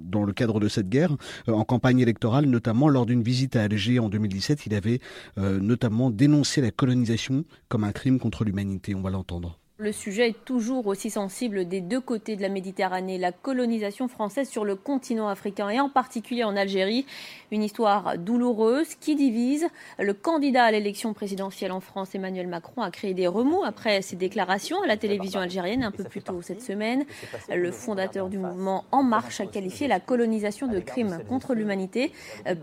dans 0.00 0.24
le 0.24 0.32
cadre 0.32 0.60
de 0.60 0.68
cette 0.68 0.88
guerre, 0.88 1.16
en 1.46 1.64
campagne 1.64 2.00
électorale, 2.00 2.46
notamment 2.46 2.88
lors 2.88 3.06
d'une 3.06 3.22
visite 3.22 3.56
à 3.56 3.62
Alger 3.62 3.98
en 3.98 4.09
2017, 4.10 4.66
il 4.66 4.74
avait 4.74 5.00
euh, 5.38 5.60
notamment 5.60 6.10
dénoncé 6.10 6.60
la 6.60 6.70
colonisation 6.70 7.44
comme 7.68 7.84
un 7.84 7.92
crime 7.92 8.18
contre 8.18 8.44
l'humanité. 8.44 8.94
On 8.94 9.02
va 9.02 9.10
l'entendre. 9.10 9.59
Le 9.80 9.92
sujet 9.92 10.28
est 10.28 10.44
toujours 10.44 10.86
aussi 10.88 11.08
sensible 11.08 11.66
des 11.66 11.80
deux 11.80 12.02
côtés 12.02 12.36
de 12.36 12.42
la 12.42 12.50
Méditerranée, 12.50 13.16
la 13.16 13.32
colonisation 13.32 14.08
française 14.08 14.46
sur 14.46 14.66
le 14.66 14.76
continent 14.76 15.26
africain 15.26 15.70
et 15.70 15.80
en 15.80 15.88
particulier 15.88 16.44
en 16.44 16.54
Algérie. 16.54 17.06
Une 17.50 17.62
histoire 17.62 18.18
douloureuse 18.18 18.94
qui 18.96 19.16
divise. 19.16 19.66
Le 19.98 20.12
candidat 20.12 20.64
à 20.64 20.70
l'élection 20.70 21.14
présidentielle 21.14 21.72
en 21.72 21.80
France, 21.80 22.14
Emmanuel 22.14 22.46
Macron, 22.46 22.82
a 22.82 22.90
créé 22.90 23.14
des 23.14 23.26
remous 23.26 23.64
après 23.64 24.02
ses 24.02 24.16
déclarations 24.16 24.82
à 24.82 24.86
la 24.86 24.98
télévision 24.98 25.40
algérienne 25.40 25.82
un 25.82 25.92
peu 25.92 26.04
plus 26.04 26.20
tôt 26.20 26.42
cette 26.42 26.60
semaine. 26.60 27.06
Le 27.48 27.72
fondateur 27.72 28.28
du 28.28 28.36
mouvement 28.36 28.84
En 28.92 29.02
Marche 29.02 29.40
a 29.40 29.46
qualifié 29.46 29.88
la 29.88 29.98
colonisation 29.98 30.66
de 30.66 30.78
crime 30.78 31.20
contre 31.26 31.54
l'humanité. 31.54 32.12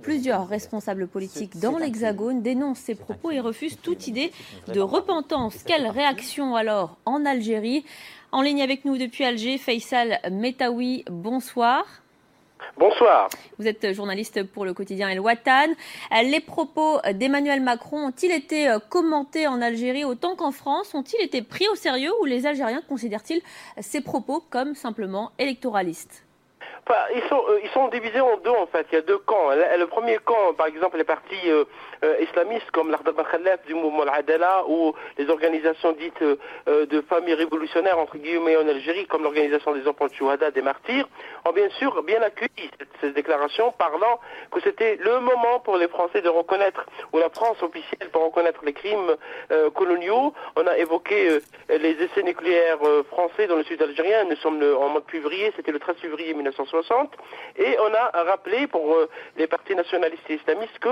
Plusieurs 0.03 0.47
responsables 0.47 1.07
politiques 1.07 1.57
dans 1.59 1.79
l'Hexagone 1.79 2.43
dénoncent 2.43 2.77
ces 2.77 2.93
propos 2.93 3.31
et 3.31 3.39
refusent 3.39 3.81
toute 3.81 4.07
idée 4.07 4.31
de 4.71 4.81
repentance. 4.81 5.63
Quelle 5.63 5.87
réaction 5.87 6.55
alors 6.55 6.99
en 7.07 7.25
Algérie. 7.25 7.85
En 8.31 8.41
ligne 8.41 8.61
avec 8.61 8.85
nous 8.85 8.97
depuis 8.97 9.23
Alger, 9.23 9.57
Faisal 9.57 10.19
Metawi, 10.29 11.05
bonsoir. 11.09 11.85
Bonsoir. 12.75 13.29
Vous 13.57 13.67
êtes 13.67 13.93
journaliste 13.93 14.43
pour 14.43 14.65
le 14.65 14.73
quotidien 14.73 15.09
El 15.09 15.19
Watan. 15.19 15.73
Les 16.11 16.39
propos 16.41 16.99
d'Emmanuel 17.13 17.61
Macron 17.61 18.07
ont-ils 18.07 18.31
été 18.31 18.75
commentés 18.89 19.47
en 19.47 19.61
Algérie 19.61 20.03
autant 20.03 20.35
qu'en 20.35 20.51
France? 20.51 20.93
Ont-ils 20.93 21.21
été 21.21 21.41
pris 21.41 21.67
au 21.69 21.75
sérieux 21.75 22.11
ou 22.21 22.25
les 22.25 22.45
Algériens 22.45 22.81
considèrent-ils 22.87 23.41
ces 23.79 24.01
propos 24.01 24.43
comme 24.49 24.75
simplement 24.75 25.31
électoralistes? 25.39 26.26
Ils 27.13 27.23
sont, 27.29 27.43
euh, 27.49 27.59
ils 27.63 27.69
sont 27.69 27.87
divisés 27.89 28.21
en 28.21 28.37
deux 28.37 28.51
en 28.51 28.67
fait. 28.67 28.87
Il 28.91 28.95
y 28.95 28.97
a 28.97 29.01
deux 29.01 29.17
camps. 29.17 29.49
Le, 29.49 29.85
premier 29.87 30.17
camp, 30.19 30.53
par 30.57 30.67
exemple, 30.67 30.97
les 30.97 31.03
partis 31.03 31.49
euh, 31.49 31.65
euh, 32.03 32.15
islamistes 32.21 32.69
comme 32.71 32.91
l'Ardad 32.91 33.15
Khalef 33.29 33.65
du 33.65 33.73
mouvement 33.73 34.03
Al-Adala 34.03 34.63
ou 34.67 34.93
les 35.17 35.29
organisations 35.29 35.93
dites 35.93 36.23
de 36.67 37.01
familles 37.01 37.33
révolutionnaires 37.33 37.99
entre 37.99 38.17
guillemets 38.17 38.57
en 38.57 38.67
Algérie, 38.67 39.05
comme 39.07 39.23
l'organisation 39.23 39.73
des 39.73 39.87
enfants 39.87 40.07
de 40.07 40.13
Chouhada, 40.13 40.51
des 40.51 40.61
martyrs, 40.61 41.07
ont 41.45 41.51
bien 41.51 41.69
sûr 41.71 42.03
bien 42.03 42.21
accueilli 42.21 42.69
cette, 43.01 43.13
déclaration, 43.13 43.71
parlant 43.77 44.19
que 44.51 44.59
c'était 44.61 44.97
le 44.97 45.19
moment 45.19 45.59
pour 45.63 45.77
les 45.77 45.87
Français 45.87 46.21
de 46.21 46.29
reconnaître, 46.29 46.85
ou 47.13 47.17
la 47.17 47.29
France 47.29 47.61
officielle 47.61 48.09
pour 48.11 48.23
reconnaître 48.23 48.63
les 48.63 48.73
crimes 48.73 49.15
coloniaux. 49.73 50.33
On 50.55 50.67
a 50.67 50.77
évoqué 50.77 51.39
les 51.69 51.91
essais 51.91 52.23
nucléaires 52.23 52.79
français 53.09 53.47
dans 53.47 53.55
le 53.55 53.63
sud 53.63 53.81
algérien. 53.81 54.25
Nous 54.25 54.35
sommes 54.37 54.61
en 54.61 54.89
mois 54.89 55.01
de 55.01 55.11
février, 55.11 55.51
c'était 55.55 55.71
le 55.71 55.79
13 55.79 55.97
février 55.97 56.33
1960. 56.33 56.76
Et 57.57 57.75
on 57.79 57.93
a 57.93 58.23
rappelé 58.23 58.67
pour 58.67 58.93
euh, 58.93 59.09
les 59.35 59.47
partis 59.47 59.75
nationalistes 59.75 60.29
et 60.29 60.35
islamistes 60.35 60.77
que 60.79 60.89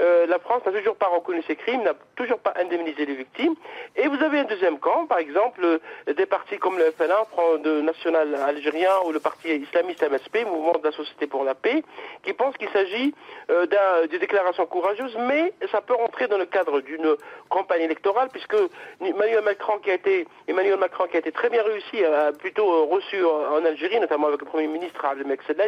euh, 0.00 0.26
la 0.26 0.38
France 0.38 0.64
n'a 0.64 0.72
toujours 0.72 0.96
pas 0.96 1.08
reconnu 1.08 1.42
ces 1.46 1.56
crimes, 1.56 1.82
n'a 1.82 1.94
toujours 2.14 2.38
pas 2.38 2.54
indemnisé 2.56 3.04
les 3.04 3.14
victimes. 3.14 3.54
Et 3.96 4.08
vous 4.08 4.22
avez 4.22 4.40
un 4.40 4.44
deuxième 4.44 4.78
camp, 4.78 5.06
par 5.06 5.18
exemple, 5.18 5.60
euh, 5.64 6.14
des 6.14 6.26
partis 6.26 6.58
comme 6.58 6.78
le 6.78 6.90
FNA, 6.92 7.26
de 7.62 7.80
National 7.82 8.34
Algérien, 8.34 8.90
ou 9.04 9.12
le 9.12 9.20
parti 9.20 9.48
islamiste 9.48 10.02
MSP, 10.02 10.46
Mouvement 10.46 10.72
de 10.72 10.84
la 10.84 10.92
Société 10.92 11.26
pour 11.26 11.44
la 11.44 11.54
Paix, 11.54 11.82
qui 12.22 12.32
pensent 12.32 12.56
qu'il 12.56 12.68
s'agit 12.70 13.14
d'une 13.48 14.18
déclaration 14.18 14.66
courageuse, 14.66 15.16
mais 15.28 15.52
ça 15.70 15.80
peut 15.80 15.94
rentrer 15.94 16.28
dans 16.28 16.38
le 16.38 16.46
cadre 16.46 16.80
d'une 16.80 17.16
campagne 17.48 17.82
électorale, 17.82 18.28
puisque 18.32 18.56
Emmanuel 19.00 19.42
Macron 19.42 19.78
qui 19.78 19.90
a 19.90 19.94
été, 19.94 20.26
Emmanuel 20.48 20.78
Macron 20.78 21.06
qui 21.08 21.16
a 21.16 21.20
été 21.20 21.32
très 21.32 21.50
bien 21.50 21.62
réussi, 21.62 22.04
a 22.04 22.32
plutôt 22.32 22.86
reçu 22.86 23.22
en 23.24 23.64
Algérie, 23.64 24.00
notamment 24.00 24.28
avec 24.28 24.40
le 24.40 24.46
Premier 24.46 24.66
ministre 24.66 25.04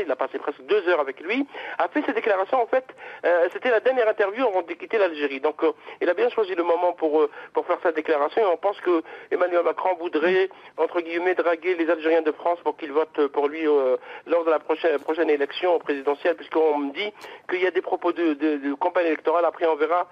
il 0.04 0.10
a 0.10 0.16
passé 0.16 0.38
presque 0.38 0.62
deux 0.62 0.88
heures 0.88 1.00
avec 1.00 1.20
lui, 1.20 1.46
a 1.78 1.88
fait 1.88 2.02
ses 2.04 2.12
déclarations, 2.12 2.60
en 2.60 2.66
fait, 2.66 2.84
euh, 3.24 3.48
c'était 3.52 3.70
la 3.70 3.80
dernière 3.80 4.08
interview 4.08 4.46
avant 4.46 4.62
de 4.62 4.72
quitter 4.72 4.98
l'Algérie. 4.98 5.40
Donc 5.40 5.62
euh, 5.62 5.72
il 6.00 6.08
a 6.08 6.14
bien 6.14 6.28
choisi 6.30 6.54
le 6.54 6.62
moment 6.62 6.92
pour, 6.92 7.20
euh, 7.20 7.30
pour 7.52 7.66
faire 7.66 7.78
sa 7.82 7.92
déclaration 7.92 8.42
et 8.42 8.46
on 8.46 8.56
pense 8.56 8.80
que 8.80 9.02
Emmanuel 9.30 9.64
Macron 9.64 9.96
voudrait, 9.98 10.48
entre 10.76 11.00
guillemets, 11.00 11.34
draguer 11.34 11.74
les 11.74 11.88
Algériens 11.90 12.22
de 12.22 12.32
France 12.32 12.58
pour 12.62 12.76
qu'ils 12.76 12.92
votent 12.92 13.26
pour 13.28 13.48
lui 13.48 13.64
lors 13.64 14.44
de 14.44 14.50
la 14.50 14.58
prochaine, 14.58 14.98
prochaine 14.98 15.30
élection 15.30 15.78
présidentielle, 15.78 16.36
puisqu'on 16.36 16.78
me 16.78 16.92
dit 16.92 17.12
qu'il 17.48 17.62
y 17.62 17.66
a 17.66 17.70
des 17.70 17.82
propos 17.82 18.12
de, 18.12 18.74
campagne 18.74 19.06
électorale, 19.06 19.44
après 19.44 19.66
on 19.66 19.76
verra 19.76 20.08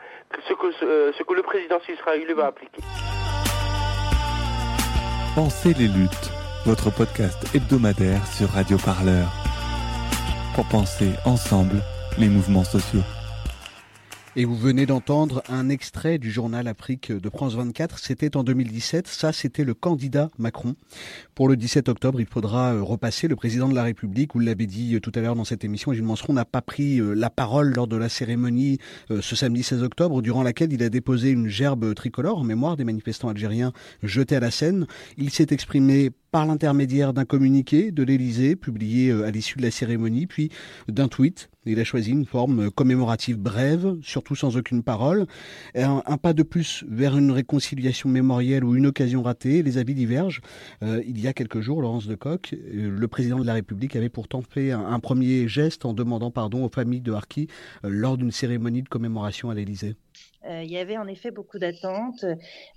ce 0.49 0.55
que, 0.55 0.73
ce 0.73 1.23
que 1.23 1.35
le 1.35 1.43
président 1.43 1.79
élu 2.15 2.35
va 2.35 2.47
appliquer. 2.47 2.83
Pensez 5.35 5.75
les 5.75 5.89
luttes 5.89 6.36
votre 6.67 6.91
podcast 6.91 7.39
hebdomadaire 7.55 8.27
sur 8.27 8.49
Radio 8.51 8.77
Parleur. 8.77 9.33
Pour 10.57 10.65
penser 10.65 11.11
ensemble 11.25 11.81
les 12.19 12.29
mouvements 12.29 12.65
sociaux. 12.65 13.05
Et 14.39 14.45
vous 14.45 14.57
venez 14.57 14.85
d'entendre 14.85 15.43
un 15.49 15.71
extrait 15.71 16.19
du 16.19 16.31
journal 16.31 16.67
Afrique 16.69 17.11
de 17.11 17.31
France 17.31 17.55
24. 17.55 17.99
C'était 17.99 18.37
en 18.37 18.43
2017. 18.43 19.07
Ça, 19.07 19.33
c'était 19.33 19.65
le 19.65 19.73
candidat 19.73 20.29
Macron. 20.39 20.75
Pour 21.35 21.49
le 21.49 21.57
17 21.57 21.89
octobre, 21.89 22.21
il 22.21 22.27
faudra 22.27 22.75
euh, 22.75 22.83
repasser. 22.83 23.29
Le 23.29 23.37
président 23.37 23.67
de 23.67 23.75
la 23.75 23.85
République, 23.85 24.35
vous 24.35 24.41
l'avez 24.41 24.67
dit 24.67 24.95
euh, 24.95 25.01
tout 25.01 25.13
à 25.15 25.21
l'heure 25.21 25.37
dans 25.37 25.45
cette 25.45 25.65
émission, 25.65 25.95
Gilles 25.95 26.03
Manseron 26.03 26.35
n'a 26.35 26.45
pas 26.45 26.61
pris 26.61 26.99
euh, 26.99 27.15
la 27.15 27.31
parole 27.31 27.73
lors 27.75 27.87
de 27.87 27.97
la 27.97 28.11
cérémonie 28.11 28.77
ce 29.09 29.37
samedi 29.37 29.63
16 29.63 29.83
octobre, 29.83 30.21
durant 30.21 30.43
laquelle 30.43 30.73
il 30.73 30.83
a 30.83 30.91
déposé 30.91 31.31
une 31.31 31.49
gerbe 31.49 31.95
tricolore 31.95 32.39
en 32.39 32.45
mémoire 32.45 32.77
des 32.77 32.85
manifestants 32.85 33.29
algériens 33.29 33.73
jetés 34.03 34.37
à 34.37 34.41
la 34.41 34.51
Seine. 34.51 34.87
Il 35.17 35.31
s'est 35.31 35.47
exprimé 35.51 36.11
par 36.31 36.47
l'intermédiaire 36.47 37.13
d'un 37.13 37.25
communiqué 37.25 37.91
de 37.91 38.03
l'Élysée 38.03 38.57
publié 38.57 39.11
euh, 39.11 39.27
à 39.27 39.31
l'issue 39.31 39.59
de 39.59 39.63
la 39.63 39.71
cérémonie, 39.71 40.27
puis 40.27 40.51
d'un 40.89 41.09
tweet. 41.09 41.51
Il 41.69 41.81
a 41.81 41.85
choisi 41.85 42.13
une 42.13 42.27
forme 42.27 42.71
commémorative 42.71 43.39
brève, 43.39 43.97
surtout 44.01 44.37
sans 44.37 44.57
aucune 44.57 44.85
parole. 44.85 45.27
Un, 45.75 46.01
pas 46.17 46.33
de 46.33 46.45
plus 46.45 46.85
vers 46.89 47.17
une 47.17 47.33
réconciliation 47.33 48.09
mémorielle 48.09 48.65
ou 48.65 48.77
une 48.77 48.87
occasion 48.87 49.23
ratée. 49.23 49.65
Les 49.65 49.77
avis 49.79 49.95
divergent. 49.95 50.41
Euh, 50.85 51.03
il 51.07 51.21
y 51.21 51.27
a 51.27 51.33
quelques 51.33 51.61
jours, 51.61 51.83
Laurence 51.83 52.07
de 52.07 52.15
Coq, 52.15 52.55
euh, 52.55 52.89
le 52.89 53.09
président 53.09 53.41
de 53.41 53.45
la 53.45 53.55
République 53.55 53.97
avait 53.97 54.09
pourtant 54.09 54.43
fait 54.43 54.71
un, 54.71 55.01
premier 55.01 55.49
geste 55.49 55.85
en 55.85 55.93
demandant 55.93 56.31
pardon 56.31 56.65
aux 56.65 56.69
familles 56.69 57.01
de 57.01 57.13
Harki 57.13 57.49
lors 57.83 58.17
d'une 58.17 58.31
cérémonie 58.31 58.83
de 58.83 58.89
commémoration 58.89 59.51
à 59.51 59.55
l'Élysée. 59.55 59.97
Euh, 60.49 60.63
il 60.63 60.71
y 60.71 60.79
avait 60.79 60.97
en 60.97 61.07
effet 61.09 61.31
beaucoup 61.31 61.59
d'attentes 61.59 62.25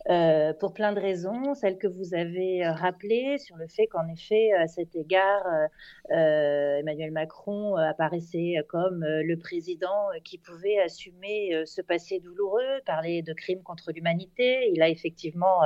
euh, 0.10 0.54
pour 0.54 0.74
plein 0.74 0.94
de 0.94 1.00
raisons, 1.00 1.54
celles 1.54 1.78
que 1.78 1.88
vous 1.88 2.14
avez 2.14 2.66
euh, 2.66 2.72
rappelées 2.72 3.38
sur 3.38 3.58
le 3.58 3.68
fait 3.68 3.88
qu'en 3.88 4.08
effet, 4.08 4.52
à 4.54 4.68
cet 4.68 4.96
égard, 4.96 5.46
Emmanuel 6.10 7.12
Macron 7.12 7.76
apparaissait 7.76 8.56
comme 8.68 9.04
le 9.06 9.36
président 9.38 10.10
qui 10.24 10.38
pouvait 10.38 10.80
assumer 10.80 11.64
ce 11.66 11.82
passé 11.82 12.20
douloureux, 12.20 12.82
parler 12.86 13.22
de 13.22 13.34
crimes 13.34 13.62
contre 13.64 13.92
l'humanité. 13.92 14.72
Il 14.74 14.82
a 14.82 14.90
effectivement 14.90 15.62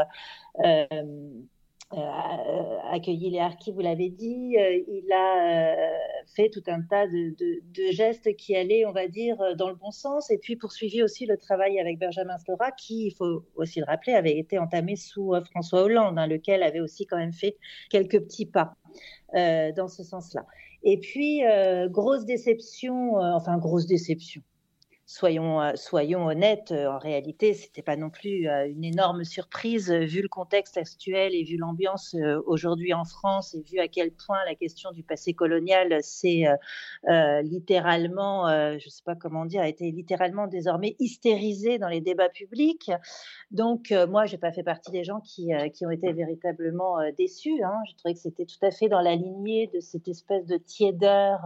accueilli 2.91 3.29
les 3.29 3.39
harkis, 3.39 3.71
vous 3.71 3.81
l'avez 3.81 4.09
dit. 4.09 4.55
Euh, 4.57 4.79
il 4.87 5.11
a 5.11 5.73
euh, 5.73 5.97
fait 6.35 6.49
tout 6.49 6.63
un 6.67 6.81
tas 6.81 7.07
de, 7.07 7.35
gestes 7.91 8.35
qui 8.35 8.55
allaient, 8.55 8.85
on 8.85 8.91
va 8.91 9.07
dire, 9.07 9.37
dans 9.57 9.69
le 9.69 9.75
bon 9.75 9.91
sens. 9.91 10.31
Et 10.31 10.37
puis 10.37 10.55
poursuivi 10.55 11.03
aussi 11.03 11.25
le 11.25 11.37
travail 11.37 11.79
avec 11.79 11.99
Benjamin 11.99 12.37
Stora, 12.37 12.71
qui, 12.71 13.07
il 13.07 13.11
faut 13.11 13.43
aussi 13.55 13.79
le 13.79 13.85
rappeler, 13.85 14.13
avait 14.13 14.37
été 14.37 14.57
entamé 14.57 14.95
sous 14.95 15.33
François 15.51 15.83
Hollande, 15.83 16.17
hein, 16.17 16.27
lequel 16.27 16.63
avait 16.63 16.79
aussi 16.79 17.05
quand 17.05 17.17
même 17.17 17.33
fait 17.33 17.57
quelques 17.89 18.21
petits 18.23 18.45
pas 18.45 18.75
dans 19.33 19.87
ce 19.87 20.03
sens-là. 20.03 20.45
Et 20.83 20.99
puis, 20.99 21.41
grosse 21.89 22.25
déception, 22.25 23.15
enfin, 23.15 23.57
grosse 23.57 23.87
déception 23.87 24.41
soyons, 25.13 25.61
euh, 25.61 25.71
soyons 25.75 26.25
honnêtes, 26.25 26.71
euh, 26.71 26.89
en 26.89 26.97
réalité, 26.97 27.53
ce 27.53 27.67
n'était 27.67 27.83
pas 27.83 27.95
non 27.95 28.09
plus 28.09 28.49
euh, 28.49 28.67
une 28.67 28.83
énorme 28.83 29.23
surprise 29.23 29.91
vu 29.91 30.23
le 30.23 30.27
contexte 30.27 30.75
actuel 30.77 31.35
et 31.35 31.43
vu 31.43 31.57
l'ambiance 31.57 32.15
aujourd'hui 32.47 32.93
en 32.93 33.05
France 33.05 33.53
et 33.53 33.61
vu 33.61 33.79
à 33.79 33.87
quel 33.87 34.11
point 34.11 34.37
la 34.45 34.55
question 34.55 34.91
du 34.91 35.03
passé 35.03 35.33
colonial 35.33 36.01
s'est 36.01 36.45
littéralement, 37.43 38.47
je 38.47 38.85
ne 38.85 38.89
sais 38.89 39.03
pas 39.05 39.15
comment 39.15 39.45
dire, 39.45 39.61
a 39.61 39.67
été 39.67 39.91
littéralement 39.91 40.47
désormais 40.47 40.95
hystérisée 40.99 41.77
dans 41.77 41.89
les 41.89 42.01
débats 42.01 42.29
publics. 42.29 42.91
Donc, 43.51 43.93
moi, 44.09 44.25
je 44.25 44.33
n'ai 44.33 44.37
pas 44.39 44.51
fait 44.51 44.63
partie 44.63 44.91
des 44.91 45.03
gens 45.03 45.19
qui, 45.19 45.51
qui 45.73 45.85
ont 45.85 45.91
été 45.91 46.11
véritablement 46.13 46.97
déçus. 47.17 47.63
Hein. 47.63 47.79
Je 47.89 47.95
trouvais 47.95 48.13
que 48.13 48.19
c'était 48.19 48.45
tout 48.45 48.63
à 48.65 48.71
fait 48.71 48.89
dans 48.89 49.01
la 49.01 49.15
lignée 49.15 49.69
de 49.73 49.79
cette 49.79 50.07
espèce 50.07 50.45
de 50.45 50.57
tiédeur 50.57 51.39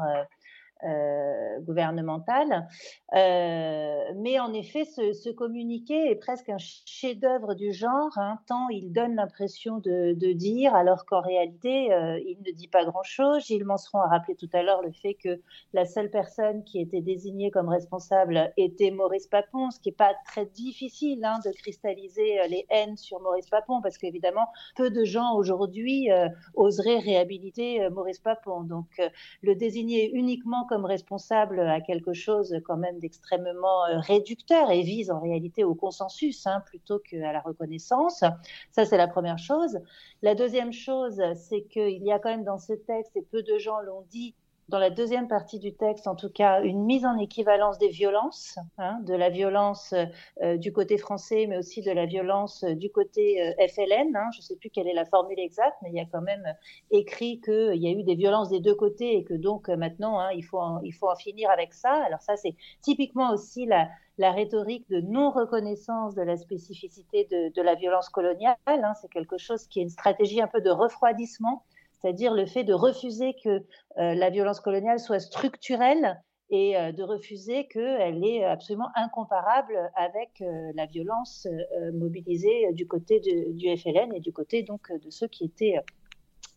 euh, 0.83 1.59
gouvernementale. 1.61 2.67
Euh, 3.15 4.11
mais 4.15 4.39
en 4.39 4.53
effet, 4.53 4.85
ce, 4.85 5.31
communiqué 5.31 6.11
est 6.11 6.15
presque 6.15 6.49
un 6.49 6.59
chef-d'œuvre 6.59 7.55
du 7.55 7.73
genre, 7.73 8.15
hein, 8.17 8.37
tant 8.47 8.69
il 8.69 8.91
donne 8.91 9.15
l'impression 9.15 9.79
de, 9.79 10.13
dire, 10.33 10.75
alors 10.75 11.05
qu'en 11.05 11.21
réalité, 11.21 11.91
euh, 11.91 12.19
il 12.19 12.37
ne 12.45 12.51
dit 12.51 12.67
pas 12.67 12.85
grand-chose. 12.85 13.43
Gilles 13.45 13.65
Manseron 13.65 14.01
a 14.01 14.07
rappelé 14.07 14.35
tout 14.35 14.49
à 14.53 14.61
l'heure 14.61 14.83
le 14.83 14.91
fait 14.91 15.15
que 15.15 15.41
la 15.73 15.85
seule 15.85 16.11
personne 16.11 16.63
qui 16.63 16.79
était 16.79 17.01
désignée 17.01 17.49
comme 17.49 17.69
responsable 17.69 18.53
était 18.55 18.91
Maurice 18.91 19.27
Papon, 19.27 19.71
ce 19.71 19.79
qui 19.79 19.89
n'est 19.89 19.95
pas 19.95 20.13
très 20.27 20.45
difficile 20.45 21.25
hein, 21.25 21.39
de 21.43 21.51
cristalliser 21.51 22.37
les 22.49 22.67
haines 22.69 22.97
sur 22.97 23.19
Maurice 23.21 23.49
Papon, 23.49 23.81
parce 23.81 23.97
qu'évidemment, 23.97 24.47
peu 24.75 24.91
de 24.91 25.03
gens 25.03 25.35
aujourd'hui 25.35 26.09
oseraient 26.53 26.99
réhabiliter 26.99 27.89
Maurice 27.89 28.19
Papon. 28.19 28.61
Donc, 28.61 29.01
le 29.41 29.55
désigner 29.55 30.11
uniquement 30.13 30.66
comme 30.67 30.85
responsable 30.85 31.59
à 31.59 31.81
quelque 31.81 32.13
chose 32.13 32.55
quand 32.65 32.77
même 32.77 32.99
d'extrêmement 32.99 33.85
euh, 33.85 33.99
réducteur 33.99 34.69
et 34.71 34.81
vise 34.81 35.09
en 35.09 35.19
réalité 35.19 35.63
au 35.63 35.73
consensus 35.73 36.45
hein, 36.45 36.61
plutôt 36.65 36.99
qu'à 36.99 37.33
la 37.33 37.41
reconnaissance. 37.41 38.23
Ça, 38.71 38.85
c'est 38.85 38.97
la 38.97 39.07
première 39.07 39.39
chose. 39.39 39.79
La 40.21 40.35
deuxième 40.35 40.73
chose, 40.73 41.21
c'est 41.35 41.63
qu'il 41.63 42.03
y 42.03 42.11
a 42.11 42.19
quand 42.19 42.29
même 42.29 42.43
dans 42.43 42.59
ce 42.59 42.73
texte, 42.73 43.15
et 43.15 43.21
peu 43.21 43.43
de 43.43 43.57
gens 43.57 43.79
l'ont 43.79 44.05
dit, 44.09 44.35
dans 44.69 44.79
la 44.79 44.89
deuxième 44.89 45.27
partie 45.27 45.59
du 45.59 45.73
texte, 45.73 46.07
en 46.07 46.15
tout 46.15 46.29
cas, 46.29 46.61
une 46.61 46.83
mise 46.83 47.05
en 47.05 47.17
équivalence 47.17 47.77
des 47.77 47.87
violences, 47.87 48.59
hein, 48.77 48.99
de 49.03 49.13
la 49.13 49.29
violence 49.29 49.93
euh, 50.41 50.57
du 50.57 50.73
côté 50.73 50.97
français, 50.97 51.45
mais 51.47 51.57
aussi 51.57 51.81
de 51.81 51.91
la 51.91 52.05
violence 52.05 52.63
euh, 52.63 52.75
du 52.75 52.91
côté 52.91 53.41
euh, 53.41 53.67
FLN. 53.67 54.15
Hein. 54.15 54.29
je 54.33 54.39
ne 54.39 54.43
sais 54.43 54.55
plus 54.57 54.69
quelle 54.69 54.87
est 54.87 54.93
la 54.93 55.05
formule 55.05 55.39
exacte, 55.39 55.77
mais 55.81 55.89
il 55.89 55.95
y 55.95 56.01
a 56.01 56.05
quand 56.11 56.21
même 56.21 56.43
écrit 56.91 57.39
qu'il 57.39 57.81
y 57.81 57.87
a 57.87 57.91
eu 57.91 58.03
des 58.03 58.15
violences 58.15 58.49
des 58.49 58.59
deux 58.59 58.75
côtés 58.75 59.15
et 59.17 59.23
que 59.23 59.33
donc 59.33 59.69
maintenant, 59.69 60.19
hein, 60.19 60.31
il, 60.35 60.43
faut 60.43 60.59
en, 60.59 60.81
il 60.81 60.91
faut 60.91 61.09
en 61.09 61.15
finir 61.15 61.49
avec 61.49 61.73
ça. 61.73 61.91
Alors 62.05 62.21
ça, 62.21 62.35
c'est 62.35 62.55
typiquement 62.81 63.31
aussi 63.31 63.65
la, 63.65 63.87
la 64.17 64.31
rhétorique 64.31 64.89
de 64.89 64.99
non-reconnaissance 65.01 66.15
de 66.15 66.23
la 66.23 66.37
spécificité 66.37 67.27
de, 67.31 67.61
la 67.61 67.75
violence 67.75 68.09
coloniale. 68.09 68.57
C'est 69.01 69.09
quelque 69.09 69.37
chose 69.37 69.67
qui 69.67 69.79
est 69.79 69.83
une 69.83 69.89
stratégie 69.89 70.41
un 70.41 70.47
peu 70.47 70.61
de 70.61 70.69
refroidissement 70.69 71.63
c'est-à-dire 71.99 72.33
le 72.33 72.45
fait 72.45 72.63
de 72.63 72.73
refuser 72.73 73.35
que 73.43 73.49
euh, 73.49 73.61
la 73.95 74.29
violence 74.29 74.59
coloniale 74.59 74.99
soit 74.99 75.19
structurelle 75.19 76.21
et 76.49 76.77
euh, 76.77 76.91
de 76.91 77.03
refuser 77.03 77.67
qu'elle 77.67 78.23
est 78.23 78.43
absolument 78.43 78.89
incomparable 78.95 79.73
avec 79.95 80.29
euh, 80.41 80.71
la 80.75 80.85
violence 80.85 81.47
mobilisée 81.93 82.71
du 82.73 82.87
côté 82.87 83.19
du 83.19 83.77
FLN 83.77 84.13
et 84.13 84.19
du 84.19 84.31
côté 84.31 84.63
donc 84.63 84.91
de 84.91 85.09
ceux 85.09 85.27
qui 85.27 85.45
étaient 85.45 85.75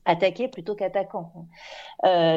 attaqués 0.06 0.48
plutôt 0.48 0.74
qu'attaquants. 0.74 1.46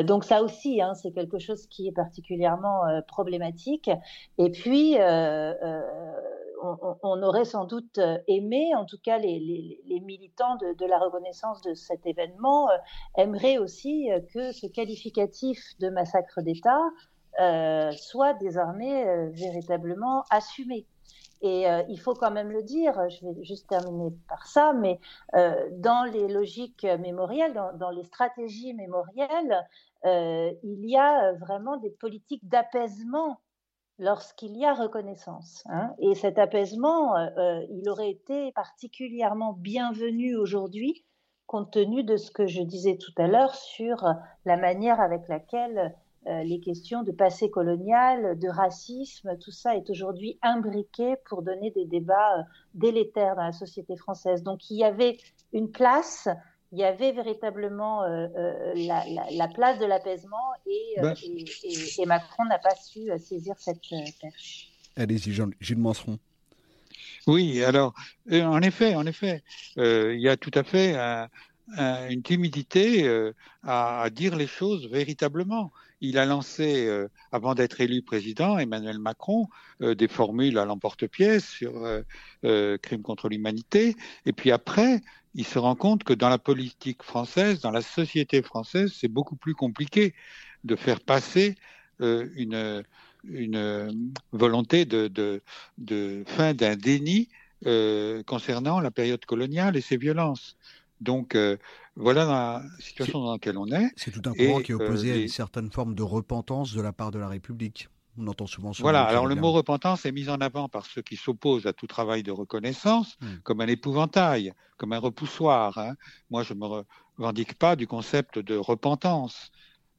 donc 0.04 0.26
ça 0.26 0.44
aussi, 0.44 0.82
hein, 0.82 0.94
c'est 0.96 1.12
quelque 1.12 1.40
chose 1.40 1.66
qui 1.68 1.88
est 1.88 1.94
particulièrement 1.94 2.82
problématique. 3.08 3.90
Et 4.38 4.52
puis, 4.52 4.98
on, 6.64 7.22
aurait 7.24 7.46
sans 7.46 7.66
doute 7.66 7.98
euh, 7.98 8.18
aimé, 8.28 8.74
en 8.76 8.86
tout 8.86 8.98
cas 9.04 9.18
les, 9.18 9.80
militants 10.04 10.56
de, 10.56 10.86
la 10.86 10.98
reconnaissance 10.98 11.62
de 11.62 11.74
cet 11.74 12.06
événement 12.06 12.70
euh, 12.70 12.78
aimeraient 13.18 13.58
aussi 13.58 14.12
euh, 14.12 14.20
que 14.34 14.52
ce 14.52 14.68
qualificatif 14.68 15.60
de 15.80 15.90
massacre 15.90 16.42
d'État 16.42 16.82
soit 17.98 18.34
désormais 18.36 19.28
véritablement 19.32 20.24
assumé. 20.30 20.86
Et 21.42 21.66
il 21.90 22.00
faut 22.00 22.14
quand 22.14 22.30
même 22.30 22.52
le 22.52 22.62
dire, 22.62 22.94
je 23.10 23.26
vais 23.26 23.44
juste 23.44 23.68
terminer 23.68 24.14
par 24.30 24.46
ça, 24.46 24.72
mais 24.72 25.00
dans 25.34 26.08
les 26.14 26.28
logiques 26.28 26.86
mémorielles, 27.00 27.60
dans 27.80 27.90
les 27.90 28.04
stratégies 28.04 28.76
mémorielles, 28.76 29.68
il 30.06 30.88
y 30.88 30.96
a 30.96 31.34
vraiment 31.34 31.78
des 31.78 31.90
politiques 31.90 32.48
d'apaisement 32.48 33.40
lorsqu'il 34.04 34.58
y 34.58 34.66
a 34.66 34.74
reconnaissance. 34.74 35.64
Hein. 35.70 35.94
Et 36.00 36.14
cet 36.16 36.38
apaisement, 36.38 37.16
euh, 37.16 37.28
euh, 37.38 37.66
il 37.72 37.90
aurait 37.90 38.12
été 38.12 38.52
particulièrement 38.52 39.54
bienvenu 39.54 40.36
aujourd'hui, 40.36 41.06
compte 41.48 41.72
tenu 41.72 42.04
de 42.04 42.18
ce 42.18 42.32
que 42.32 42.46
je 42.46 42.62
disais 42.62 42.98
tout 42.98 43.14
à 43.18 43.28
l'heure 43.28 43.56
sur 43.56 44.06
la 44.46 44.58
manière 44.58 45.00
avec 45.00 45.28
laquelle 45.28 45.96
euh, 46.28 46.44
les 46.44 46.60
questions 46.60 47.04
de 47.04 47.12
passé 47.12 47.50
colonial, 47.50 48.38
de 48.40 48.48
racisme, 48.48 49.38
tout 49.40 49.52
ça 49.52 49.76
est 49.76 49.90
aujourd'hui 49.90 50.40
imbriqué 50.42 51.16
pour 51.28 51.42
donner 51.42 51.72
des 51.72 51.86
débats 51.86 52.46
délétères 52.74 53.36
dans 53.36 53.44
la 53.44 53.52
société 53.52 53.96
française. 53.96 54.44
Donc 54.44 54.70
il 54.70 54.78
y 54.78 54.84
avait 54.84 55.18
une 55.52 55.70
place 55.70 56.28
il 56.74 56.80
y 56.80 56.84
avait 56.84 57.12
véritablement 57.12 58.04
euh, 58.04 58.28
euh, 58.36 58.74
la, 58.76 59.48
place 59.48 59.78
de 59.78 59.86
l'apaisement 59.86 60.54
euh, 60.68 61.02
bah. 61.04 61.14
et, 61.22 62.06
Macron 62.08 62.46
n'a 62.46 62.58
pas 62.58 62.74
su 62.76 63.12
saisir 63.20 63.54
cette 63.60 63.80
perche. 64.20 64.72
Allez-y, 64.98 65.32
Gilles 65.62 65.78
Manseron. 65.78 66.18
Oui, 67.28 67.64
alors, 67.64 67.94
en 68.32 68.62
effet, 68.64 68.96
en 68.96 69.06
effet, 69.06 69.44
il 69.78 70.20
y 70.20 70.28
a 70.28 70.36
tout 70.36 70.52
à 70.56 70.64
fait 70.64 70.96
une 71.78 72.24
timidité 72.24 73.08
à, 73.64 74.10
dire 74.12 74.36
les 74.36 74.48
choses 74.48 74.90
véritablement. 74.90 75.72
Il 76.04 76.18
a 76.20 76.26
lancé, 76.26 76.88
avant 77.32 77.56
d'être 77.56 77.82
élu 77.82 78.02
président, 78.02 78.60
Emmanuel 78.60 79.00
Macron, 79.00 79.48
des 79.80 80.08
formules 80.08 80.58
à 80.58 80.66
l'emporte-pièce 80.66 81.48
sur 81.48 81.74
crimes 82.44 83.02
contre 83.02 83.30
l'humanité. 83.30 83.96
Et 84.26 84.34
puis 84.34 84.52
après, 84.52 85.02
il 85.36 85.46
se 85.46 85.58
rend 85.60 85.76
compte 85.76 86.04
que 86.04 86.14
dans 86.14 86.30
la 86.30 86.38
politique 86.38 87.04
française, 87.04 87.62
dans 87.62 87.72
la 87.72 87.82
société 87.82 88.42
française, 88.42 88.94
c'est 88.96 89.08
beaucoup 89.08 89.36
plus 89.36 89.56
compliqué 89.56 90.14
de 90.64 90.76
faire 90.76 91.00
passer 91.00 91.56
euh, 92.02 92.28
une, 92.36 92.84
volonté 94.32 94.86
de, 94.86 95.42
fin 96.28 96.54
d'un 96.54 96.76
déni 96.76 97.30
euh, 97.66 98.22
concernant 98.24 98.82
la 98.82 98.92
période 98.92 99.24
coloniale 99.26 99.78
et 99.78 99.82
ses 99.82 99.98
violences. 99.98 100.58
Donc 101.00 101.36
euh, 101.36 101.58
voilà 101.96 102.26
la 102.26 102.64
situation 102.80 103.22
dans 103.22 103.34
laquelle 103.34 103.58
on 103.58 103.68
est. 103.68 103.92
C'est 103.96 104.12
tout 104.12 104.28
un 104.28 104.34
courant 104.34 104.62
qui 104.62 104.72
est 104.72 104.76
opposé 104.76 105.12
à 105.12 105.16
une 105.16 105.28
certaine 105.28 105.72
forme 105.72 105.94
de 105.96 106.04
repentance 106.04 106.74
de 106.74 106.82
la 106.82 106.92
part 106.92 107.12
de 107.12 107.20
la 107.20 107.28
République. 107.28 107.90
On 108.18 108.28
entend 108.28 108.46
souvent 108.46 108.72
Voilà, 108.80 109.04
alors 109.04 109.26
le 109.26 109.36
mot 109.36 109.52
repentance 109.52 110.06
est 110.06 110.12
mis 110.12 110.30
en 110.30 110.40
avant 110.40 110.70
par 110.70 110.86
ceux 110.86 111.02
qui 111.02 111.16
s'opposent 111.16 111.66
à 111.66 111.74
tout 111.74 111.88
travail 111.88 112.22
de 112.22 112.32
reconnaissance 112.32 113.18
hmm. 113.22 113.38
comme 113.44 113.62
un 113.62 113.68
épouvantail, 113.68 114.54
comme 114.78 114.94
un 114.94 115.00
repoussoir. 115.00 115.78
Hein. 115.80 115.96
Moi, 116.30 116.44
je 116.44 116.54
ne 116.54 116.60
me 116.60 116.84
revendique 117.18 117.56
pas 117.56 117.76
du 117.76 117.88
concept 117.88 118.38
de 118.38 118.56
repentance. 118.56 119.52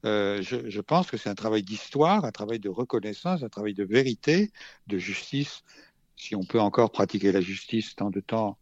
Euh, 0.04 0.42
je, 0.42 0.80
pense 0.80 1.10
que 1.10 1.16
c'est 1.16 1.30
un 1.30 1.34
travail 1.34 1.62
d'histoire, 1.62 2.24
un 2.24 2.30
travail 2.30 2.60
de 2.60 2.68
reconnaissance, 2.68 3.42
un 3.42 3.48
travail 3.48 3.74
de 3.74 3.84
vérité, 3.84 4.52
de 4.86 4.98
justice, 4.98 5.64
si 6.14 6.36
on 6.36 6.44
peut 6.44 6.60
encore 6.60 6.90
pratiquer 6.92 7.32
la 7.32 7.40
justice 7.40 7.96
tant 7.96 8.10
de 8.10 8.20
temps 8.20 8.58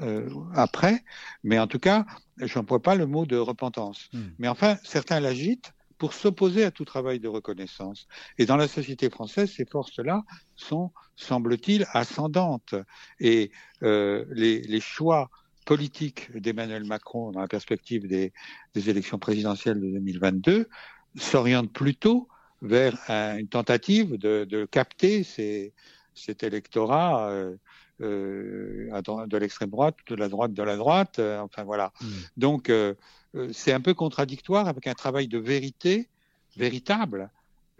euh, 0.00 0.28
après. 0.54 1.04
Mais 1.42 1.58
en 1.58 1.66
tout 1.66 1.78
cas, 1.78 2.04
je 2.38 2.58
n'emploie 2.58 2.82
pas 2.82 2.94
le 2.94 3.06
mot 3.06 3.26
de 3.26 3.36
repentance. 3.36 4.08
Hmm. 4.12 4.28
Mais 4.38 4.48
enfin, 4.48 4.76
certains 4.84 5.20
l'agitent 5.20 5.72
pour 5.98 6.12
s'opposer 6.12 6.64
à 6.64 6.70
tout 6.70 6.84
travail 6.84 7.20
de 7.20 7.28
reconnaissance. 7.28 8.06
Et 8.38 8.44
dans 8.44 8.56
la 8.56 8.68
société 8.68 9.08
française, 9.08 9.50
ces 9.50 9.64
forces-là 9.64 10.24
sont, 10.54 10.92
semble-t-il, 11.16 11.86
ascendantes. 11.92 12.74
Et 13.20 13.50
euh, 13.82 14.26
les, 14.30 14.60
les, 14.60 14.80
choix 14.80 15.30
politiques 15.64 16.30
d'Emmanuel 16.36 16.84
Macron 16.84 17.32
dans 17.32 17.40
la 17.40 17.48
perspective 17.48 18.06
des, 18.06 18.32
des, 18.74 18.90
élections 18.90 19.18
présidentielles 19.18 19.80
de 19.80 19.90
2022 19.90 20.68
s'orientent 21.16 21.72
plutôt 21.72 22.28
vers 22.60 22.98
une 23.08 23.48
tentative 23.48 24.16
de, 24.16 24.44
de 24.44 24.66
capter 24.66 25.22
ces, 25.22 25.72
cet 26.16 26.42
électorat 26.42 27.30
euh, 27.30 27.56
de 28.00 29.36
l'extrême 29.36 29.70
droite, 29.70 29.96
de 30.08 30.14
la 30.14 30.28
droite, 30.28 30.52
de 30.52 30.62
la 30.62 30.76
droite. 30.76 31.18
Euh, 31.18 31.40
enfin 31.40 31.64
voilà. 31.64 31.92
Mm. 32.00 32.06
Donc 32.36 32.70
euh, 32.70 32.94
euh, 33.34 33.48
c'est 33.52 33.72
un 33.72 33.80
peu 33.80 33.94
contradictoire 33.94 34.68
avec 34.68 34.86
un 34.86 34.94
travail 34.94 35.28
de 35.28 35.38
vérité 35.38 36.08
véritable 36.56 37.30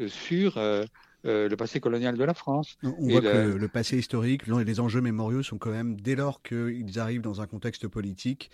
sur 0.08 0.58
le 1.24 1.54
passé 1.56 1.80
colonial 1.80 2.18
de 2.18 2.24
la 2.24 2.34
France. 2.34 2.76
On 2.82 3.08
voit 3.08 3.22
que 3.22 3.56
le, 3.56 3.68
passé 3.68 3.96
historique, 3.96 4.46
les 4.46 4.80
enjeux 4.80 5.00
mémoriaux 5.00 5.42
sont 5.42 5.56
quand 5.56 5.70
même, 5.70 5.98
dès 5.98 6.14
lors 6.14 6.42
qu'ils 6.42 6.98
arrivent 6.98 7.22
dans 7.22 7.40
un 7.40 7.46
contexte 7.46 7.88
politique, 7.88 8.50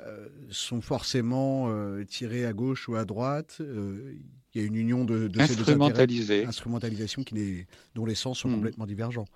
euh, 0.00 0.26
sont 0.50 0.80
forcément 0.80 1.68
euh, 1.68 2.04
tirés 2.04 2.44
à 2.44 2.52
gauche 2.52 2.88
ou 2.88 2.96
à 2.96 3.04
droite. 3.04 3.58
Euh, 3.60 4.16
il 4.52 4.60
y 4.60 4.64
a 4.64 4.66
une 4.66 4.74
union 4.74 5.04
de, 5.04 5.28
de 5.28 5.46
ces 5.46 5.54
deux 5.54 5.70
instrumentalisation 6.44 7.22
qui 7.22 7.66
dont 7.94 8.04
les 8.04 8.16
sens 8.16 8.40
sont 8.40 8.48
mm. 8.48 8.54
complètement 8.54 8.86
divergents. 8.86 9.26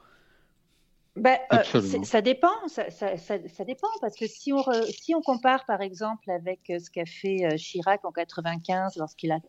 Ben, 1.18 1.38
euh, 1.52 2.02
ça 2.04 2.20
dépend, 2.20 2.48
ça, 2.68 2.90
ça, 2.90 3.16
ça, 3.16 3.64
dépend, 3.64 3.88
parce 4.00 4.14
que 4.14 4.26
si 4.26 4.52
on, 4.52 4.62
si 4.90 5.14
on 5.14 5.20
compare 5.20 5.64
par 5.66 5.80
exemple 5.80 6.30
avec 6.30 6.70
euh, 6.70 6.78
ce 6.78 6.90
qu'a 6.90 7.06
fait 7.06 7.44
euh, 7.44 7.56
Chirac 7.56 8.04
en 8.04 8.12
95 8.12 8.96
lorsqu'il 8.96 9.32
a 9.32 9.40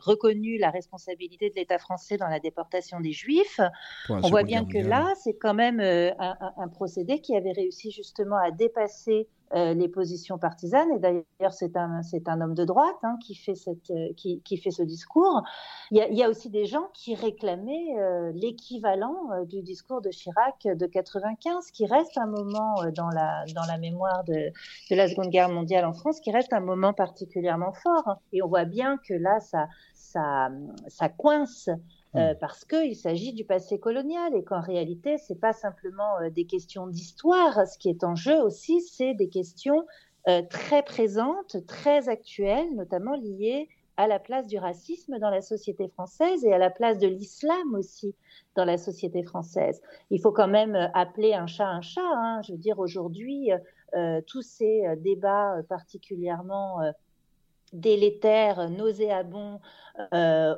reconnu 0.00 0.58
la 0.58 0.70
responsabilité 0.70 1.50
de 1.50 1.56
l'État 1.56 1.78
français 1.78 2.16
dans 2.16 2.28
la 2.28 2.40
déportation 2.40 3.00
des 3.00 3.12
Juifs, 3.12 3.60
on 4.08 4.28
voit 4.28 4.44
bien 4.44 4.64
que 4.64 4.78
là, 4.78 5.12
c'est 5.22 5.36
quand 5.36 5.54
même 5.54 5.80
un, 5.80 6.36
un, 6.56 6.68
procédé 6.68 7.20
qui 7.20 7.36
avait 7.36 7.52
réussi 7.52 7.90
justement 7.90 8.36
à 8.36 8.50
dépasser 8.50 9.28
les 9.54 9.88
positions 9.88 10.38
partisanes. 10.38 10.90
Et 10.92 10.98
d'ailleurs, 10.98 11.52
c'est 11.52 11.76
un, 11.76 12.02
c'est 12.02 12.28
un 12.28 12.40
homme 12.40 12.54
de 12.54 12.64
droite 12.64 12.96
hein, 13.02 13.16
qui, 13.24 13.34
fait 13.34 13.54
cette, 13.54 13.92
qui, 14.16 14.40
qui, 14.40 14.56
fait 14.56 14.70
ce 14.70 14.82
discours. 14.82 15.42
Il 15.90 15.98
y, 15.98 16.22
a, 16.22 16.28
aussi 16.28 16.48
des 16.50 16.64
gens 16.64 16.88
qui 16.94 17.14
réclamaient 17.14 17.94
l'équivalent 18.34 19.44
du 19.46 19.62
discours 19.62 20.00
de 20.00 20.10
Chirac 20.10 20.64
de 20.64 20.86
95, 20.86 21.70
qui 21.70 21.86
reste 21.86 22.16
un 22.18 22.26
moment 22.26 22.82
euh, 22.82 22.90
dans 22.90 23.08
la, 23.08 23.44
dans 23.54 23.66
la 23.66 23.78
mémoire 23.78 24.24
de, 24.24 24.52
de 24.90 24.96
la 24.96 25.08
Seconde 25.08 25.30
Guerre 25.30 25.48
mondiale 25.48 25.84
en 25.84 25.92
France, 25.92 26.20
qui 26.20 26.30
reste 26.30 26.52
un 26.52 26.60
moment 26.60 26.92
particulièrement 26.92 27.72
fort. 27.72 28.18
Et 28.32 28.42
on 28.42 28.48
voit 28.48 28.64
bien 28.64 28.98
que 29.08 29.14
là, 29.14 29.40
ça, 29.40 29.68
ça, 29.94 30.50
ça 30.88 31.08
coince 31.08 31.68
euh, 32.14 32.32
hmm. 32.32 32.38
parce 32.40 32.64
qu'il 32.64 32.96
s'agit 32.96 33.32
du 33.32 33.44
passé 33.44 33.78
colonial 33.78 34.34
et 34.34 34.44
qu'en 34.44 34.60
réalité, 34.60 35.18
c'est 35.18 35.40
pas 35.40 35.52
simplement 35.52 36.18
euh, 36.20 36.30
des 36.30 36.44
questions 36.44 36.86
d'histoire. 36.86 37.66
Ce 37.66 37.78
qui 37.78 37.88
est 37.88 38.04
en 38.04 38.14
jeu 38.14 38.40
aussi, 38.42 38.80
c'est 38.80 39.14
des 39.14 39.28
questions 39.28 39.86
très 40.50 40.84
présentes, 40.84 41.56
très 41.66 42.08
actuelles, 42.08 42.72
notamment 42.76 43.16
liées 43.16 43.68
à 43.96 44.06
la 44.06 44.18
place 44.18 44.46
du 44.46 44.58
racisme 44.58 45.18
dans 45.18 45.30
la 45.30 45.42
société 45.42 45.88
française 45.88 46.44
et 46.44 46.52
à 46.52 46.58
la 46.58 46.70
place 46.70 46.98
de 46.98 47.06
l'islam 47.06 47.74
aussi 47.74 48.14
dans 48.54 48.64
la 48.64 48.78
société 48.78 49.22
française. 49.22 49.80
Il 50.10 50.20
faut 50.20 50.32
quand 50.32 50.48
même 50.48 50.74
euh, 50.74 50.88
appeler 50.94 51.34
un 51.34 51.46
chat 51.46 51.68
un 51.68 51.82
chat. 51.82 52.00
Hein. 52.00 52.40
Je 52.42 52.52
veux 52.52 52.58
dire, 52.58 52.78
aujourd'hui, 52.78 53.50
euh, 53.94 54.20
tous 54.26 54.42
ces 54.42 54.86
euh, 54.86 54.96
débats 54.96 55.56
particulièrement 55.68 56.80
délétères, 57.72 58.70
nauséabonds 58.70 59.60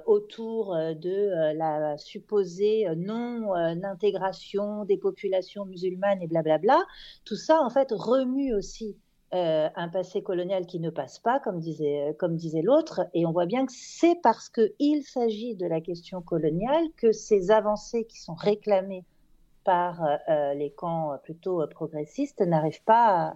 autour 0.07 0.77
de 0.77 1.53
la 1.57 1.99
supposée 1.99 2.87
non-intégration 2.97 4.85
des 4.85 4.97
populations 4.97 5.65
musulmanes 5.65 6.23
et 6.23 6.27
blablabla, 6.27 6.81
tout 7.25 7.37
ça 7.37 7.61
en 7.61 7.71
fait 7.71 7.89
remue 7.93 8.55
aussi 8.55 8.97
euh, 9.35 9.69
un 9.75 9.89
passé 9.89 10.23
colonial 10.23 10.65
qui 10.65 10.79
ne 10.79 10.91
passe 10.91 11.19
pas, 11.19 11.41
comme 11.41 11.59
disait, 11.59 12.11
euh, 12.11 12.12
comme 12.12 12.37
disait 12.37 12.62
l'autre, 12.62 13.09
et 13.15 13.27
on 13.27 13.33
voit 13.33 13.47
bien 13.47 13.67
que 13.67 13.73
c'est 13.75 14.15
parce 14.23 14.49
qu'il 14.49 15.03
s'agit 15.03 15.57
de 15.57 15.67
la 15.67 15.81
question 15.81 16.23
coloniale 16.23 16.85
que 16.97 17.11
ces 17.11 17.51
avancées 17.51 18.05
qui 18.05 18.21
sont 18.21 18.35
réclamées 18.35 19.05
par 19.65 20.01
euh, 20.29 20.55
les 20.55 20.71
camps 20.71 21.19
plutôt 21.25 21.67
progressistes 21.67 22.43
n'arrivent 22.43 22.85
pas, 22.85 23.35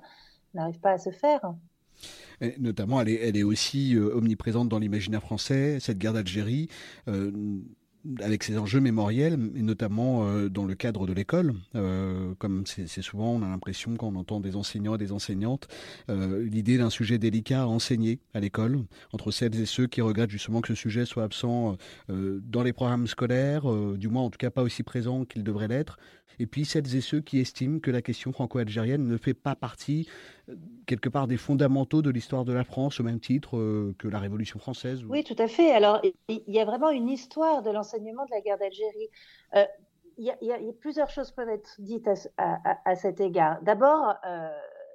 n'arrivent 0.54 0.78
pas 0.78 0.92
à 0.92 0.98
se 0.98 1.10
faire. 1.10 1.52
Notamment, 2.58 3.00
elle 3.00 3.36
est, 3.36 3.42
aussi 3.42 3.96
omniprésente 3.96 4.68
dans 4.68 4.78
l'imaginaire 4.78 5.22
français, 5.22 5.78
cette 5.80 5.98
guerre 5.98 6.12
d'Algérie 6.12 6.68
avec 8.20 8.42
ces 8.42 8.58
enjeux 8.58 8.80
mémoriels, 8.80 9.38
et 9.56 9.62
notamment 9.62 10.26
euh, 10.26 10.48
dans 10.48 10.64
le 10.64 10.74
cadre 10.74 11.06
de 11.06 11.12
l'école. 11.12 11.54
Euh, 11.74 12.34
comme 12.38 12.64
c'est 12.66 13.02
souvent, 13.02 13.32
on 13.34 13.42
a 13.42 13.48
l'impression 13.48 13.96
quand 13.96 14.08
on 14.08 14.16
entend 14.16 14.40
des 14.40 14.56
enseignants 14.56 14.94
et 14.94 14.98
des 14.98 15.12
enseignantes, 15.12 15.68
euh, 16.08 16.42
l'idée 16.44 16.78
d'un 16.78 16.90
sujet 16.90 17.18
délicat 17.18 17.62
à 17.62 17.66
enseigner 17.66 18.20
à 18.34 18.40
l'école, 18.40 18.84
entre 19.12 19.30
celles 19.30 19.60
et 19.60 19.66
ceux 19.66 19.86
qui 19.86 20.00
regrettent 20.00 20.30
justement 20.30 20.60
que 20.60 20.68
ce 20.68 20.74
sujet 20.74 21.04
soit 21.04 21.24
absent 21.24 21.76
dans 22.08 22.62
les 22.62 22.72
programmes 22.72 23.06
scolaires, 23.06 23.64
du 23.96 24.08
moins 24.08 24.22
en 24.22 24.30
tout 24.30 24.38
cas 24.38 24.50
pas 24.50 24.62
aussi 24.62 24.82
présent 24.82 25.24
qu'il 25.24 25.42
devrait 25.42 25.68
l'être, 25.68 25.98
et 26.38 26.46
puis 26.46 26.64
celles 26.64 26.94
et 26.94 27.00
ceux 27.00 27.20
qui 27.20 27.40
estiment 27.40 27.80
que 27.80 27.90
la 27.90 28.02
question 28.02 28.32
franco-algérienne 28.32 29.06
ne 29.06 29.16
fait 29.16 29.34
pas 29.34 29.54
partie 29.54 30.08
euh, 30.48 30.54
quelque 30.86 31.08
part 31.08 31.26
des 31.26 31.36
fondamentaux 31.36 32.02
de 32.02 32.10
l'histoire 32.10 32.44
de 32.44 32.52
la 32.52 32.64
France 32.64 33.00
au 33.00 33.02
même 33.02 33.20
titre 33.20 33.56
euh, 33.56 33.94
que 33.98 34.08
la 34.08 34.18
Révolution 34.18 34.58
française. 34.58 35.04
Oui, 35.08 35.24
tout 35.24 35.36
à 35.38 35.48
fait. 35.48 35.72
Alors, 35.72 36.00
il 36.28 36.42
y 36.46 36.60
a 36.60 36.64
vraiment 36.64 36.90
une 36.90 37.08
histoire 37.08 37.62
de 37.62 37.70
l'enseignement 37.70 38.24
de 38.24 38.30
la 38.30 38.40
guerre 38.40 38.58
d'Algérie. 38.58 39.08
Euh, 39.54 39.64
il, 40.16 40.24
y 40.24 40.52
a, 40.52 40.58
plusieurs 40.80 41.10
choses 41.10 41.30
peuvent 41.30 41.48
être 41.48 41.76
dites 41.78 42.08
à, 42.38 42.96
cet 42.96 43.20
égard. 43.20 43.62
D'abord, 43.62 44.16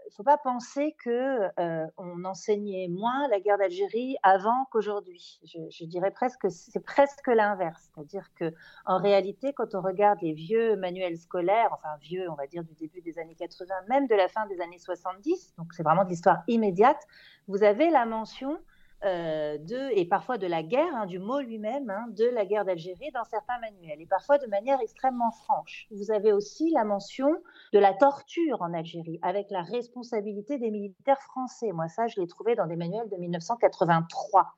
il 0.05 0.09
ne 0.09 0.15
faut 0.15 0.23
pas 0.23 0.37
penser 0.37 0.95
que 1.03 1.49
euh, 1.59 1.87
on 1.97 2.25
enseignait 2.25 2.87
moins 2.87 3.27
la 3.29 3.39
guerre 3.39 3.57
d'Algérie 3.57 4.15
avant 4.23 4.65
qu'aujourd'hui. 4.71 5.39
Je, 5.43 5.85
dirais 5.85 6.11
presque 6.11 6.49
c'est 6.49 6.83
presque 6.83 7.27
l'inverse, 7.27 7.89
c'est-à-dire 7.93 8.27
que 8.35 8.53
en 8.85 8.99
réalité, 8.99 9.53
quand 9.53 9.75
on 9.75 9.81
regarde 9.81 10.19
les 10.21 10.33
vieux 10.33 10.75
manuels 10.75 11.17
scolaires, 11.17 11.69
enfin 11.71 11.95
vieux, 12.01 12.29
on 12.29 12.35
va 12.35 12.47
dire 12.47 12.63
du 12.63 12.73
début 12.73 13.01
des 13.01 13.17
années 13.19 13.35
80, 13.35 13.73
même 13.87 14.07
de 14.07 14.15
la 14.15 14.27
fin 14.27 14.45
des 14.47 14.59
années 14.61 14.79
70, 14.79 15.55
donc 15.57 15.73
c'est 15.73 15.83
vraiment 15.83 16.03
de 16.03 16.09
l'histoire 16.09 16.43
immédiate, 16.47 17.01
vous 17.47 17.63
avez 17.63 17.89
la 17.89 18.05
mention 18.05 18.59
euh, 19.05 19.57
et 19.91 20.05
parfois 20.05 20.37
de 20.37 20.47
la 20.47 20.63
guerre, 20.63 20.95
hein, 20.95 21.05
du 21.05 21.19
mot 21.19 21.39
lui-même, 21.39 21.89
hein, 21.89 22.05
de 22.11 22.25
la 22.25 22.45
guerre 22.45 22.65
d'Algérie 22.65 23.11
dans 23.13 23.23
certains 23.25 23.59
manuels, 23.59 24.01
et 24.01 24.05
parfois 24.05 24.37
de 24.37 24.47
manière 24.47 24.79
extrêmement 24.81 25.31
franche. 25.31 25.87
Vous 25.91 26.11
avez 26.11 26.31
aussi 26.31 26.71
la 26.71 26.85
mention 26.85 27.29
de 27.73 27.79
la 27.79 27.93
torture 27.93 28.61
en 28.61 28.73
Algérie, 28.73 29.19
avec 29.21 29.51
la 29.51 29.61
responsabilité 29.61 30.57
des 30.57 30.71
militaires 30.71 31.21
français. 31.21 31.71
Moi, 31.73 31.87
ça, 31.89 32.07
je 32.07 32.19
l'ai 32.19 32.27
trouvé 32.27 32.55
dans 32.55 32.67
des 32.67 32.75
manuels 32.75 33.09
de 33.09 33.17
1983. 33.17 34.55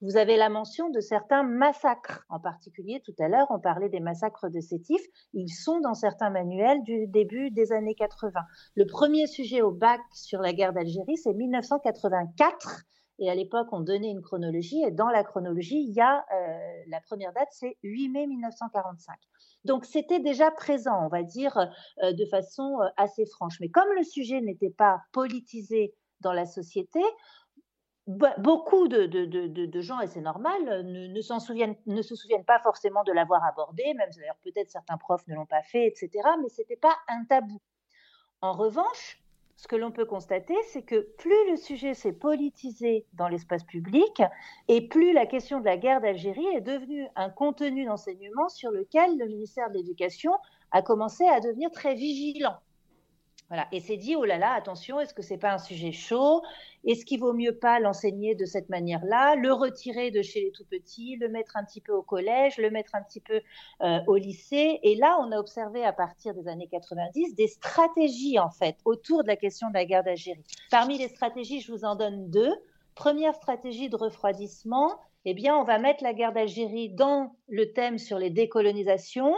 Vous 0.00 0.16
avez 0.16 0.36
la 0.36 0.48
mention 0.48 0.90
de 0.90 1.00
certains 1.00 1.42
massacres, 1.42 2.24
en 2.28 2.38
particulier 2.38 3.02
tout 3.04 3.14
à 3.18 3.26
l'heure, 3.26 3.48
on 3.50 3.58
parlait 3.58 3.88
des 3.88 4.00
massacres 4.00 4.48
de 4.48 4.60
Sétif, 4.60 5.00
ils 5.32 5.48
sont 5.48 5.80
dans 5.80 5.94
certains 5.94 6.30
manuels 6.30 6.82
du 6.84 7.08
début 7.08 7.50
des 7.50 7.72
années 7.72 7.96
80. 7.96 8.40
Le 8.76 8.86
premier 8.86 9.26
sujet 9.26 9.60
au 9.60 9.72
bac 9.72 10.00
sur 10.12 10.40
la 10.40 10.52
guerre 10.52 10.72
d'Algérie, 10.72 11.16
c'est 11.16 11.34
1984 11.34 12.84
et 13.18 13.30
à 13.30 13.34
l'époque, 13.34 13.68
on 13.72 13.80
donnait 13.80 14.10
une 14.10 14.22
chronologie. 14.22 14.82
Et 14.84 14.90
dans 14.90 15.08
la 15.08 15.24
chronologie, 15.24 15.82
il 15.88 15.92
y 15.92 16.00
a 16.00 16.24
euh, 16.32 16.82
la 16.86 17.00
première 17.00 17.32
date, 17.32 17.48
c'est 17.50 17.76
8 17.82 18.08
mai 18.08 18.26
1945. 18.26 19.16
Donc 19.64 19.84
c'était 19.84 20.20
déjà 20.20 20.50
présent, 20.50 21.04
on 21.04 21.08
va 21.08 21.22
dire, 21.22 21.56
euh, 22.02 22.12
de 22.12 22.24
façon 22.26 22.80
euh, 22.80 22.88
assez 22.96 23.26
franche. 23.26 23.58
Mais 23.60 23.70
comme 23.70 23.92
le 23.96 24.04
sujet 24.04 24.40
n'était 24.40 24.70
pas 24.70 25.00
politisé 25.12 25.94
dans 26.20 26.32
la 26.32 26.46
société, 26.46 27.00
beaucoup 28.06 28.88
de, 28.88 29.80
gens, 29.80 30.00
et 30.00 30.06
c'est 30.06 30.22
normal, 30.22 30.84
ne, 30.84 31.08
ne 31.08 32.02
se 32.02 32.14
souviennent 32.14 32.44
pas 32.46 32.58
forcément 32.60 33.04
de 33.04 33.12
l'avoir 33.12 33.44
abordé, 33.44 33.82
même 33.94 34.08
d'ailleurs 34.16 34.38
peut-être 34.42 34.70
certains 34.70 34.96
profs 34.96 35.26
ne 35.26 35.34
l'ont 35.34 35.46
pas 35.46 35.62
fait, 35.62 35.86
etc. 35.86 36.10
Mais 36.40 36.48
ce 36.48 36.62
n'était 36.62 36.76
pas 36.76 36.96
un 37.08 37.24
tabou. 37.24 37.60
En 38.40 38.52
revanche, 38.52 39.20
ce 39.58 39.66
que 39.66 39.74
l'on 39.74 39.90
peut 39.90 40.04
constater, 40.04 40.54
c'est 40.68 40.82
que 40.82 41.08
plus 41.18 41.50
le 41.50 41.56
sujet 41.56 41.92
s'est 41.92 42.12
politisé 42.12 43.06
dans 43.14 43.26
l'espace 43.26 43.64
public, 43.64 44.22
et 44.68 44.86
plus 44.86 45.12
la 45.12 45.26
question 45.26 45.58
de 45.58 45.64
la 45.64 45.76
guerre 45.76 46.00
d'Algérie 46.00 46.46
est 46.54 46.60
devenue 46.60 47.08
un 47.16 47.28
contenu 47.28 47.84
d'enseignement 47.84 48.48
sur 48.48 48.70
lequel 48.70 49.18
le 49.18 49.26
ministère 49.26 49.68
de 49.70 49.74
l'Éducation 49.74 50.30
a 50.70 50.80
commencé 50.80 51.24
à 51.26 51.40
devenir 51.40 51.72
très 51.72 51.96
vigilant. 51.96 52.56
Voilà. 53.48 53.66
Et 53.72 53.80
c'est 53.80 53.96
dit, 53.96 54.14
oh 54.14 54.24
là 54.24 54.36
là, 54.36 54.52
attention, 54.52 55.00
est-ce 55.00 55.14
que 55.14 55.22
c'est 55.22 55.38
pas 55.38 55.52
un 55.52 55.58
sujet 55.58 55.90
chaud? 55.90 56.42
Est-ce 56.84 57.06
qu'il 57.06 57.20
vaut 57.20 57.32
mieux 57.32 57.56
pas 57.56 57.80
l'enseigner 57.80 58.34
de 58.34 58.44
cette 58.44 58.68
manière-là, 58.68 59.36
le 59.36 59.52
retirer 59.52 60.10
de 60.10 60.20
chez 60.20 60.42
les 60.42 60.52
tout 60.52 60.66
petits, 60.66 61.16
le 61.16 61.28
mettre 61.28 61.56
un 61.56 61.64
petit 61.64 61.80
peu 61.80 61.92
au 61.92 62.02
collège, 62.02 62.58
le 62.58 62.70
mettre 62.70 62.94
un 62.94 63.02
petit 63.02 63.20
peu 63.20 63.40
euh, 63.82 63.98
au 64.06 64.16
lycée? 64.16 64.80
Et 64.82 64.96
là, 64.96 65.18
on 65.20 65.32
a 65.32 65.38
observé 65.38 65.82
à 65.82 65.94
partir 65.94 66.34
des 66.34 66.46
années 66.46 66.68
90 66.70 67.34
des 67.34 67.48
stratégies 67.48 68.38
en 68.38 68.50
fait 68.50 68.76
autour 68.84 69.22
de 69.22 69.28
la 69.28 69.36
question 69.36 69.68
de 69.68 69.74
la 69.74 69.86
guerre 69.86 70.04
d'Algérie. 70.04 70.44
Parmi 70.70 70.98
les 70.98 71.08
stratégies, 71.08 71.60
je 71.60 71.72
vous 71.72 71.84
en 71.84 71.96
donne 71.96 72.30
deux. 72.30 72.54
Première 72.94 73.34
stratégie 73.34 73.88
de 73.88 73.96
refroidissement, 73.96 74.98
eh 75.24 75.34
bien, 75.34 75.56
on 75.56 75.64
va 75.64 75.78
mettre 75.78 76.02
la 76.02 76.14
guerre 76.14 76.32
d'Algérie 76.32 76.90
dans 76.90 77.34
le 77.48 77.72
thème 77.72 77.98
sur 77.98 78.18
les 78.18 78.30
décolonisations. 78.30 79.34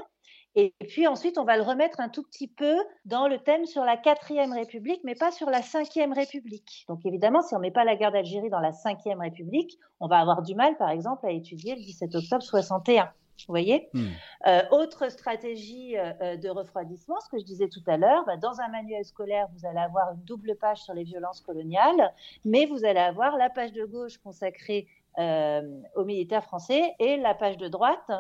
Et 0.57 0.75
puis 0.89 1.07
ensuite, 1.07 1.39
on 1.39 1.45
va 1.45 1.57
le 1.57 1.63
remettre 1.63 2.01
un 2.01 2.09
tout 2.09 2.25
petit 2.25 2.49
peu 2.49 2.75
dans 3.05 3.29
le 3.29 3.39
thème 3.39 3.67
sur 3.67 3.85
la 3.85 3.97
quatrième 3.97 4.53
République, 4.53 5.01
mais 5.05 5.15
pas 5.15 5.31
sur 5.31 5.49
la 5.49 5.63
cinquième 5.63 6.13
République. 6.13 6.85
Donc 6.89 7.07
évidemment, 7.07 7.41
si 7.43 7.55
on 7.55 7.59
ne 7.59 7.63
met 7.63 7.71
pas 7.71 7.85
la 7.85 7.95
guerre 7.95 8.11
d'Algérie 8.11 8.51
dans 8.51 8.59
la 8.61 8.73
cinquième 8.73 9.21
République, 9.21 9.79
on 10.01 10.09
va 10.09 10.19
avoir 10.19 10.43
du 10.43 10.55
mal, 10.57 10.77
par 10.77 10.91
exemple, 10.91 11.25
à 11.27 11.31
étudier 11.31 11.77
le 11.77 11.83
17 11.83 12.15
octobre 12.17 12.43
61. 12.43 13.11
Vous 13.47 13.53
voyez? 13.53 13.89
Hmm. 13.95 14.09
euh, 14.47 14.63
Autre 14.71 15.11
stratégie 15.11 15.97
euh, 15.97 16.13
euh, 16.21 16.37
de 16.37 16.49
refroidissement, 16.49 17.19
ce 17.21 17.29
que 17.31 17.39
je 17.39 17.45
disais 17.45 17.69
tout 17.69 17.83
à 17.87 17.97
l'heure, 17.97 18.25
bah, 18.27 18.37
dans 18.37 18.61
un 18.61 18.69
manuel 18.69 19.05
scolaire, 19.05 19.47
vous 19.55 19.67
allez 19.67 19.79
avoir 19.79 20.13
une 20.13 20.23
double 20.25 20.57
page 20.57 20.79
sur 20.79 20.95
les 20.95 21.05
violences 21.05 21.41
coloniales, 21.41 22.13
mais 22.45 22.67
vous 22.67 22.85
allez 22.85 23.01
avoir 23.01 23.37
la 23.37 23.49
page 23.51 23.73
de 23.73 23.85
gauche 23.85 24.19
consacrée 24.19 24.87
aux 25.19 26.05
militaires 26.05 26.45
français 26.45 26.95
et 26.99 27.17
la 27.17 27.35
page 27.35 27.59
de 27.59 27.69
droite 27.69 28.11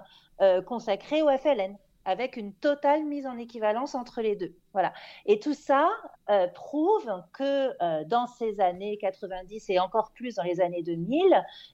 consacrée 0.66 1.22
au 1.22 1.30
FLN 1.30 1.78
avec 2.10 2.36
une 2.36 2.52
totale 2.52 3.04
mise 3.04 3.26
en 3.26 3.38
équivalence 3.38 3.94
entre 3.94 4.20
les 4.20 4.34
deux. 4.34 4.52
Voilà. 4.72 4.92
Et 5.26 5.38
tout 5.38 5.54
ça 5.54 5.88
euh, 6.28 6.48
prouve 6.48 7.08
que 7.32 7.70
euh, 7.82 8.04
dans 8.04 8.26
ces 8.26 8.60
années 8.60 8.98
90 8.98 9.70
et 9.70 9.78
encore 9.78 10.10
plus 10.10 10.34
dans 10.34 10.42
les 10.42 10.60
années 10.60 10.82
2000, 10.82 11.22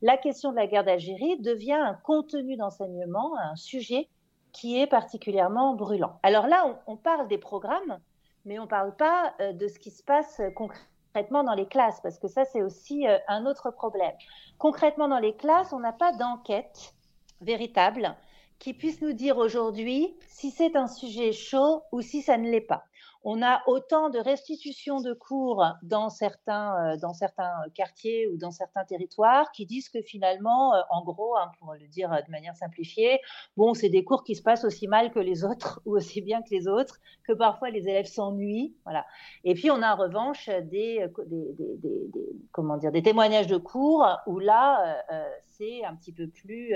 la 0.03 0.17
question 0.19 0.51
de 0.51 0.57
la 0.57 0.67
guerre 0.67 0.85
d'Algérie 0.85 1.41
devient 1.41 1.73
un 1.73 1.95
contenu 1.95 2.57
d'enseignement, 2.57 3.33
un 3.39 3.57
sujet 3.57 4.09
qui 4.53 4.79
est 4.79 4.87
particulièrement 4.87 5.75
brûlant. 5.75 6.21
Alors 6.23 6.47
là, 6.47 6.79
on, 6.87 6.97
parle 6.97 7.29
des 7.29 7.39
programmes, 7.39 7.99
mais 8.45 8.59
on 8.59 8.65
ne 8.65 8.69
parle 8.69 8.95
pas 8.95 9.35
euh, 9.41 9.53
de 9.53 9.69
ce 9.69 9.79
qui 9.79 9.91
se 9.91 10.03
passe 10.03 10.43
concrètement 10.55 11.45
dans 11.45 11.55
les 11.55 11.67
classes, 11.67 12.01
parce 12.03 12.19
que 12.19 12.29
ça, 12.29 12.45
c'est 12.45 12.63
aussi 12.63 13.07
un 13.27 13.47
autre 13.47 13.71
problème. 13.71 14.13
Concrètement, 14.59 15.09
dans 15.09 15.19
les 15.19 15.35
classes, 15.35 15.73
on 15.73 15.81
n'a 15.81 15.95
pas 15.95 16.13
d'enquête 16.13 16.93
véritable 17.41 18.15
qui 18.59 18.75
puisse 18.75 19.01
nous 19.01 19.13
dire 19.13 19.37
aujourd'hui 19.37 20.15
si 20.29 20.51
c'est 20.51 20.77
un 20.77 20.89
sujet 20.89 21.33
chaud 21.33 21.83
ou 21.93 22.01
si 22.01 22.23
ça 22.23 22.39
ne 22.39 22.51
l'est 22.51 22.61
pas 22.61 22.85
on 23.25 23.43
a 23.43 23.63
autant 23.67 24.09
de 24.09 24.19
restitutions 24.19 25.01
de 25.01 25.13
cours 25.13 25.65
dans 25.83 26.11
certains, 26.11 26.93
euh, 26.93 26.97
dans 26.97 27.13
certains 27.13 27.55
quartiers 27.75 28.29
ou 28.29 28.37
dans 28.37 28.53
certains 28.53 28.85
territoires 28.85 29.51
qui 29.53 29.67
disent 29.67 29.89
que 29.89 30.01
finalement, 30.01 30.75
euh, 30.75 30.81
en 30.91 31.03
gros, 31.03 31.37
hein, 31.37 31.51
pour 31.59 31.75
le 31.75 31.87
dire 31.89 32.11
de 32.11 32.31
manière 32.31 32.55
simplifiée, 32.57 33.21
bon, 33.57 33.75
c'est 33.75 33.89
des 33.89 34.05
cours 34.05 34.23
qui 34.23 34.35
se 34.35 34.43
passent 34.43 34.65
aussi 34.65 34.87
mal 34.87 35.11
que 35.11 35.19
les 35.19 35.45
autres 35.45 35.81
ou 35.87 35.97
aussi 35.97 36.21
bien 36.21 36.43
que 36.43 36.51
les 36.51 36.69
autres, 36.69 36.99
que 37.25 37.33
parfois 37.33 37.71
les 37.71 37.89
élèves 37.89 38.07
s'ennuient, 38.07 38.77
voilà. 38.85 39.05
Et 39.45 39.55
puis 39.55 39.71
on 39.71 39.83
a 39.83 39.95
en 39.95 39.97
revanche 39.97 40.49
des, 40.49 41.01
euh, 41.01 41.25
des, 41.27 42.11
comment 42.53 42.77
dire, 42.77 42.93
des 42.93 43.03
témoignages 43.03 43.49
de 43.49 43.57
cours 43.57 44.07
où 44.27 44.39
là, 44.39 45.03
c'est 45.49 45.85
un 45.85 45.97
petit 45.97 46.13
peu 46.13 46.29
plus, 46.29 46.75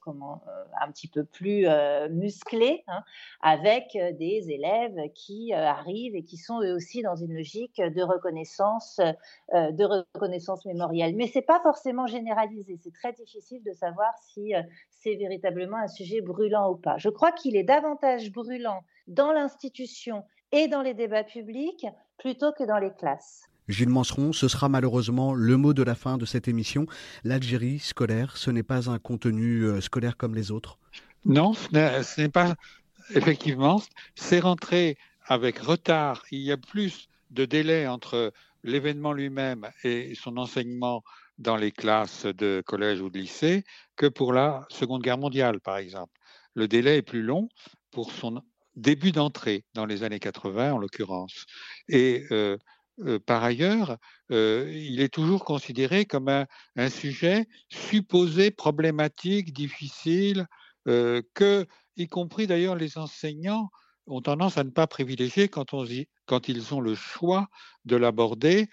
comment, 0.00 0.42
un 0.80 0.90
petit 0.90 1.08
peu 1.08 1.24
plus 1.24 1.66
musclé, 2.10 2.84
hein, 2.86 3.02
avec 3.40 3.96
des 4.18 4.50
élèves 4.50 4.96
qui 5.14 5.52
arrivent 5.72 6.14
et 6.14 6.22
qui 6.22 6.36
sont 6.36 6.60
eux 6.62 6.74
aussi 6.74 7.02
dans 7.02 7.16
une 7.16 7.34
logique 7.34 7.80
de 7.80 8.02
reconnaissance, 8.02 9.00
euh, 9.54 9.70
de 9.72 9.84
reconnaissance 9.84 10.64
mémorielle. 10.64 11.14
Mais 11.16 11.26
c'est 11.26 11.42
pas 11.42 11.60
forcément 11.62 12.06
généralisé. 12.06 12.78
C'est 12.82 12.92
très 12.92 13.12
difficile 13.12 13.62
de 13.64 13.72
savoir 13.72 14.12
si 14.32 14.54
euh, 14.54 14.62
c'est 14.90 15.16
véritablement 15.16 15.78
un 15.78 15.88
sujet 15.88 16.20
brûlant 16.20 16.70
ou 16.70 16.76
pas. 16.76 16.96
Je 16.98 17.08
crois 17.08 17.32
qu'il 17.32 17.56
est 17.56 17.64
davantage 17.64 18.32
brûlant 18.32 18.82
dans 19.08 19.32
l'institution 19.32 20.24
et 20.52 20.68
dans 20.68 20.82
les 20.82 20.94
débats 20.94 21.24
publics 21.24 21.86
plutôt 22.18 22.52
que 22.52 22.64
dans 22.64 22.78
les 22.78 22.92
classes. 22.92 23.48
Gilles 23.68 23.88
Manseron, 23.88 24.32
ce 24.32 24.48
sera 24.48 24.68
malheureusement 24.68 25.34
le 25.34 25.56
mot 25.56 25.72
de 25.72 25.82
la 25.82 25.94
fin 25.94 26.18
de 26.18 26.26
cette 26.26 26.48
émission. 26.48 26.86
L'Algérie 27.24 27.78
scolaire, 27.78 28.36
ce 28.36 28.50
n'est 28.50 28.62
pas 28.62 28.90
un 28.90 28.98
contenu 28.98 29.62
euh, 29.62 29.80
scolaire 29.80 30.16
comme 30.16 30.34
les 30.34 30.50
autres? 30.50 30.78
Non, 31.24 31.54
ce 31.54 32.20
n'est 32.20 32.28
pas. 32.28 32.54
Effectivement, 33.14 33.80
c'est 34.14 34.40
rentré 34.40 34.96
avec 35.26 35.58
retard, 35.58 36.24
il 36.30 36.40
y 36.40 36.52
a 36.52 36.56
plus 36.56 37.08
de 37.30 37.44
délai 37.44 37.86
entre 37.86 38.32
l'événement 38.62 39.12
lui-même 39.12 39.70
et 39.84 40.14
son 40.14 40.36
enseignement 40.36 41.02
dans 41.38 41.56
les 41.56 41.72
classes 41.72 42.26
de 42.26 42.62
collège 42.64 43.00
ou 43.00 43.10
de 43.10 43.18
lycée 43.18 43.64
que 43.96 44.06
pour 44.06 44.32
la 44.32 44.66
Seconde 44.70 45.02
Guerre 45.02 45.18
mondiale, 45.18 45.60
par 45.60 45.78
exemple. 45.78 46.12
Le 46.54 46.68
délai 46.68 46.98
est 46.98 47.02
plus 47.02 47.22
long 47.22 47.48
pour 47.90 48.12
son 48.12 48.42
début 48.76 49.12
d'entrée 49.12 49.64
dans 49.74 49.86
les 49.86 50.02
années 50.02 50.20
80, 50.20 50.72
en 50.72 50.78
l'occurrence. 50.78 51.46
Et 51.88 52.24
euh, 52.30 52.56
euh, 53.00 53.18
par 53.18 53.42
ailleurs, 53.42 53.96
euh, 54.30 54.70
il 54.72 55.00
est 55.00 55.12
toujours 55.12 55.44
considéré 55.44 56.04
comme 56.04 56.28
un, 56.28 56.46
un 56.76 56.88
sujet 56.88 57.46
supposé 57.68 58.50
problématique, 58.50 59.52
difficile, 59.52 60.46
que, 60.84 61.64
y 61.96 62.08
compris 62.08 62.48
d'ailleurs 62.48 62.74
les 62.74 62.98
enseignants, 62.98 63.70
ont 64.06 64.20
tendance 64.20 64.58
à 64.58 64.64
ne 64.64 64.70
pas 64.70 64.86
privilégier 64.86 65.48
quand, 65.48 65.74
on, 65.74 65.86
quand 66.26 66.48
ils 66.48 66.74
ont 66.74 66.80
le 66.80 66.94
choix 66.94 67.48
de 67.84 67.96
l'aborder 67.96 68.68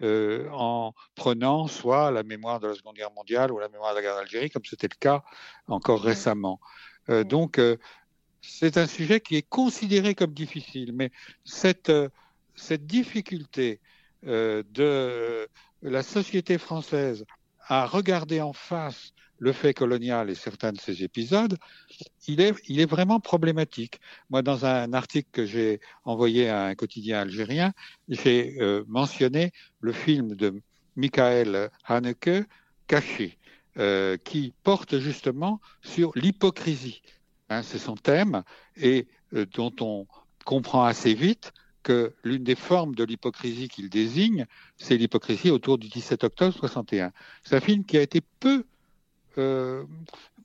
euh, 0.00 0.48
en 0.52 0.94
prenant 1.16 1.66
soit 1.66 2.12
la 2.12 2.22
mémoire 2.22 2.60
de 2.60 2.68
la 2.68 2.74
Seconde 2.74 2.94
Guerre 2.94 3.12
mondiale 3.12 3.50
ou 3.50 3.58
la 3.58 3.68
mémoire 3.68 3.90
de 3.90 3.96
la 3.96 4.02
guerre 4.02 4.14
d'Algérie, 4.14 4.48
comme 4.48 4.64
c'était 4.64 4.88
le 4.88 4.96
cas 4.98 5.24
encore 5.66 6.02
récemment. 6.02 6.60
Euh, 7.08 7.24
donc, 7.24 7.58
euh, 7.58 7.76
c'est 8.40 8.76
un 8.76 8.86
sujet 8.86 9.20
qui 9.20 9.34
est 9.34 9.48
considéré 9.48 10.14
comme 10.14 10.32
difficile, 10.32 10.92
mais 10.92 11.10
cette, 11.44 11.92
cette 12.54 12.86
difficulté 12.86 13.80
de 14.22 15.48
la 15.82 16.02
société 16.02 16.58
française 16.58 17.24
à 17.66 17.86
regarder 17.86 18.40
en 18.40 18.52
face 18.52 19.12
le 19.38 19.52
fait 19.52 19.74
colonial 19.74 20.30
et 20.30 20.34
certains 20.34 20.72
de 20.72 20.78
ces 20.78 21.02
épisodes, 21.02 21.56
il 22.26 22.40
est, 22.40 22.86
vraiment 22.86 23.20
problématique. 23.20 24.00
Moi, 24.30 24.42
dans 24.42 24.66
un 24.66 24.92
article 24.92 25.28
que 25.32 25.46
j'ai 25.46 25.80
envoyé 26.04 26.48
à 26.48 26.64
un 26.64 26.74
quotidien 26.74 27.20
algérien, 27.20 27.72
j'ai 28.08 28.56
euh, 28.60 28.84
mentionné 28.88 29.52
le 29.80 29.92
film 29.92 30.34
de 30.34 30.60
Michael 30.96 31.70
Haneke, 31.84 32.46
Caché, 32.86 33.38
euh, 33.78 34.16
qui 34.16 34.52
porte 34.64 34.98
justement 34.98 35.60
sur 35.82 36.10
l'hypocrisie. 36.16 37.02
Hein, 37.48 37.62
c'est 37.62 37.78
son 37.78 37.94
thème 37.94 38.42
et 38.76 39.06
euh, 39.34 39.46
dont 39.54 39.72
on 39.80 40.06
comprend 40.44 40.84
assez 40.84 41.14
vite 41.14 41.52
que 41.82 42.14
l'une 42.24 42.44
des 42.44 42.54
formes 42.54 42.94
de 42.94 43.04
l'hypocrisie 43.04 43.68
qu'il 43.68 43.88
désigne, 43.88 44.46
c'est 44.76 44.96
l'hypocrisie 44.96 45.50
autour 45.50 45.78
du 45.78 45.88
17 45.88 46.24
octobre 46.24 46.52
61. 46.52 47.12
C'est 47.44 47.56
un 47.56 47.60
film 47.60 47.84
qui 47.84 47.96
a 47.96 48.02
été 48.02 48.20
peu 48.40 48.64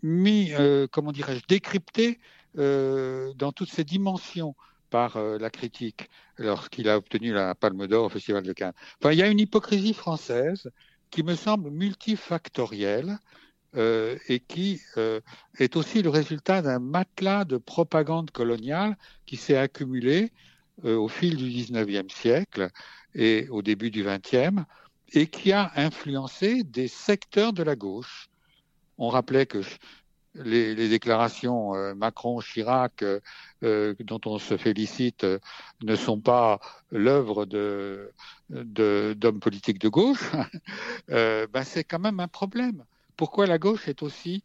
mis, 0.03 0.53
euh, 0.53 0.87
comment 0.91 1.11
dirais-je, 1.11 1.41
décrypté 1.47 2.19
euh, 2.57 3.33
dans 3.33 3.51
toutes 3.51 3.71
ses 3.71 3.83
dimensions 3.83 4.55
par 4.89 5.17
la 5.17 5.49
critique 5.49 6.07
lorsqu'il 6.37 6.87
a 6.87 6.97
obtenu 6.97 7.33
la 7.33 7.55
Palme 7.55 7.87
d'Or 7.87 8.05
au 8.05 8.09
Festival 8.09 8.43
de 8.43 8.53
Cannes. 8.53 8.73
Enfin, 8.99 9.11
il 9.11 9.17
y 9.17 9.23
a 9.23 9.27
une 9.27 9.39
hypocrisie 9.39 9.95
française 9.95 10.69
qui 11.09 11.23
me 11.23 11.33
semble 11.33 11.71
multifactorielle 11.71 13.17
et 13.75 14.39
qui 14.47 14.79
est 15.57 15.75
aussi 15.75 16.03
le 16.03 16.11
résultat 16.11 16.61
d'un 16.61 16.77
matelas 16.77 17.43
de 17.43 17.57
propagande 17.57 18.29
coloniale 18.29 18.95
qui 19.25 19.35
s'est 19.35 19.57
accumulé 19.57 20.31
au 20.83 21.07
fil 21.07 21.37
du 21.37 21.45
19e 21.45 22.11
siècle 22.11 22.69
et 23.15 23.47
au 23.49 23.63
début 23.63 23.89
du 23.89 24.03
20e 24.03 24.63
et 25.13 25.25
qui 25.25 25.51
a 25.51 25.71
influencé 25.75 26.63
des 26.63 26.87
secteurs 26.87 27.51
de 27.51 27.63
la 27.63 27.75
gauche 27.75 28.29
on 28.97 29.09
rappelait 29.09 29.45
que 29.45 29.61
les, 30.35 30.89
déclarations 30.89 31.75
euh, 31.75 31.93
Macron-Chirac, 31.93 33.01
euh, 33.01 33.19
euh, 33.63 33.93
dont 33.99 34.21
on 34.25 34.39
se 34.39 34.57
félicite, 34.57 35.25
ne 35.83 35.95
sont 35.95 36.19
pas 36.19 36.59
l'œuvre 36.91 37.45
d'hommes 38.49 39.39
politiques 39.39 39.79
de 39.79 39.89
gauche, 39.89 40.31
ben 41.07 41.63
c'est 41.63 41.83
quand 41.83 41.99
même 41.99 42.19
un 42.19 42.27
problème. 42.27 42.83
Pourquoi 43.15 43.45
la 43.47 43.57
gauche 43.57 43.87
est 43.87 44.01
aussi 44.01 44.43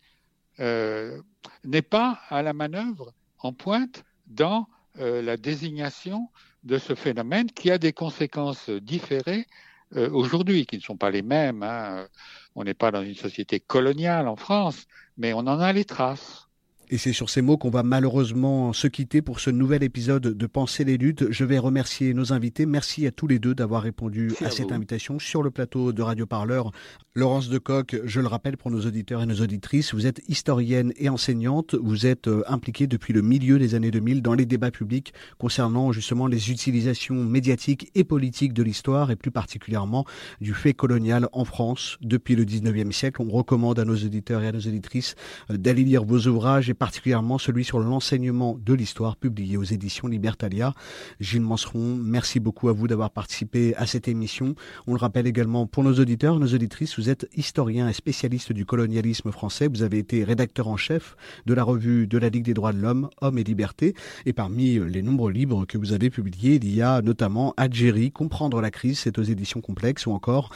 n'est 0.59 1.83
pas 1.83 2.21
à 2.29 2.43
la 2.43 2.53
manœuvre 2.53 3.13
en 3.39 3.53
pointe 3.53 4.05
dans 4.27 4.69
la 4.97 5.37
désignation 5.37 6.29
de 6.65 6.79
ce 6.79 6.95
phénomène 6.95 7.51
qui 7.51 7.71
a 7.71 7.79
des 7.79 7.93
conséquences 7.93 8.69
différées 8.69 9.47
aujourd'hui, 9.95 10.67
qui 10.67 10.77
ne 10.77 10.83
sont 10.83 10.97
pas 10.97 11.11
les 11.11 11.23
mêmes. 11.23 11.63
Hein. 11.63 12.07
On 12.55 12.65
n'est 12.65 12.75
pas 12.75 12.91
dans 12.91 13.03
une 13.03 13.15
société 13.15 13.61
coloniale 13.61 14.29
en 14.29 14.37
France, 14.37 14.87
mais 15.17 15.33
on 15.33 15.39
en 15.41 15.61
a 15.61 15.73
les 15.73 15.85
traces. 15.85 16.48
Et 16.91 16.97
c'est 16.97 17.13
sur 17.13 17.29
ces 17.29 17.43
mots 17.43 17.59
qu'on 17.59 17.69
va 17.69 17.83
malheureusement 17.83 18.73
se 18.73 18.87
quitter 18.87 19.21
pour 19.21 19.41
ce 19.41 19.51
nouvel 19.51 19.83
épisode 19.83 20.23
de 20.23 20.47
Penser 20.47 20.85
les 20.85 20.97
luttes. 20.97 21.31
Je 21.31 21.45
vais 21.45 21.59
remercier 21.59 22.15
nos 22.15 22.33
invités. 22.33 22.65
Merci 22.65 23.07
à 23.07 23.11
tous 23.11 23.27
les 23.27 23.39
deux 23.39 23.55
d'avoir 23.55 23.83
répondu 23.83 24.33
à, 24.43 24.51
cette 24.51 24.73
invitation 24.73 25.19
sur 25.19 25.43
le 25.43 25.51
plateau 25.51 25.93
de 25.93 26.01
Radio 26.01 26.25
Parleur. 26.25 26.71
Laurence 27.15 27.51
Decoq, 27.51 28.01
je 28.05 28.21
le 28.21 28.27
rappelle 28.27 28.57
pour 28.57 28.71
nos 28.71 28.81
auditeurs 28.87 29.21
et 29.23 29.27
nos 29.27 29.41
auditrices, 29.41 29.93
vous 29.93 30.07
êtes 30.07 30.23
historienne 30.29 30.93
et 30.97 31.09
enseignante. 31.09 31.75
Vous 31.75 32.07
êtes 32.07 32.29
euh, 32.29 32.43
impliquée 32.47 32.87
depuis 32.87 33.13
le 33.13 33.23
milieu 33.23 33.59
des 33.59 33.75
années 33.75 33.91
2000 33.91 34.23
dans 34.23 34.35
les 34.35 34.47
débats 34.47 34.71
publics 34.71 35.13
concernant 35.37 35.93
justement 35.93 36.27
les 36.27 36.51
utilisations 36.51 37.17
médiatiques 37.17 37.91
et 37.95 38.05
politiques 38.05 38.55
de 38.55 38.63
l'histoire 38.63 39.11
et 39.11 39.17
plus 39.17 39.31
particulièrement 39.31 40.07
du 40.41 40.55
fait 40.55 40.75
colonial 40.75 41.29
en 41.33 41.45
France 41.45 41.99
depuis 42.01 42.37
le 42.37 42.45
19e 42.45 42.93
siècle. 42.93 43.21
On 43.21 43.31
recommande 43.31 43.79
à 43.79 43.85
nos 43.85 43.97
auditeurs 43.97 44.43
et 44.43 44.49
à 44.49 44.53
nos 44.53 44.61
auditrices 44.61 45.17
euh, 45.51 45.57
d'aller 45.57 45.85
lire 45.85 46.05
vos 46.05 46.21
ouvrages 46.29 46.71
et 46.71 46.75
particulièrement 46.79 47.39
celui 47.39 47.65
sur 47.65 47.79
l'enseignement 47.79 48.59
de 48.59 48.75
l'histoire 48.75 49.17
publié 49.17 49.57
aux 49.57 49.65
éditions 49.65 50.09
Libertalia. 50.09 50.75
Gilles 51.21 51.43
Manseron, 51.43 51.97
merci 51.97 52.41
beaucoup 52.41 52.69
à 52.69 52.73
vous 52.73 52.89
d'avoir 52.89 53.11
participé 53.11 53.75
à 53.77 53.87
cette 53.87 54.09
émission. 54.09 54.55
On 54.87 54.95
le 54.95 54.99
rappelle 54.99 55.27
également 55.27 55.67
pour 55.67 55.85
nos 55.85 55.95
auditeurs, 55.95 56.39
nos 56.39 56.55
auditrices, 56.55 56.99
vous 56.99 57.11
êtes 57.11 57.29
historien 57.37 57.89
et 57.89 57.93
spécialiste 57.93 58.53
du 58.53 58.65
colonialisme 58.65 59.33
français. 59.33 59.69
Vous 59.69 59.83
avez 59.83 59.99
été 59.99 60.25
rédacteur 60.25 60.69
en 60.69 60.77
chef 60.77 61.17
de 61.47 61.55
la 61.55 61.65
revue 61.65 62.07
de 62.07 62.19
la 62.19 62.29
Ligue 62.29 62.45
des 62.45 62.55
droits 62.55 62.73
de 62.73 62.79
l'homme, 62.79 63.11
Hommes 63.21 63.39
et 63.39 63.45
Liberté. 63.45 63.95
Et 64.27 64.33
parmi 64.33 64.79
les 64.79 65.03
nombreux 65.03 65.33
livres 65.33 65.65
que 65.67 65.79
vous 65.79 65.93
avez 65.93 66.11
publiés, 66.11 66.57
il 66.57 66.75
y 66.75 66.83
a 66.83 67.03
notamment 67.03 67.55
Algérie, 67.57 68.13
Comprendre 68.13 68.61
la 68.61 68.71
crise, 68.71 68.99
c'est 68.99 69.19
aux 69.19 69.23
éditions 69.23 69.61
complexes, 69.61 70.07
ou 70.07 70.13
encore 70.13 70.53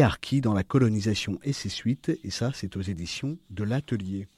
Harkis 0.00 0.40
dans 0.40 0.54
la 0.54 0.64
colonisation 0.64 1.38
et 1.42 1.52
ses 1.52 1.68
suites. 1.68 2.10
Et 2.24 2.30
ça, 2.30 2.50
c'est 2.54 2.76
aux 2.76 2.82
éditions 2.82 3.38
de 3.50 3.64
l'Atelier. 3.64 4.28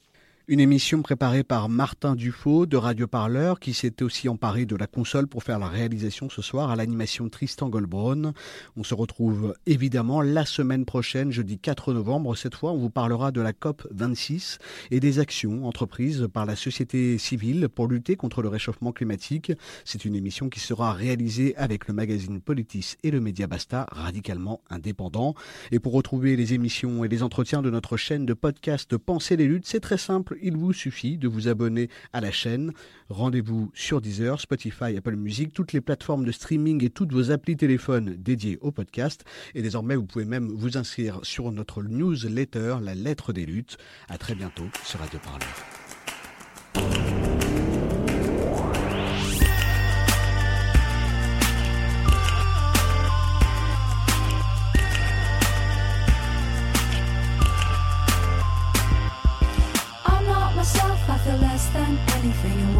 Une 0.51 0.61
émission 0.61 1.03
préparée 1.03 1.43
par 1.43 1.69
Martin 1.69 2.15
Dufaux 2.15 2.65
de 2.65 2.75
Radio 2.75 3.05
Parleur 3.05 3.59
qui 3.59 3.75
s'est 3.75 4.01
aussi 4.01 4.27
emparé 4.27 4.65
de 4.65 4.75
la 4.75 4.87
console 4.87 5.27
pour 5.27 5.43
faire 5.43 5.59
la 5.59 5.67
réalisation 5.67 6.27
ce 6.27 6.41
soir 6.41 6.71
à 6.71 6.75
l'animation 6.75 7.29
Tristan 7.29 7.69
Goldbraun. 7.69 8.33
On 8.75 8.83
se 8.83 8.95
retrouve 8.95 9.53
évidemment 9.67 10.23
la 10.23 10.45
semaine 10.45 10.85
prochaine, 10.85 11.31
jeudi 11.31 11.59
4 11.59 11.93
novembre. 11.93 12.35
Cette 12.35 12.55
fois, 12.55 12.71
on 12.71 12.77
vous 12.77 12.89
parlera 12.89 13.31
de 13.31 13.41
la 13.41 13.53
COP 13.53 13.85
26 13.91 14.57
et 14.89 14.99
des 14.99 15.19
actions 15.19 15.67
entreprises 15.67 16.27
par 16.33 16.47
la 16.47 16.55
société 16.55 17.19
civile 17.19 17.69
pour 17.69 17.87
lutter 17.87 18.15
contre 18.15 18.41
le 18.41 18.49
réchauffement 18.49 18.91
climatique. 18.91 19.51
C'est 19.85 20.03
une 20.03 20.15
émission 20.15 20.49
qui 20.49 20.61
sera 20.61 20.93
réalisée 20.93 21.55
avec 21.57 21.87
le 21.87 21.93
magazine 21.93 22.41
Politis 22.41 22.95
et 23.03 23.11
le 23.11 23.21
média 23.21 23.45
Basta, 23.45 23.85
radicalement 23.91 24.61
indépendant. 24.71 25.35
Et 25.71 25.77
pour 25.77 25.93
retrouver 25.93 26.35
les 26.35 26.55
émissions 26.55 27.05
et 27.05 27.07
les 27.07 27.21
entretiens 27.21 27.61
de 27.61 27.69
notre 27.69 27.97
chaîne 27.97 28.25
de 28.25 28.33
podcast 28.33 28.97
Penser 28.97 29.37
les 29.37 29.45
luttes, 29.45 29.67
c'est 29.67 29.79
très 29.79 29.99
simple 29.99 30.37
il 30.41 30.57
vous 30.57 30.73
suffit 30.73 31.17
de 31.17 31.27
vous 31.27 31.47
abonner 31.47 31.89
à 32.13 32.21
la 32.21 32.31
chaîne. 32.31 32.71
Rendez-vous 33.09 33.71
sur 33.73 34.01
Deezer, 34.01 34.39
Spotify, 34.39 34.97
Apple 34.97 35.15
Music, 35.15 35.53
toutes 35.53 35.73
les 35.73 35.81
plateformes 35.81 36.25
de 36.25 36.31
streaming 36.31 36.83
et 36.83 36.89
toutes 36.89 37.11
vos 37.11 37.31
applis 37.31 37.57
téléphones 37.57 38.15
dédiées 38.17 38.57
au 38.61 38.71
podcast. 38.71 39.23
Et 39.55 39.61
désormais, 39.61 39.95
vous 39.95 40.05
pouvez 40.05 40.25
même 40.25 40.47
vous 40.47 40.77
inscrire 40.77 41.19
sur 41.23 41.51
notre 41.51 41.83
newsletter, 41.83 42.77
la 42.81 42.95
lettre 42.95 43.33
des 43.33 43.45
luttes. 43.45 43.77
À 44.07 44.17
très 44.17 44.35
bientôt 44.35 44.67
sur 44.83 44.99
Radio 44.99 45.19
Parleur. 45.19 47.18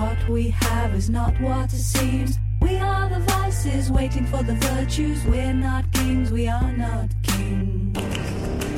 What 0.09 0.27
we 0.27 0.49
have 0.49 0.95
is 0.95 1.07
not 1.07 1.39
what 1.39 1.71
it 1.71 1.77
seems. 1.77 2.39
We 2.61 2.77
are 2.77 3.07
the 3.09 3.19
vices 3.19 3.91
waiting 3.91 4.25
for 4.25 4.41
the 4.41 4.55
virtues. 4.55 5.23
We're 5.23 5.53
not 5.53 5.85
kings, 5.93 6.31
we 6.31 6.47
are 6.47 6.71
not 6.71 7.09
kings. 7.21 8.68